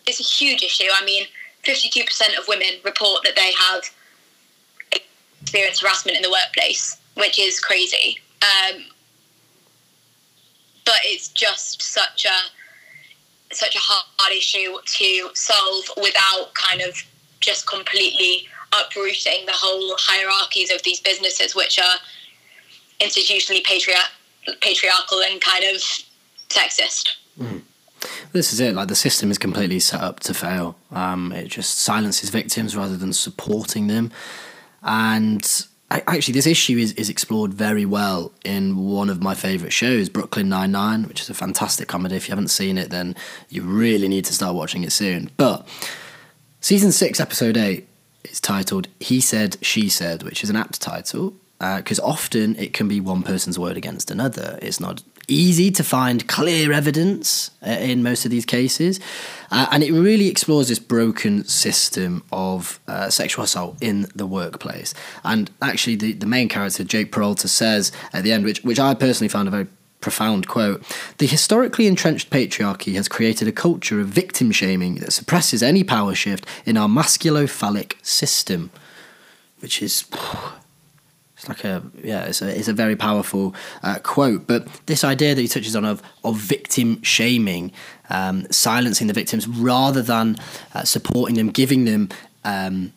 it's 0.07 0.19
a 0.19 0.23
huge 0.23 0.63
issue. 0.63 0.85
I 0.93 1.03
mean, 1.05 1.25
52% 1.63 2.39
of 2.39 2.47
women 2.47 2.79
report 2.83 3.23
that 3.23 3.35
they 3.35 3.51
have 3.53 3.83
experienced 5.41 5.81
harassment 5.81 6.17
in 6.17 6.23
the 6.23 6.31
workplace, 6.31 6.97
which 7.15 7.37
is 7.37 7.59
crazy. 7.59 8.17
Um, 8.41 8.85
but 10.85 10.99
it's 11.03 11.27
just 11.29 11.81
such 11.81 12.25
a 12.25 12.58
such 13.51 13.75
a 13.75 13.79
hard 13.81 14.33
issue 14.35 14.77
to 14.85 15.29
solve 15.33 15.85
without 15.97 16.53
kind 16.53 16.81
of 16.81 16.95
just 17.39 17.67
completely 17.67 18.47
uprooting 18.73 19.45
the 19.45 19.53
whole 19.53 19.95
hierarchies 19.97 20.71
of 20.71 20.83
these 20.83 20.99
businesses, 20.99 21.55
which 21.55 21.79
are 21.79 21.95
institutionally 22.99 23.63
patriar- 23.63 24.57
patriarchal 24.61 25.19
and 25.21 25.41
kind 25.41 25.63
of 25.63 25.81
sexist. 26.49 27.15
Mm. 27.39 27.61
This 28.31 28.53
is 28.53 28.59
it. 28.59 28.75
Like 28.75 28.87
the 28.87 28.95
system 28.95 29.31
is 29.31 29.37
completely 29.37 29.79
set 29.79 30.01
up 30.01 30.19
to 30.21 30.33
fail. 30.33 30.77
Um, 30.91 31.31
it 31.31 31.47
just 31.47 31.79
silences 31.79 32.29
victims 32.29 32.75
rather 32.75 32.95
than 32.95 33.13
supporting 33.13 33.87
them. 33.87 34.11
And 34.83 35.43
actually, 35.91 36.33
this 36.33 36.47
issue 36.47 36.77
is, 36.77 36.93
is 36.93 37.09
explored 37.09 37.53
very 37.53 37.85
well 37.85 38.31
in 38.45 38.77
one 38.77 39.09
of 39.09 39.21
my 39.21 39.33
favourite 39.33 39.73
shows, 39.73 40.09
Brooklyn 40.09 40.49
Nine 40.49 40.71
Nine, 40.71 41.03
which 41.03 41.21
is 41.21 41.29
a 41.29 41.33
fantastic 41.33 41.87
comedy. 41.87 42.15
If 42.15 42.27
you 42.27 42.31
haven't 42.31 42.49
seen 42.49 42.77
it, 42.77 42.89
then 42.89 43.15
you 43.49 43.63
really 43.63 44.07
need 44.07 44.25
to 44.25 44.33
start 44.33 44.55
watching 44.55 44.83
it 44.83 44.91
soon. 44.91 45.31
But 45.37 45.67
season 46.61 46.91
six, 46.91 47.19
episode 47.19 47.57
eight, 47.57 47.87
is 48.23 48.39
titled 48.39 48.87
"He 48.99 49.19
Said, 49.19 49.57
She 49.61 49.89
Said," 49.89 50.23
which 50.23 50.43
is 50.43 50.49
an 50.49 50.55
apt 50.55 50.79
title 50.81 51.33
because 51.59 51.99
uh, 51.99 52.05
often 52.05 52.55
it 52.55 52.71
can 52.71 52.87
be 52.87 53.01
one 53.01 53.21
person's 53.21 53.59
word 53.59 53.75
against 53.75 54.09
another. 54.09 54.57
It's 54.61 54.79
not 54.79 55.03
easy 55.27 55.71
to 55.71 55.83
find 55.83 56.27
clear 56.27 56.71
evidence 56.71 57.51
uh, 57.65 57.71
in 57.71 58.01
most 58.01 58.25
of 58.25 58.31
these 58.31 58.45
cases. 58.45 58.99
Uh, 59.51 59.67
and 59.71 59.83
it 59.83 59.91
really 59.91 60.27
explores 60.27 60.67
this 60.67 60.79
broken 60.79 61.43
system 61.45 62.23
of 62.31 62.79
uh, 62.87 63.09
sexual 63.09 63.43
assault 63.43 63.77
in 63.81 64.07
the 64.15 64.25
workplace. 64.25 64.93
And 65.23 65.49
actually, 65.61 65.95
the, 65.95 66.13
the 66.13 66.25
main 66.25 66.49
character, 66.49 66.83
Jake 66.83 67.11
Peralta, 67.11 67.47
says 67.47 67.91
at 68.13 68.23
the 68.23 68.31
end, 68.31 68.45
which, 68.45 68.63
which 68.63 68.79
I 68.79 68.93
personally 68.93 69.29
found 69.29 69.47
a 69.47 69.51
very 69.51 69.67
profound 70.01 70.47
quote. 70.47 70.81
The 71.17 71.27
historically 71.27 71.87
entrenched 71.87 72.29
patriarchy 72.29 72.95
has 72.95 73.07
created 73.07 73.47
a 73.47 73.51
culture 73.51 73.99
of 73.99 74.07
victim 74.07 74.51
shaming 74.51 74.95
that 74.95 75.11
suppresses 75.11 75.61
any 75.61 75.83
power 75.83 76.15
shift 76.15 76.45
in 76.65 76.77
our 76.77 76.87
masculo-phallic 76.87 77.97
system, 78.01 78.71
which 79.59 79.81
is. 79.81 80.05
It's 81.39 81.47
like 81.47 81.63
a 81.63 81.81
yeah, 82.03 82.25
it's 82.25 82.41
a 82.41 82.49
it's 82.49 82.67
a 82.67 82.73
very 82.73 82.97
powerful 82.97 83.55
uh, 83.81 83.99
quote. 84.03 84.45
But 84.45 84.67
this 84.87 85.05
idea 85.05 85.33
that 85.35 85.41
he 85.41 85.47
touches 85.47 85.73
on 85.73 85.85
of 85.85 86.01
of 86.25 86.35
victim 86.35 87.01
shaming, 87.01 87.71
um, 88.09 88.45
silencing 88.51 89.07
the 89.07 89.13
victims 89.13 89.47
rather 89.47 90.01
than 90.01 90.35
uh, 90.75 90.83
supporting 90.83 91.37
them, 91.37 91.49
giving 91.49 91.85
them 91.85 92.09
um, 92.43 92.91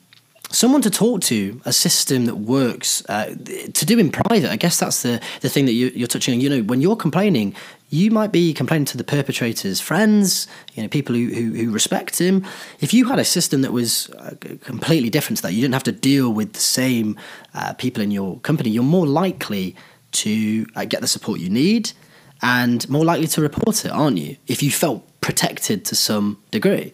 someone 0.52 0.82
to 0.82 0.90
talk 0.90 1.20
to, 1.22 1.60
a 1.64 1.72
system 1.72 2.26
that 2.26 2.36
works 2.36 3.04
uh, 3.08 3.26
to 3.26 3.86
do 3.86 3.98
in 3.98 4.10
private. 4.10 4.50
I 4.50 4.56
guess 4.56 4.78
that's 4.78 5.02
the 5.02 5.20
the 5.40 5.48
thing 5.48 5.66
that 5.66 5.72
you, 5.72 6.04
are 6.04 6.06
touching 6.06 6.34
on. 6.34 6.40
You 6.40 6.50
know, 6.50 6.62
when 6.62 6.80
you're 6.80 6.96
complaining, 6.96 7.54
you 7.90 8.10
might 8.10 8.32
be 8.32 8.54
complaining 8.54 8.86
to 8.86 8.96
the 8.96 9.04
perpetrator's 9.04 9.80
friends, 9.80 10.46
you 10.74 10.82
know, 10.82 10.88
people 10.88 11.14
who, 11.14 11.26
who, 11.26 11.52
who 11.52 11.70
respect 11.70 12.18
him. 12.18 12.44
If 12.80 12.94
you 12.94 13.06
had 13.06 13.18
a 13.18 13.24
system 13.24 13.62
that 13.62 13.72
was 13.72 14.08
uh, 14.10 14.34
completely 14.62 15.10
different 15.10 15.38
to 15.38 15.42
that, 15.42 15.52
you 15.52 15.60
didn't 15.60 15.74
have 15.74 15.82
to 15.84 15.92
deal 15.92 16.32
with 16.32 16.54
the 16.54 16.60
same 16.60 17.18
uh, 17.54 17.74
people 17.74 18.02
in 18.02 18.10
your 18.10 18.38
company. 18.40 18.70
You're 18.70 18.82
more 18.82 19.06
likely 19.06 19.76
to 20.12 20.66
uh, 20.76 20.84
get 20.84 21.00
the 21.00 21.08
support 21.08 21.40
you 21.40 21.50
need 21.50 21.92
and 22.40 22.88
more 22.88 23.04
likely 23.04 23.26
to 23.28 23.40
report 23.40 23.84
it, 23.84 23.90
aren't 23.90 24.18
you? 24.18 24.36
If 24.46 24.62
you 24.62 24.70
felt 24.70 25.04
protected 25.20 25.84
to 25.86 25.94
some 25.94 26.42
degree. 26.50 26.92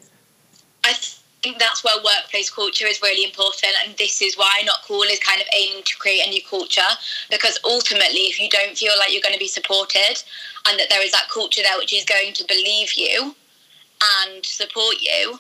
I 0.85 0.95
think 1.43 1.59
that's 1.59 1.85
where 1.85 1.95
workplace 2.05 2.51
culture 2.51 2.87
is 2.87 3.01
really 3.03 3.25
important 3.25 3.73
and 3.85 3.97
this 3.97 4.21
is 4.23 4.37
why 4.37 4.63
not 4.65 4.79
cool 4.87 5.03
is 5.03 5.21
kind 5.21 5.41
of 5.41 5.47
aiming 5.57 5.83
to 5.85 5.97
create 5.97 6.27
a 6.27 6.31
new 6.31 6.43
culture 6.49 6.91
because 7.31 7.59
ultimately 7.65 8.27
if 8.27 8.41
you 8.41 8.49
don't 8.49 8.77
feel 8.77 8.93
like 8.99 9.13
you're 9.13 9.23
going 9.23 9.35
to 9.35 9.39
be 9.39 9.49
supported 9.49 10.23
and 10.67 10.79
that 10.79 10.89
there 10.91 11.05
is 11.05 11.13
that 11.13 11.29
culture 11.33 11.63
there 11.63 11.79
which 11.79 11.93
is 11.93 12.05
going 12.05 12.33
to 12.33 12.45
believe 12.47 12.93
you 12.95 13.35
and 14.25 14.45
support 14.45 14.97
you 15.01 15.39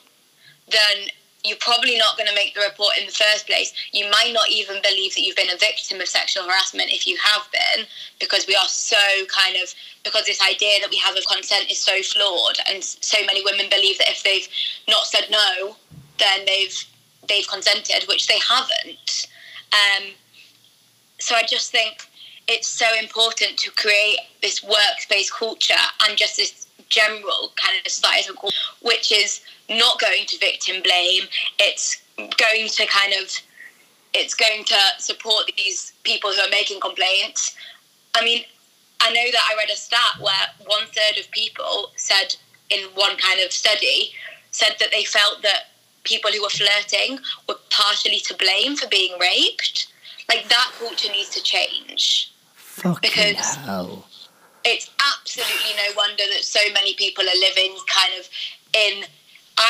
then 0.71 1.09
you're 1.45 1.59
probably 1.61 1.97
not 1.97 2.17
going 2.17 2.29
to 2.29 2.35
make 2.35 2.55
the 2.55 2.61
report 2.61 2.95
in 2.99 3.07
the 3.07 3.13
first 3.13 3.47
place. 3.47 3.73
You 3.93 4.11
might 4.11 4.33
not 4.33 4.51
even 4.51 4.83
believe 4.83 5.15
that 5.15 5.23
you've 5.23 5.37
been 5.37 5.51
a 5.51 5.57
victim 5.57 6.01
of 6.01 6.09
sexual 6.09 6.45
harassment 6.45 6.91
if 6.91 7.07
you 7.07 7.17
have 7.23 7.43
been, 7.53 7.87
because 8.19 8.47
we 8.47 8.57
are 8.57 8.67
so 8.67 8.97
kind 9.29 9.57
of, 9.57 9.73
because 10.05 10.25
this 10.27 10.43
idea 10.43 10.81
that 10.81 10.91
we 10.91 10.97
have 10.99 11.17
of 11.17 11.25
consent 11.27 11.71
is 11.71 11.79
so 11.79 12.03
flawed. 12.03 12.59
And 12.69 12.83
so 12.83 13.19
many 13.25 13.45
women 13.45 13.67
believe 13.71 13.99
that 13.99 14.11
if 14.11 14.25
they've 14.25 14.49
not 14.89 15.07
said 15.07 15.27
no, 15.31 15.77
then 16.19 16.45
they've 16.47 16.85
they've 17.29 17.49
consented, 17.49 18.09
which 18.09 18.27
they 18.27 18.39
haven't. 18.39 19.29
Um, 19.73 20.09
so 21.19 21.35
I 21.35 21.43
just 21.43 21.71
think 21.71 22.09
it's 22.49 22.69
so 22.69 22.87
important 23.01 23.59
to 23.59 23.71
create 23.73 24.19
this 24.41 24.61
workspace 24.61 25.31
culture 25.31 25.75
and 26.03 26.17
just 26.17 26.37
this 26.37 26.67
general 26.89 27.53
kind 27.57 27.79
of 27.85 27.93
societal 27.93 28.49
which 28.81 29.13
is 29.13 29.43
not 29.69 30.01
going 30.01 30.27
to 30.27 30.39
victim 30.39 30.83
blame. 30.83 31.25
It's 31.59 32.03
going 32.17 32.69
to 32.69 32.87
kind 32.87 33.13
of 33.21 33.31
it's 34.15 34.35
going 34.35 34.65
to 34.65 34.79
support 34.99 35.51
these 35.57 35.93
people 36.03 36.31
who 36.31 36.41
are 36.41 36.51
making 36.51 36.81
complaints. 36.81 37.55
I 38.15 38.25
mean, 38.25 38.43
I 39.01 39.13
know 39.13 39.31
that 39.31 39.43
I 39.51 39.57
read 39.57 39.71
a 39.71 39.77
stat 39.77 40.21
where 40.21 40.35
one 40.67 40.87
third 40.87 41.21
of 41.21 41.31
people 41.31 41.91
said 41.97 42.35
in 42.71 42.85
one 42.95 43.17
kind 43.17 43.41
of 43.41 43.53
study 43.53 44.13
said 44.51 44.77
that 44.81 44.91
they 44.91 45.05
felt 45.05 45.43
that 45.43 45.69
people 46.05 46.31
who 46.31 46.43
were 46.43 46.49
flirting 46.49 47.19
were 47.49 47.57
partially 47.71 48.19
to 48.21 48.35
blame 48.37 48.77
for 48.77 48.89
being 48.89 49.17
raped. 49.21 49.93
Like 50.29 50.49
that 50.49 50.73
culture 50.79 51.11
needs 51.13 51.31
to 51.31 51.43
change. 51.43 52.33
Fucking 52.55 52.99
because 53.03 53.57
hell. 53.57 54.07
it's 54.65 54.91
absolutely 55.13 55.77
no 55.77 55.95
wonder 55.97 56.23
that 56.35 56.45
so 56.45 56.61
many 56.73 56.95
people 56.95 57.25
are 57.25 57.41
living 57.41 57.77
kind 57.87 58.13
of 58.19 58.29
in 58.75 59.05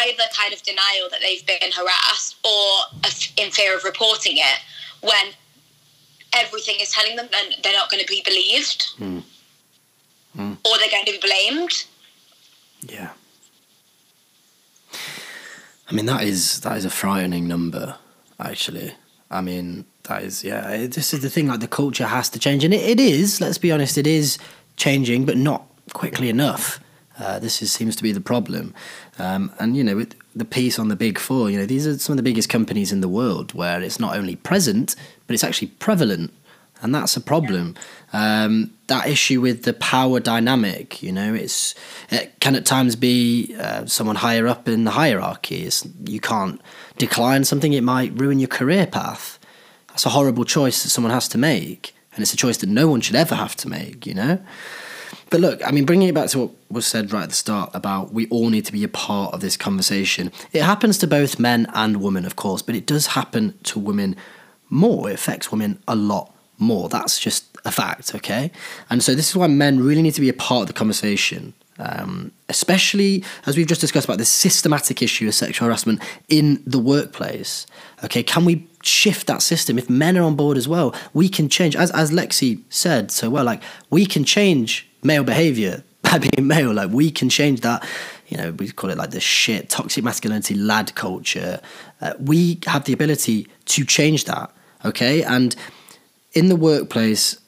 either 0.05 0.23
kind 0.37 0.53
of 0.53 0.63
denial 0.63 1.09
that 1.11 1.21
they've 1.21 1.47
been 1.47 1.73
harassed 1.73 2.37
or 2.45 2.99
in 3.37 3.51
fear 3.51 3.77
of 3.77 3.85
reporting 3.85 4.37
it 4.37 4.61
when 5.01 5.33
everything 6.35 6.77
is 6.81 6.91
telling 6.91 7.17
them 7.17 7.29
that 7.31 7.45
they're 7.63 7.73
not 7.73 7.91
going 7.91 8.03
to 8.03 8.09
be 8.09 8.23
believed 8.25 8.93
mm. 8.99 9.23
Mm. 10.37 10.57
or 10.65 10.79
they're 10.79 10.91
going 10.91 11.07
to 11.07 11.13
be 11.13 11.19
blamed. 11.19 11.85
Yeah. 12.87 13.11
I 15.91 15.95
mean 15.95 16.07
that 16.07 16.23
is 16.23 16.61
that 16.61 16.77
is 16.77 16.85
a 16.85 16.91
frightening 16.91 17.49
number, 17.49 17.97
actually. 18.39 18.93
I 19.31 19.41
mean 19.41 19.87
that 20.05 20.23
is 20.23 20.45
yeah. 20.45 20.87
This 20.87 21.15
is 21.15 21.23
the 21.23 21.31
thing. 21.31 21.49
Like 21.49 21.61
the 21.61 21.69
culture 21.69 22.07
has 22.07 22.29
to 22.31 22.39
change, 22.39 22.63
and 22.65 22.75
it, 22.75 22.83
it 22.83 23.01
is. 23.01 23.41
Let's 23.41 23.59
be 23.59 23.73
honest, 23.73 23.97
it 23.97 24.07
is 24.07 24.39
changing, 24.77 25.25
but 25.25 25.37
not 25.37 25.65
quickly 25.95 26.29
enough. 26.29 26.81
Uh, 27.19 27.39
this 27.39 27.63
is, 27.63 27.73
seems 27.73 27.97
to 27.97 28.03
be 28.03 28.13
the 28.13 28.21
problem. 28.21 28.75
Um, 29.19 29.53
and, 29.59 29.77
you 29.77 29.83
know, 29.83 29.97
with 29.97 30.15
the 30.35 30.45
piece 30.45 30.79
on 30.79 30.89
the 30.89 30.97
big 30.97 31.19
four, 31.19 31.51
you 31.51 31.59
know, 31.59 31.67
these 31.67 31.87
are 31.87 31.99
some 31.99 32.13
of 32.13 32.17
the 32.19 32.23
biggest 32.23 32.49
companies 32.49 32.93
in 32.93 33.01
the 33.01 33.09
world 33.09 33.53
where 33.53 33.83
it's 33.83 33.99
not 33.99 34.17
only 34.17 34.37
present, 34.37 34.95
but 35.27 35.35
it's 35.35 35.45
actually 35.45 35.69
prevalent. 35.69 36.33
And 36.81 36.95
that's 36.95 37.17
a 37.17 37.21
problem. 37.21 37.75
Um, 38.13 38.73
that 38.87 39.09
issue 39.09 39.41
with 39.41 39.65
the 39.65 39.73
power 39.73 40.21
dynamic, 40.21 41.03
you 41.03 41.11
know, 41.11 41.35
it's 41.35 41.75
it 42.09 42.39
can 42.39 42.55
at 42.55 42.65
times 42.65 42.95
be 42.95 43.57
uh, 43.59 43.87
someone 43.87 44.17
higher 44.17 44.47
up 44.47 44.69
in 44.69 44.85
the 44.85 44.93
hierarchy. 44.93 45.65
It's, 45.65 45.87
you 46.05 46.21
can't 46.21 46.61
decline 46.97 47.45
something; 47.45 47.73
it 47.73 47.83
might 47.83 48.19
ruin 48.19 48.39
your 48.39 48.49
career 48.49 48.87
path. 48.87 49.41
That's 49.89 50.07
a 50.07 50.11
horrible 50.11 50.45
choice 50.45 50.85
that 50.85 50.91
someone 50.91 51.13
has 51.13 51.27
to 51.31 51.39
make, 51.39 51.95
and 52.15 52.23
it's 52.23 52.33
a 52.33 52.37
choice 52.37 52.59
that 52.59 52.69
no 52.69 52.87
one 52.87 53.01
should 53.01 53.17
ever 53.17 53.35
have 53.35 53.57
to 53.57 53.69
make. 53.69 54.07
You 54.07 54.15
know. 54.15 54.39
But 55.31 55.41
look, 55.41 55.67
I 55.67 55.71
mean, 55.73 55.85
bringing 55.85 56.09
it 56.09 56.15
back 56.15 56.31
to 56.31 56.39
what 56.39 56.51
was 56.71 56.87
said 56.87 57.13
right 57.13 57.25
at 57.25 57.29
the 57.29 57.35
start 57.35 57.71
about 57.75 58.13
we 58.13 58.27
all 58.29 58.49
need 58.49 58.65
to 58.67 58.73
be 58.73 58.83
a 58.85 58.89
part 58.89 59.35
of 59.35 59.41
this 59.41 59.57
conversation. 59.57 60.33
It 60.53 60.63
happens 60.63 60.99
to 60.99 61.07
both 61.07 61.39
men 61.39 61.67
and 61.75 62.01
women, 62.03 62.25
of 62.25 62.37
course, 62.37 62.63
but 62.63 62.75
it 62.75 62.87
does 62.87 63.09
happen 63.09 63.59
to 63.65 63.79
women 63.79 64.17
more. 64.71 65.11
It 65.11 65.15
affects 65.15 65.53
women 65.53 65.83
a 65.87 65.95
lot 65.95 66.35
more. 66.59 66.89
That's 66.89 67.19
just 67.19 67.45
a 67.65 67.71
fact, 67.71 68.15
okay? 68.15 68.51
And 68.89 69.03
so 69.03 69.15
this 69.15 69.31
is 69.31 69.37
why 69.37 69.47
men 69.47 69.81
really 69.81 70.03
need 70.03 70.15
to 70.15 70.21
be 70.21 70.29
a 70.29 70.35
part 70.35 70.63
of 70.63 70.67
the 70.69 70.73
conversation. 70.73 71.55
Um, 71.81 72.33
especially 72.49 73.23
as 73.47 73.57
we've 73.57 73.69
just 73.69 73.81
discussed 73.81 74.07
about 74.07 74.19
this 74.19 74.29
systematic 74.29 75.01
issue 75.01 75.29
of 75.29 75.35
sexual 75.35 75.67
harassment 75.67 76.03
in 76.29 76.61
the 76.67 76.81
workplace. 76.81 77.69
Okay, 78.03 78.25
can 78.25 78.45
we 78.45 78.67
shift 78.83 79.29
that 79.29 79.43
system? 79.43 79.79
If 79.79 79.89
men 79.89 80.19
are 80.19 80.25
on 80.25 80.35
board 80.35 80.57
as 80.57 80.67
well, 80.67 80.93
we 81.15 81.29
can 81.29 81.49
change. 81.49 81.77
As 81.77 81.93
as 81.93 82.11
Lexi 82.11 82.63
said 82.69 83.13
so 83.13 83.31
well, 83.31 83.45
like 83.45 83.63
we 83.91 84.07
can 84.07 84.25
change 84.25 84.88
male 85.03 85.25
behavior 85.25 85.83
by 86.03 86.19
being 86.19 86.47
male. 86.47 86.73
Like 86.73 86.91
we 86.91 87.11
can 87.11 87.29
change 87.29 87.61
that. 87.61 87.87
You 88.29 88.37
know, 88.37 88.53
we 88.53 88.71
call 88.71 88.91
it 88.91 88.99
like 88.99 89.11
the 89.11 89.21
shit 89.21 89.71
toxic 89.71 90.05
masculinity 90.05 90.55
lad 90.55 90.95
culture. 90.95 91.61
Uh, 92.01 92.13
we 92.21 92.59
have 92.67 92.85
the 92.85 92.93
ability 92.93 93.49
to 93.67 93.85
change 93.85 94.25
that. 94.25 94.51
Okay, 94.85 95.23
and 95.23 95.57
in 96.35 96.49
the 96.49 96.57
workplace, 96.57 97.39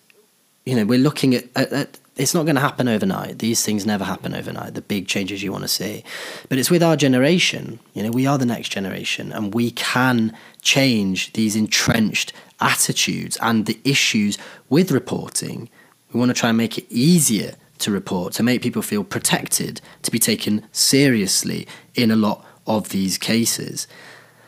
you 0.64 0.74
know, 0.74 0.84
we're 0.84 0.98
looking 0.98 1.34
at, 1.34 1.44
at, 1.54 1.72
at 1.72 1.98
it's 2.16 2.34
not 2.34 2.44
going 2.44 2.56
to 2.56 2.60
happen 2.60 2.88
overnight. 2.88 3.38
These 3.38 3.64
things 3.64 3.86
never 3.86 4.04
happen 4.04 4.34
overnight. 4.34 4.74
The 4.74 4.82
big 4.82 5.06
changes 5.06 5.42
you 5.42 5.52
want 5.52 5.64
to 5.64 5.68
see, 5.68 6.04
but 6.48 6.58
it's 6.58 6.70
with 6.70 6.82
our 6.82 6.96
generation. 6.96 7.78
You 7.94 8.02
know, 8.02 8.10
we 8.10 8.26
are 8.26 8.36
the 8.36 8.46
next 8.46 8.70
generation, 8.70 9.32
and 9.32 9.54
we 9.54 9.70
can 9.70 10.36
change 10.60 11.32
these 11.32 11.56
entrenched 11.56 12.32
attitudes 12.60 13.38
and 13.40 13.66
the 13.66 13.78
issues 13.84 14.38
with 14.68 14.90
reporting 14.90 15.70
we 16.12 16.18
want 16.18 16.30
to 16.30 16.34
try 16.34 16.48
and 16.48 16.58
make 16.58 16.78
it 16.78 16.86
easier 16.90 17.54
to 17.78 17.90
report, 17.90 18.32
to 18.34 18.42
make 18.42 18.62
people 18.62 18.82
feel 18.82 19.04
protected, 19.04 19.80
to 20.02 20.10
be 20.10 20.18
taken 20.18 20.66
seriously 20.72 21.66
in 21.94 22.10
a 22.10 22.16
lot 22.16 22.44
of 22.66 22.90
these 22.90 23.18
cases. 23.18 23.86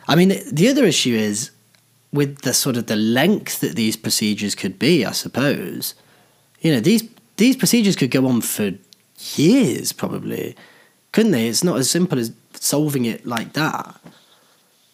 I 0.07 0.15
mean, 0.15 0.33
the 0.51 0.69
other 0.69 0.85
issue 0.85 1.15
is 1.15 1.51
with 2.11 2.41
the 2.41 2.53
sort 2.53 2.77
of 2.77 2.87
the 2.87 2.95
length 2.95 3.59
that 3.61 3.75
these 3.75 3.97
procedures 3.97 4.55
could 4.55 4.77
be, 4.77 5.05
I 5.05 5.11
suppose. 5.11 5.95
You 6.61 6.73
know, 6.73 6.79
these 6.79 7.03
these 7.37 7.57
procedures 7.57 7.95
could 7.95 8.11
go 8.11 8.27
on 8.27 8.41
for 8.41 8.73
years, 9.35 9.91
probably, 9.91 10.55
couldn't 11.11 11.31
they? 11.31 11.47
It's 11.47 11.63
not 11.63 11.77
as 11.77 11.89
simple 11.89 12.19
as 12.19 12.31
solving 12.53 13.05
it 13.05 13.25
like 13.25 13.53
that. 13.53 13.99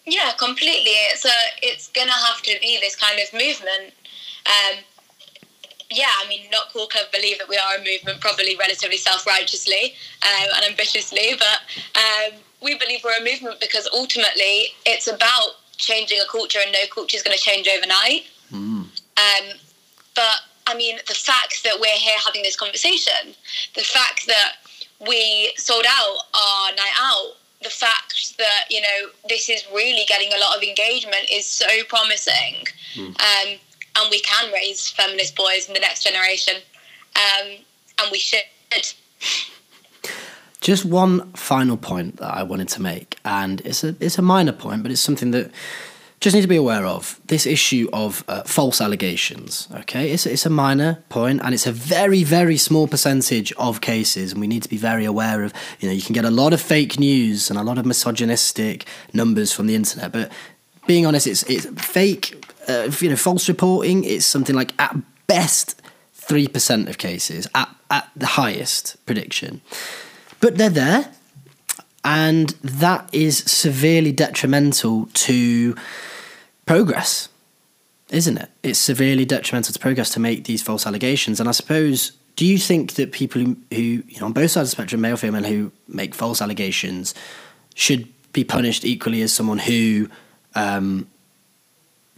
Yeah, 0.05 0.31
completely. 0.39 0.91
It's 1.11 1.25
a, 1.25 1.29
it's 1.61 1.89
gonna 1.89 2.11
have 2.11 2.41
to 2.43 2.57
be 2.61 2.79
this 2.79 2.95
kind 2.95 3.19
of 3.19 3.31
movement. 3.33 3.93
Yeah, 5.99 6.07
I 6.23 6.29
mean, 6.29 6.49
Not 6.49 6.71
Cool 6.71 6.87
Club 6.87 7.07
believe 7.11 7.39
that 7.39 7.49
we 7.49 7.57
are 7.57 7.75
a 7.75 7.83
movement, 7.83 8.21
probably 8.21 8.55
relatively 8.55 8.95
self 8.95 9.27
righteously 9.27 9.95
um, 10.23 10.47
and 10.55 10.63
ambitiously, 10.71 11.35
but 11.37 11.59
um, 11.99 12.39
we 12.61 12.77
believe 12.77 13.01
we're 13.03 13.19
a 13.19 13.23
movement 13.23 13.59
because 13.59 13.85
ultimately 13.91 14.67
it's 14.85 15.07
about 15.07 15.59
changing 15.75 16.19
a 16.21 16.31
culture, 16.31 16.59
and 16.63 16.71
no 16.71 16.79
culture 16.89 17.17
is 17.17 17.23
going 17.23 17.35
to 17.35 17.43
change 17.43 17.67
overnight. 17.67 18.23
Mm. 18.49 18.87
Um, 18.87 19.45
but 20.15 20.39
I 20.67 20.75
mean, 20.77 20.99
the 21.05 21.13
fact 21.13 21.65
that 21.65 21.75
we're 21.81 21.99
here 21.99 22.15
having 22.25 22.43
this 22.43 22.55
conversation, 22.55 23.35
the 23.75 23.83
fact 23.83 24.25
that 24.27 24.53
we 25.05 25.51
sold 25.57 25.85
out 25.85 26.17
our 26.33 26.75
night 26.75 26.95
out, 26.97 27.33
the 27.61 27.69
fact 27.69 28.37
that 28.37 28.67
you 28.69 28.79
know 28.79 29.09
this 29.27 29.49
is 29.49 29.65
really 29.75 30.05
getting 30.07 30.31
a 30.31 30.39
lot 30.39 30.55
of 30.55 30.63
engagement 30.63 31.27
is 31.29 31.45
so 31.45 31.67
promising. 31.89 32.67
Mm. 32.95 33.19
Um, 33.19 33.59
and 33.99 34.09
we 34.09 34.21
can 34.21 34.51
raise 34.51 34.89
feminist 34.89 35.35
boys 35.35 35.67
in 35.67 35.73
the 35.73 35.79
next 35.79 36.03
generation. 36.03 36.55
Um, 37.15 37.47
and 38.01 38.11
we 38.11 38.17
should. 38.17 38.43
Just 40.61 40.85
one 40.85 41.31
final 41.33 41.77
point 41.77 42.17
that 42.17 42.33
I 42.33 42.43
wanted 42.43 42.67
to 42.69 42.81
make, 42.81 43.17
and 43.23 43.61
it's 43.61 43.83
a 43.83 43.95
it's 43.99 44.17
a 44.17 44.21
minor 44.21 44.51
point, 44.51 44.83
but 44.83 44.91
it's 44.91 45.01
something 45.01 45.31
that 45.31 45.51
just 46.19 46.35
need 46.35 46.41
to 46.41 46.49
be 46.49 46.57
aware 46.57 46.85
of 46.85 47.19
this 47.27 47.45
issue 47.45 47.87
of 47.93 48.25
uh, 48.27 48.43
false 48.43 48.81
allegations. 48.81 49.69
Okay, 49.73 50.11
it's 50.11 50.25
it's 50.25 50.45
a 50.45 50.49
minor 50.49 51.01
point, 51.07 51.41
and 51.43 51.53
it's 51.53 51.65
a 51.65 51.71
very 51.71 52.23
very 52.23 52.57
small 52.57 52.87
percentage 52.87 53.53
of 53.53 53.79
cases, 53.79 54.33
and 54.33 54.41
we 54.41 54.47
need 54.47 54.63
to 54.63 54.69
be 54.69 54.77
very 54.77 55.05
aware 55.05 55.43
of. 55.43 55.53
You 55.79 55.87
know, 55.87 55.93
you 55.93 56.01
can 56.01 56.13
get 56.13 56.25
a 56.25 56.31
lot 56.31 56.51
of 56.53 56.61
fake 56.61 56.99
news 56.99 57.49
and 57.49 57.57
a 57.57 57.63
lot 57.63 57.77
of 57.77 57.85
misogynistic 57.85 58.85
numbers 59.13 59.53
from 59.53 59.67
the 59.67 59.75
internet, 59.75 60.11
but 60.11 60.29
being 60.87 61.05
honest, 61.05 61.25
it's 61.25 61.43
it's 61.43 61.65
fake. 61.81 62.38
Uh, 62.69 62.91
you 62.99 63.09
know, 63.09 63.15
false 63.15 63.49
reporting. 63.49 64.03
It's 64.03 64.25
something 64.25 64.55
like 64.55 64.79
at 64.79 64.95
best 65.25 65.81
three 66.13 66.47
percent 66.47 66.87
of 66.87 66.99
cases, 66.99 67.47
at 67.55 67.67
at 67.89 68.07
the 68.15 68.27
highest 68.27 68.95
prediction. 69.07 69.61
But 70.39 70.57
they're 70.57 70.69
there, 70.69 71.11
and 72.03 72.49
that 72.61 73.09
is 73.11 73.39
severely 73.39 74.11
detrimental 74.11 75.09
to 75.13 75.75
progress, 76.65 77.29
isn't 78.11 78.37
it? 78.37 78.49
It's 78.61 78.79
severely 78.79 79.25
detrimental 79.25 79.73
to 79.73 79.79
progress 79.79 80.11
to 80.11 80.19
make 80.19 80.43
these 80.43 80.61
false 80.61 80.85
allegations. 80.85 81.39
And 81.39 81.49
I 81.49 81.51
suppose, 81.53 82.11
do 82.35 82.45
you 82.45 82.59
think 82.59 82.93
that 82.93 83.11
people 83.11 83.41
who, 83.41 83.57
who 83.71 83.81
you 83.81 84.19
know, 84.19 84.27
on 84.27 84.33
both 84.33 84.51
sides 84.51 84.69
of 84.69 84.77
the 84.77 84.81
spectrum, 84.81 85.01
male, 85.01 85.17
female, 85.17 85.43
who 85.43 85.71
make 85.87 86.13
false 86.13 86.41
allegations, 86.41 87.15
should 87.73 88.07
be 88.31 88.43
punished 88.43 88.85
equally 88.85 89.23
as 89.23 89.33
someone 89.33 89.57
who 89.57 90.07
um, 90.53 91.07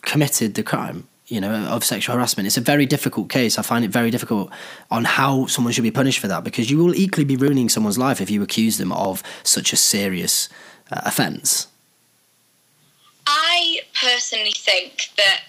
committed 0.02 0.56
the 0.56 0.64
crime? 0.64 1.08
you 1.32 1.40
know, 1.40 1.54
of 1.68 1.86
sexual 1.86 2.14
harassment. 2.18 2.46
It's 2.46 2.58
a 2.58 2.62
very 2.62 2.86
difficult 2.86 3.30
case. 3.30 3.58
I 3.58 3.62
find 3.62 3.86
it 3.86 3.88
very 3.90 4.12
difficult 4.12 4.52
on 4.92 5.06
how 5.06 5.46
someone 5.46 5.72
should 5.72 5.84
be 5.84 5.90
punished 5.90 6.20
for 6.20 6.28
that 6.28 6.44
because 6.44 6.70
you 6.70 6.78
will 6.78 6.94
equally 6.94 7.24
be 7.24 7.38
ruining 7.38 7.70
someone's 7.70 7.98
life 7.98 8.20
if 8.20 8.30
you 8.30 8.44
accuse 8.44 8.78
them 8.78 8.92
of 8.92 9.24
such 9.44 9.72
a 9.72 9.78
serious 9.78 10.50
uh, 10.92 11.00
offence. 11.06 11.68
I 13.26 13.80
personally 14.00 14.52
think 14.52 15.08
that 15.16 15.44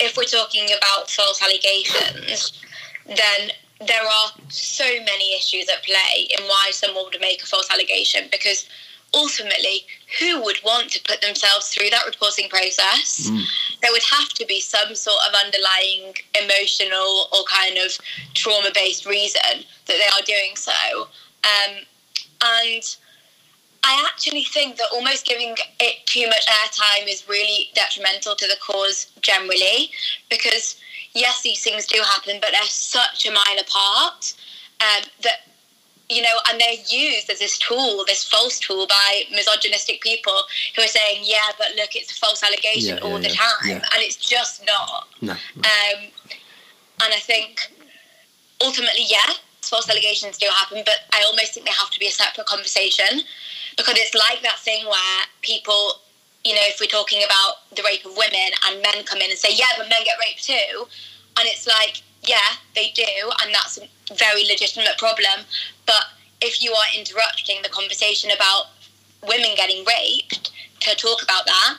if 0.00 0.16
we're 0.16 0.24
talking 0.24 0.64
about 0.64 1.10
false 1.10 1.42
allegations, 1.42 2.58
then 3.06 3.50
there 3.86 4.02
are 4.02 4.30
so 4.48 4.84
many 4.84 5.36
issues 5.36 5.68
at 5.68 5.84
play 5.84 6.26
in 6.38 6.42
why 6.46 6.70
someone 6.70 7.04
would 7.04 7.20
make 7.20 7.42
a 7.42 7.46
false 7.46 7.70
allegation 7.70 8.28
because 8.32 8.66
ultimately, 9.14 9.84
who 10.20 10.42
would 10.42 10.58
want 10.64 10.90
to 10.90 11.00
put 11.02 11.20
themselves 11.20 11.68
through 11.68 11.90
that 11.90 12.06
reporting 12.06 12.48
process? 12.48 13.28
Mm. 13.28 13.42
There 13.82 13.92
would 13.92 14.02
have 14.10 14.28
to 14.30 14.46
be 14.46 14.60
some 14.60 14.94
sort 14.94 15.18
of 15.28 15.34
underlying 15.34 16.14
emotional 16.40 17.28
or 17.32 17.44
kind 17.50 17.78
of 17.78 17.92
trauma 18.34 18.70
based 18.74 19.06
reason 19.06 19.64
that 19.86 19.96
they 19.98 20.08
are 20.16 20.24
doing 20.24 20.56
so. 20.56 21.08
Um, 21.44 21.84
and 22.42 22.96
I 23.84 24.06
actually 24.08 24.44
think 24.44 24.76
that 24.76 24.86
almost 24.92 25.26
giving 25.26 25.56
it 25.80 26.06
too 26.06 26.26
much 26.26 26.46
airtime 26.46 27.08
is 27.08 27.28
really 27.28 27.70
detrimental 27.74 28.36
to 28.36 28.46
the 28.46 28.56
cause 28.64 29.10
generally 29.20 29.90
because, 30.30 30.76
yes, 31.14 31.42
these 31.42 31.62
things 31.62 31.86
do 31.86 32.00
happen, 32.02 32.38
but 32.40 32.50
they're 32.52 32.62
such 32.62 33.26
a 33.26 33.32
minor 33.32 33.64
part 33.68 34.34
um, 34.80 35.02
that 35.22 35.51
you 36.12 36.22
know, 36.22 36.36
and 36.48 36.60
they're 36.60 36.84
used 36.88 37.30
as 37.30 37.38
this 37.38 37.58
tool, 37.58 38.04
this 38.06 38.24
false 38.24 38.58
tool 38.58 38.86
by 38.86 39.22
misogynistic 39.30 40.00
people 40.00 40.38
who 40.76 40.82
are 40.82 40.88
saying, 40.88 41.22
yeah, 41.24 41.50
but 41.58 41.68
look, 41.76 41.94
it's 41.94 42.12
a 42.12 42.14
false 42.14 42.42
allegation 42.42 42.96
yeah, 42.96 43.02
all 43.02 43.20
yeah, 43.20 43.28
the 43.28 43.34
time. 43.34 43.68
Yeah. 43.68 43.74
And 43.74 43.98
it's 44.02 44.16
just 44.16 44.64
not. 44.66 45.08
No, 45.20 45.34
no. 45.56 45.62
Um, 45.62 46.04
and 47.04 47.14
I 47.14 47.20
think 47.20 47.72
ultimately, 48.62 49.04
yeah, 49.08 49.34
false 49.62 49.88
allegations 49.88 50.38
do 50.38 50.46
happen, 50.50 50.82
but 50.84 51.06
I 51.12 51.24
almost 51.26 51.54
think 51.54 51.66
they 51.66 51.72
have 51.72 51.90
to 51.90 51.98
be 51.98 52.06
a 52.06 52.10
separate 52.10 52.46
conversation 52.46 53.22
because 53.76 53.94
it's 53.98 54.14
like 54.14 54.42
that 54.42 54.58
thing 54.58 54.84
where 54.84 55.20
people, 55.40 56.00
you 56.44 56.54
know, 56.54 56.60
if 56.64 56.78
we're 56.80 56.86
talking 56.86 57.22
about 57.24 57.68
the 57.74 57.82
rape 57.82 58.04
of 58.04 58.16
women 58.16 58.50
and 58.66 58.82
men 58.82 59.04
come 59.04 59.18
in 59.18 59.30
and 59.30 59.38
say, 59.38 59.50
yeah, 59.54 59.72
but 59.78 59.88
men 59.88 60.04
get 60.04 60.16
raped 60.20 60.44
too. 60.44 60.86
And 61.38 61.48
it's 61.48 61.66
like, 61.66 62.02
yeah, 62.22 62.56
they 62.74 62.92
do, 62.94 63.04
and 63.42 63.54
that's 63.54 63.78
a 63.78 64.14
very 64.14 64.44
legitimate 64.44 64.96
problem. 64.98 65.44
But 65.86 66.04
if 66.40 66.62
you 66.62 66.72
are 66.72 66.98
interrupting 66.98 67.62
the 67.62 67.68
conversation 67.68 68.30
about 68.30 68.66
women 69.26 69.50
getting 69.56 69.84
raped 69.84 70.50
to 70.80 70.96
talk 70.96 71.22
about 71.22 71.46
that, 71.46 71.78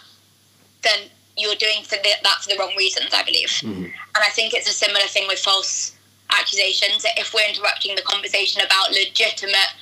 then 0.83 1.09
you're 1.37 1.55
doing 1.55 1.83
for 1.83 1.95
the, 1.95 2.09
that 2.23 2.37
for 2.41 2.49
the 2.49 2.57
wrong 2.59 2.73
reasons, 2.77 3.09
I 3.13 3.23
believe. 3.23 3.49
Mm-hmm. 3.49 3.83
And 3.85 4.21
I 4.23 4.29
think 4.29 4.53
it's 4.53 4.69
a 4.69 4.73
similar 4.73 5.07
thing 5.07 5.27
with 5.27 5.39
false 5.39 5.95
accusations. 6.29 7.05
If 7.17 7.33
we're 7.33 7.47
interrupting 7.47 7.95
the 7.95 8.01
conversation 8.03 8.61
about 8.61 8.91
legitimate 8.91 9.73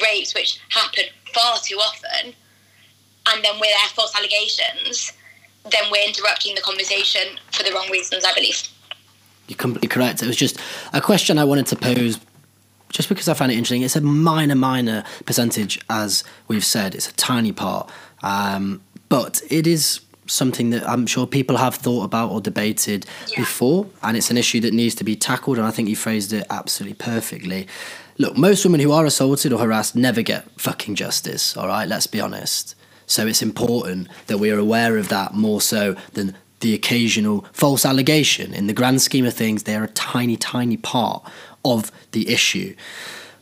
rapes, 0.00 0.34
which 0.34 0.60
happen 0.70 1.04
far 1.32 1.58
too 1.58 1.76
often, 1.76 2.34
and 3.28 3.44
then 3.44 3.54
with 3.58 3.70
their 3.70 3.88
false 3.94 4.14
allegations, 4.16 5.12
then 5.70 5.90
we're 5.90 6.06
interrupting 6.06 6.54
the 6.54 6.60
conversation 6.60 7.38
for 7.52 7.62
the 7.62 7.72
wrong 7.72 7.90
reasons, 7.90 8.24
I 8.24 8.34
believe. 8.34 8.62
You're 9.48 9.56
completely 9.56 9.88
correct. 9.88 10.22
It 10.22 10.26
was 10.26 10.36
just 10.36 10.58
a 10.92 11.00
question 11.00 11.38
I 11.38 11.44
wanted 11.44 11.66
to 11.66 11.76
pose 11.76 12.18
just 12.90 13.08
because 13.08 13.28
I 13.28 13.34
found 13.34 13.50
it 13.50 13.56
interesting. 13.56 13.82
It's 13.82 13.96
a 13.96 14.00
minor, 14.00 14.54
minor 14.54 15.04
percentage, 15.26 15.80
as 15.90 16.22
we've 16.46 16.64
said. 16.64 16.94
It's 16.94 17.10
a 17.10 17.14
tiny 17.14 17.52
part. 17.52 17.90
Um, 18.22 18.82
but 19.08 19.42
it 19.50 19.66
is 19.66 20.00
something 20.26 20.70
that 20.70 20.88
I'm 20.88 21.06
sure 21.06 21.26
people 21.26 21.56
have 21.56 21.74
thought 21.74 22.04
about 22.04 22.30
or 22.30 22.40
debated 22.40 23.04
yeah. 23.28 23.40
before, 23.40 23.86
and 24.02 24.16
it's 24.16 24.30
an 24.30 24.36
issue 24.36 24.60
that 24.60 24.72
needs 24.72 24.94
to 24.96 25.04
be 25.04 25.16
tackled. 25.16 25.58
And 25.58 25.66
I 25.66 25.70
think 25.70 25.88
you 25.88 25.96
phrased 25.96 26.32
it 26.32 26.46
absolutely 26.50 26.94
perfectly. 26.94 27.66
Look, 28.16 28.36
most 28.36 28.64
women 28.64 28.80
who 28.80 28.92
are 28.92 29.04
assaulted 29.04 29.52
or 29.52 29.58
harassed 29.58 29.96
never 29.96 30.22
get 30.22 30.48
fucking 30.58 30.94
justice, 30.94 31.56
all 31.56 31.66
right? 31.66 31.88
Let's 31.88 32.06
be 32.06 32.20
honest. 32.20 32.76
So 33.06 33.26
it's 33.26 33.42
important 33.42 34.08
that 34.28 34.38
we 34.38 34.50
are 34.50 34.58
aware 34.58 34.96
of 34.96 35.08
that 35.08 35.34
more 35.34 35.60
so 35.60 35.96
than 36.12 36.36
the 36.64 36.74
occasional 36.74 37.44
false 37.52 37.84
allegation. 37.84 38.54
In 38.54 38.66
the 38.66 38.72
grand 38.72 39.02
scheme 39.02 39.26
of 39.26 39.34
things, 39.34 39.62
they're 39.62 39.84
a 39.84 39.88
tiny, 39.88 40.36
tiny 40.36 40.78
part 40.78 41.22
of 41.62 41.92
the 42.12 42.28
issue. 42.28 42.74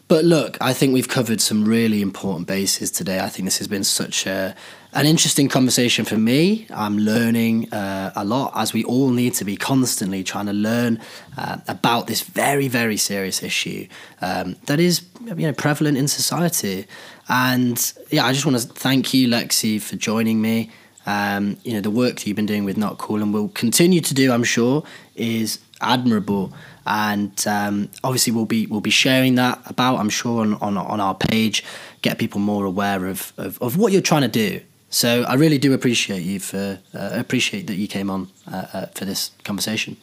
But 0.09 0.25
look, 0.25 0.59
I 0.61 0.75
think 0.75 0.93
we've 0.93 1.09
covered 1.09 1.41
some 1.41 1.65
really 1.65 2.03
important 2.03 2.47
bases 2.47 2.91
today. 2.91 3.21
I 3.21 3.29
think 3.31 3.47
this 3.47 3.59
has 3.59 3.69
been 3.69 3.85
such 3.85 4.27
a, 4.27 4.55
an 4.93 5.07
interesting 5.07 5.49
conversation 5.49 6.05
for 6.05 6.19
me. 6.19 6.67
I'm 6.69 6.99
learning 6.99 7.73
uh, 7.73 8.13
a 8.15 8.25
lot, 8.25 8.53
as 8.57 8.75
we 8.75 8.83
all 8.85 9.11
need 9.11 9.35
to 9.35 9.45
be 9.45 9.57
constantly 9.57 10.23
trying 10.25 10.47
to 10.47 10.53
learn 10.53 11.01
uh, 11.39 11.59
about 11.69 12.09
this 12.09 12.23
very, 12.23 12.69
very 12.69 12.97
serious 12.97 13.43
issue 13.43 13.87
um, 14.21 14.57
that 14.67 14.81
is, 14.81 15.07
you 15.25 15.47
know, 15.47 15.53
prevalent 15.53 15.97
in 15.97 16.09
society. 16.09 16.87
And 17.29 17.79
yeah, 18.11 18.27
I 18.27 18.33
just 18.33 18.45
want 18.45 18.59
to 18.59 18.67
thank 18.67 19.15
you, 19.15 19.29
Lexi, 19.29 19.81
for 19.81 19.97
joining 19.97 20.43
me. 20.43 20.71
Um, 21.07 21.57
you 21.65 21.73
know, 21.73 21.81
the 21.81 21.91
work 21.91 22.17
that 22.17 22.27
you've 22.27 22.37
been 22.37 22.47
doing 22.47 22.65
with 22.65 22.77
Not 22.77 22.99
Cool 22.99 23.23
and 23.23 23.35
will 23.35 23.49
continue 23.49 24.01
to 24.01 24.15
do, 24.15 24.33
I'm 24.33 24.45
sure, 24.45 24.85
is 25.17 25.59
admirable. 25.81 26.53
And 26.87 27.45
um, 27.47 27.91
obviously, 28.03 28.33
we'll 28.33 28.47
be 28.47 28.67
we'll 28.67 28.81
be 28.81 28.91
sharing 28.91 29.35
that 29.37 29.61
about, 29.67 29.99
I'm 29.99 30.11
sure, 30.11 30.41
on, 30.43 30.55
on, 30.55 30.77
on 30.77 31.01
our 31.01 31.15
page, 31.15 31.65
get 32.03 32.19
people 32.19 32.41
more 32.41 32.65
aware 32.65 33.07
of, 33.07 33.33
of, 33.37 33.61
of, 33.63 33.77
what 33.77 33.93
you're 33.93 34.03
trying 34.03 34.23
to 34.23 34.29
do. 34.29 34.61
So 34.91 35.23
I 35.23 35.35
really 35.35 35.59
do 35.59 35.73
appreciate 35.73 36.23
you 36.23 36.39
for 36.41 36.79
uh, 36.95 37.11
appreciate 37.13 37.67
that 37.69 37.77
you 37.77 37.89
came 37.89 38.11
on 38.11 38.29
uh, 38.51 38.67
uh, 38.73 38.87
for 38.87 39.05
this 39.05 39.31
conversation. 39.45 39.97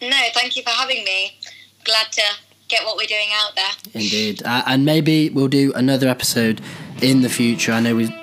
No, 0.00 0.16
thank 0.34 0.56
you 0.56 0.62
for 0.62 0.70
having 0.70 1.04
me. 1.04 1.38
Glad 1.84 2.12
to 2.12 2.22
get 2.68 2.84
what 2.84 2.96
we're 2.96 3.06
doing 3.06 3.28
out 3.32 3.56
there. 3.56 3.92
Indeed, 3.94 4.42
uh, 4.44 4.62
and 4.66 4.84
maybe 4.84 5.30
we'll 5.30 5.48
do 5.48 5.72
another 5.74 6.08
episode 6.08 6.60
in 7.02 7.22
the 7.22 7.28
future. 7.28 7.72
I 7.72 7.80
know 7.80 7.96
we 7.96 8.14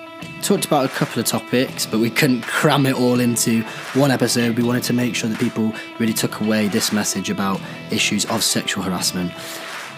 talked 0.42 0.66
about 0.66 0.86
a 0.86 0.90
couple 0.90 1.20
of 1.20 1.26
topics, 1.26 1.86
but 1.86 2.00
we 2.00 2.10
couldn't 2.10 2.42
cram 2.42 2.86
it 2.86 2.96
all 2.96 3.20
into 3.20 3.64
one 3.94 4.12
episode. 4.12 4.58
We 4.58 4.64
wanted 4.64 4.84
to 4.84 4.94
make 4.94 5.16
sure 5.16 5.30
that 5.30 5.40
people 5.40 5.74
really 6.00 6.14
took 6.14 6.42
away 6.42 6.68
this 6.68 6.92
message 6.92 7.30
about 7.30 7.60
issues 7.92 8.26
of 8.26 8.44
sexual 8.44 8.84
harassment. 8.84 9.32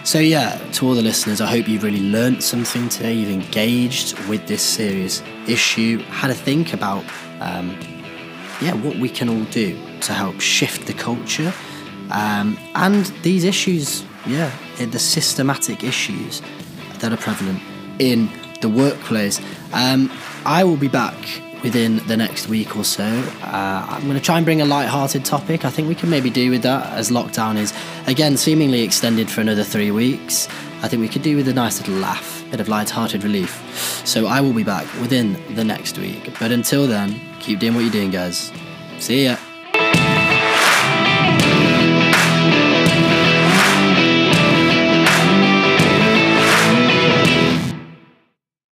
So, 0.02 0.18
yeah, 0.18 0.56
to 0.72 0.86
all 0.86 0.94
the 0.94 1.02
listeners, 1.02 1.40
I 1.40 1.46
hope 1.46 1.68
you've 1.68 1.82
really 1.82 2.00
learnt 2.00 2.42
something 2.42 2.88
today. 2.88 3.12
You've 3.12 3.30
engaged 3.30 4.18
with 4.28 4.46
this 4.46 4.62
serious 4.62 5.22
issue, 5.46 5.98
had 6.04 6.30
a 6.30 6.34
think 6.34 6.72
about, 6.72 7.04
um, 7.40 7.78
yeah, 8.62 8.74
what 8.74 8.96
we 8.96 9.10
can 9.10 9.28
all 9.28 9.44
do 9.44 9.78
to 10.00 10.12
help 10.14 10.40
shift 10.40 10.86
the 10.86 10.94
culture. 10.94 11.52
Um, 12.10 12.58
and 12.74 13.06
these 13.22 13.44
issues, 13.44 14.04
yeah, 14.26 14.50
the 14.78 14.98
systematic 14.98 15.84
issues 15.84 16.40
that 17.00 17.12
are 17.12 17.18
prevalent 17.18 17.60
in 17.98 18.28
the 18.60 18.68
workplace. 18.68 19.40
Um, 19.72 20.10
I 20.44 20.64
will 20.64 20.76
be 20.76 20.88
back 20.88 21.16
within 21.62 21.98
the 22.06 22.16
next 22.16 22.48
week 22.48 22.76
or 22.76 22.84
so. 22.84 23.04
Uh, 23.04 23.86
I'm 23.88 24.02
going 24.04 24.14
to 24.14 24.20
try 24.20 24.36
and 24.36 24.44
bring 24.44 24.60
a 24.60 24.64
light-hearted 24.64 25.24
topic. 25.24 25.64
I 25.64 25.70
think 25.70 25.88
we 25.88 25.94
can 25.94 26.08
maybe 26.08 26.30
do 26.30 26.50
with 26.50 26.62
that 26.62 26.86
as 26.94 27.10
lockdown 27.10 27.56
is 27.56 27.74
again 28.06 28.36
seemingly 28.36 28.82
extended 28.82 29.30
for 29.30 29.40
another 29.40 29.64
three 29.64 29.90
weeks. 29.90 30.48
I 30.82 30.88
think 30.88 31.00
we 31.00 31.08
could 31.08 31.22
do 31.22 31.36
with 31.36 31.48
a 31.48 31.52
nice 31.52 31.78
little 31.78 31.96
laugh, 31.96 32.42
a 32.46 32.50
bit 32.52 32.60
of 32.60 32.68
light-hearted 32.68 33.22
relief. 33.22 33.52
So 34.06 34.26
I 34.26 34.40
will 34.40 34.54
be 34.54 34.64
back 34.64 34.86
within 35.00 35.38
the 35.54 35.64
next 35.64 35.98
week. 35.98 36.32
But 36.38 36.52
until 36.52 36.86
then, 36.86 37.20
keep 37.40 37.58
doing 37.58 37.74
what 37.74 37.82
you're 37.82 37.92
doing, 37.92 38.10
guys. 38.10 38.50
See 38.98 39.24
ya. 39.24 39.36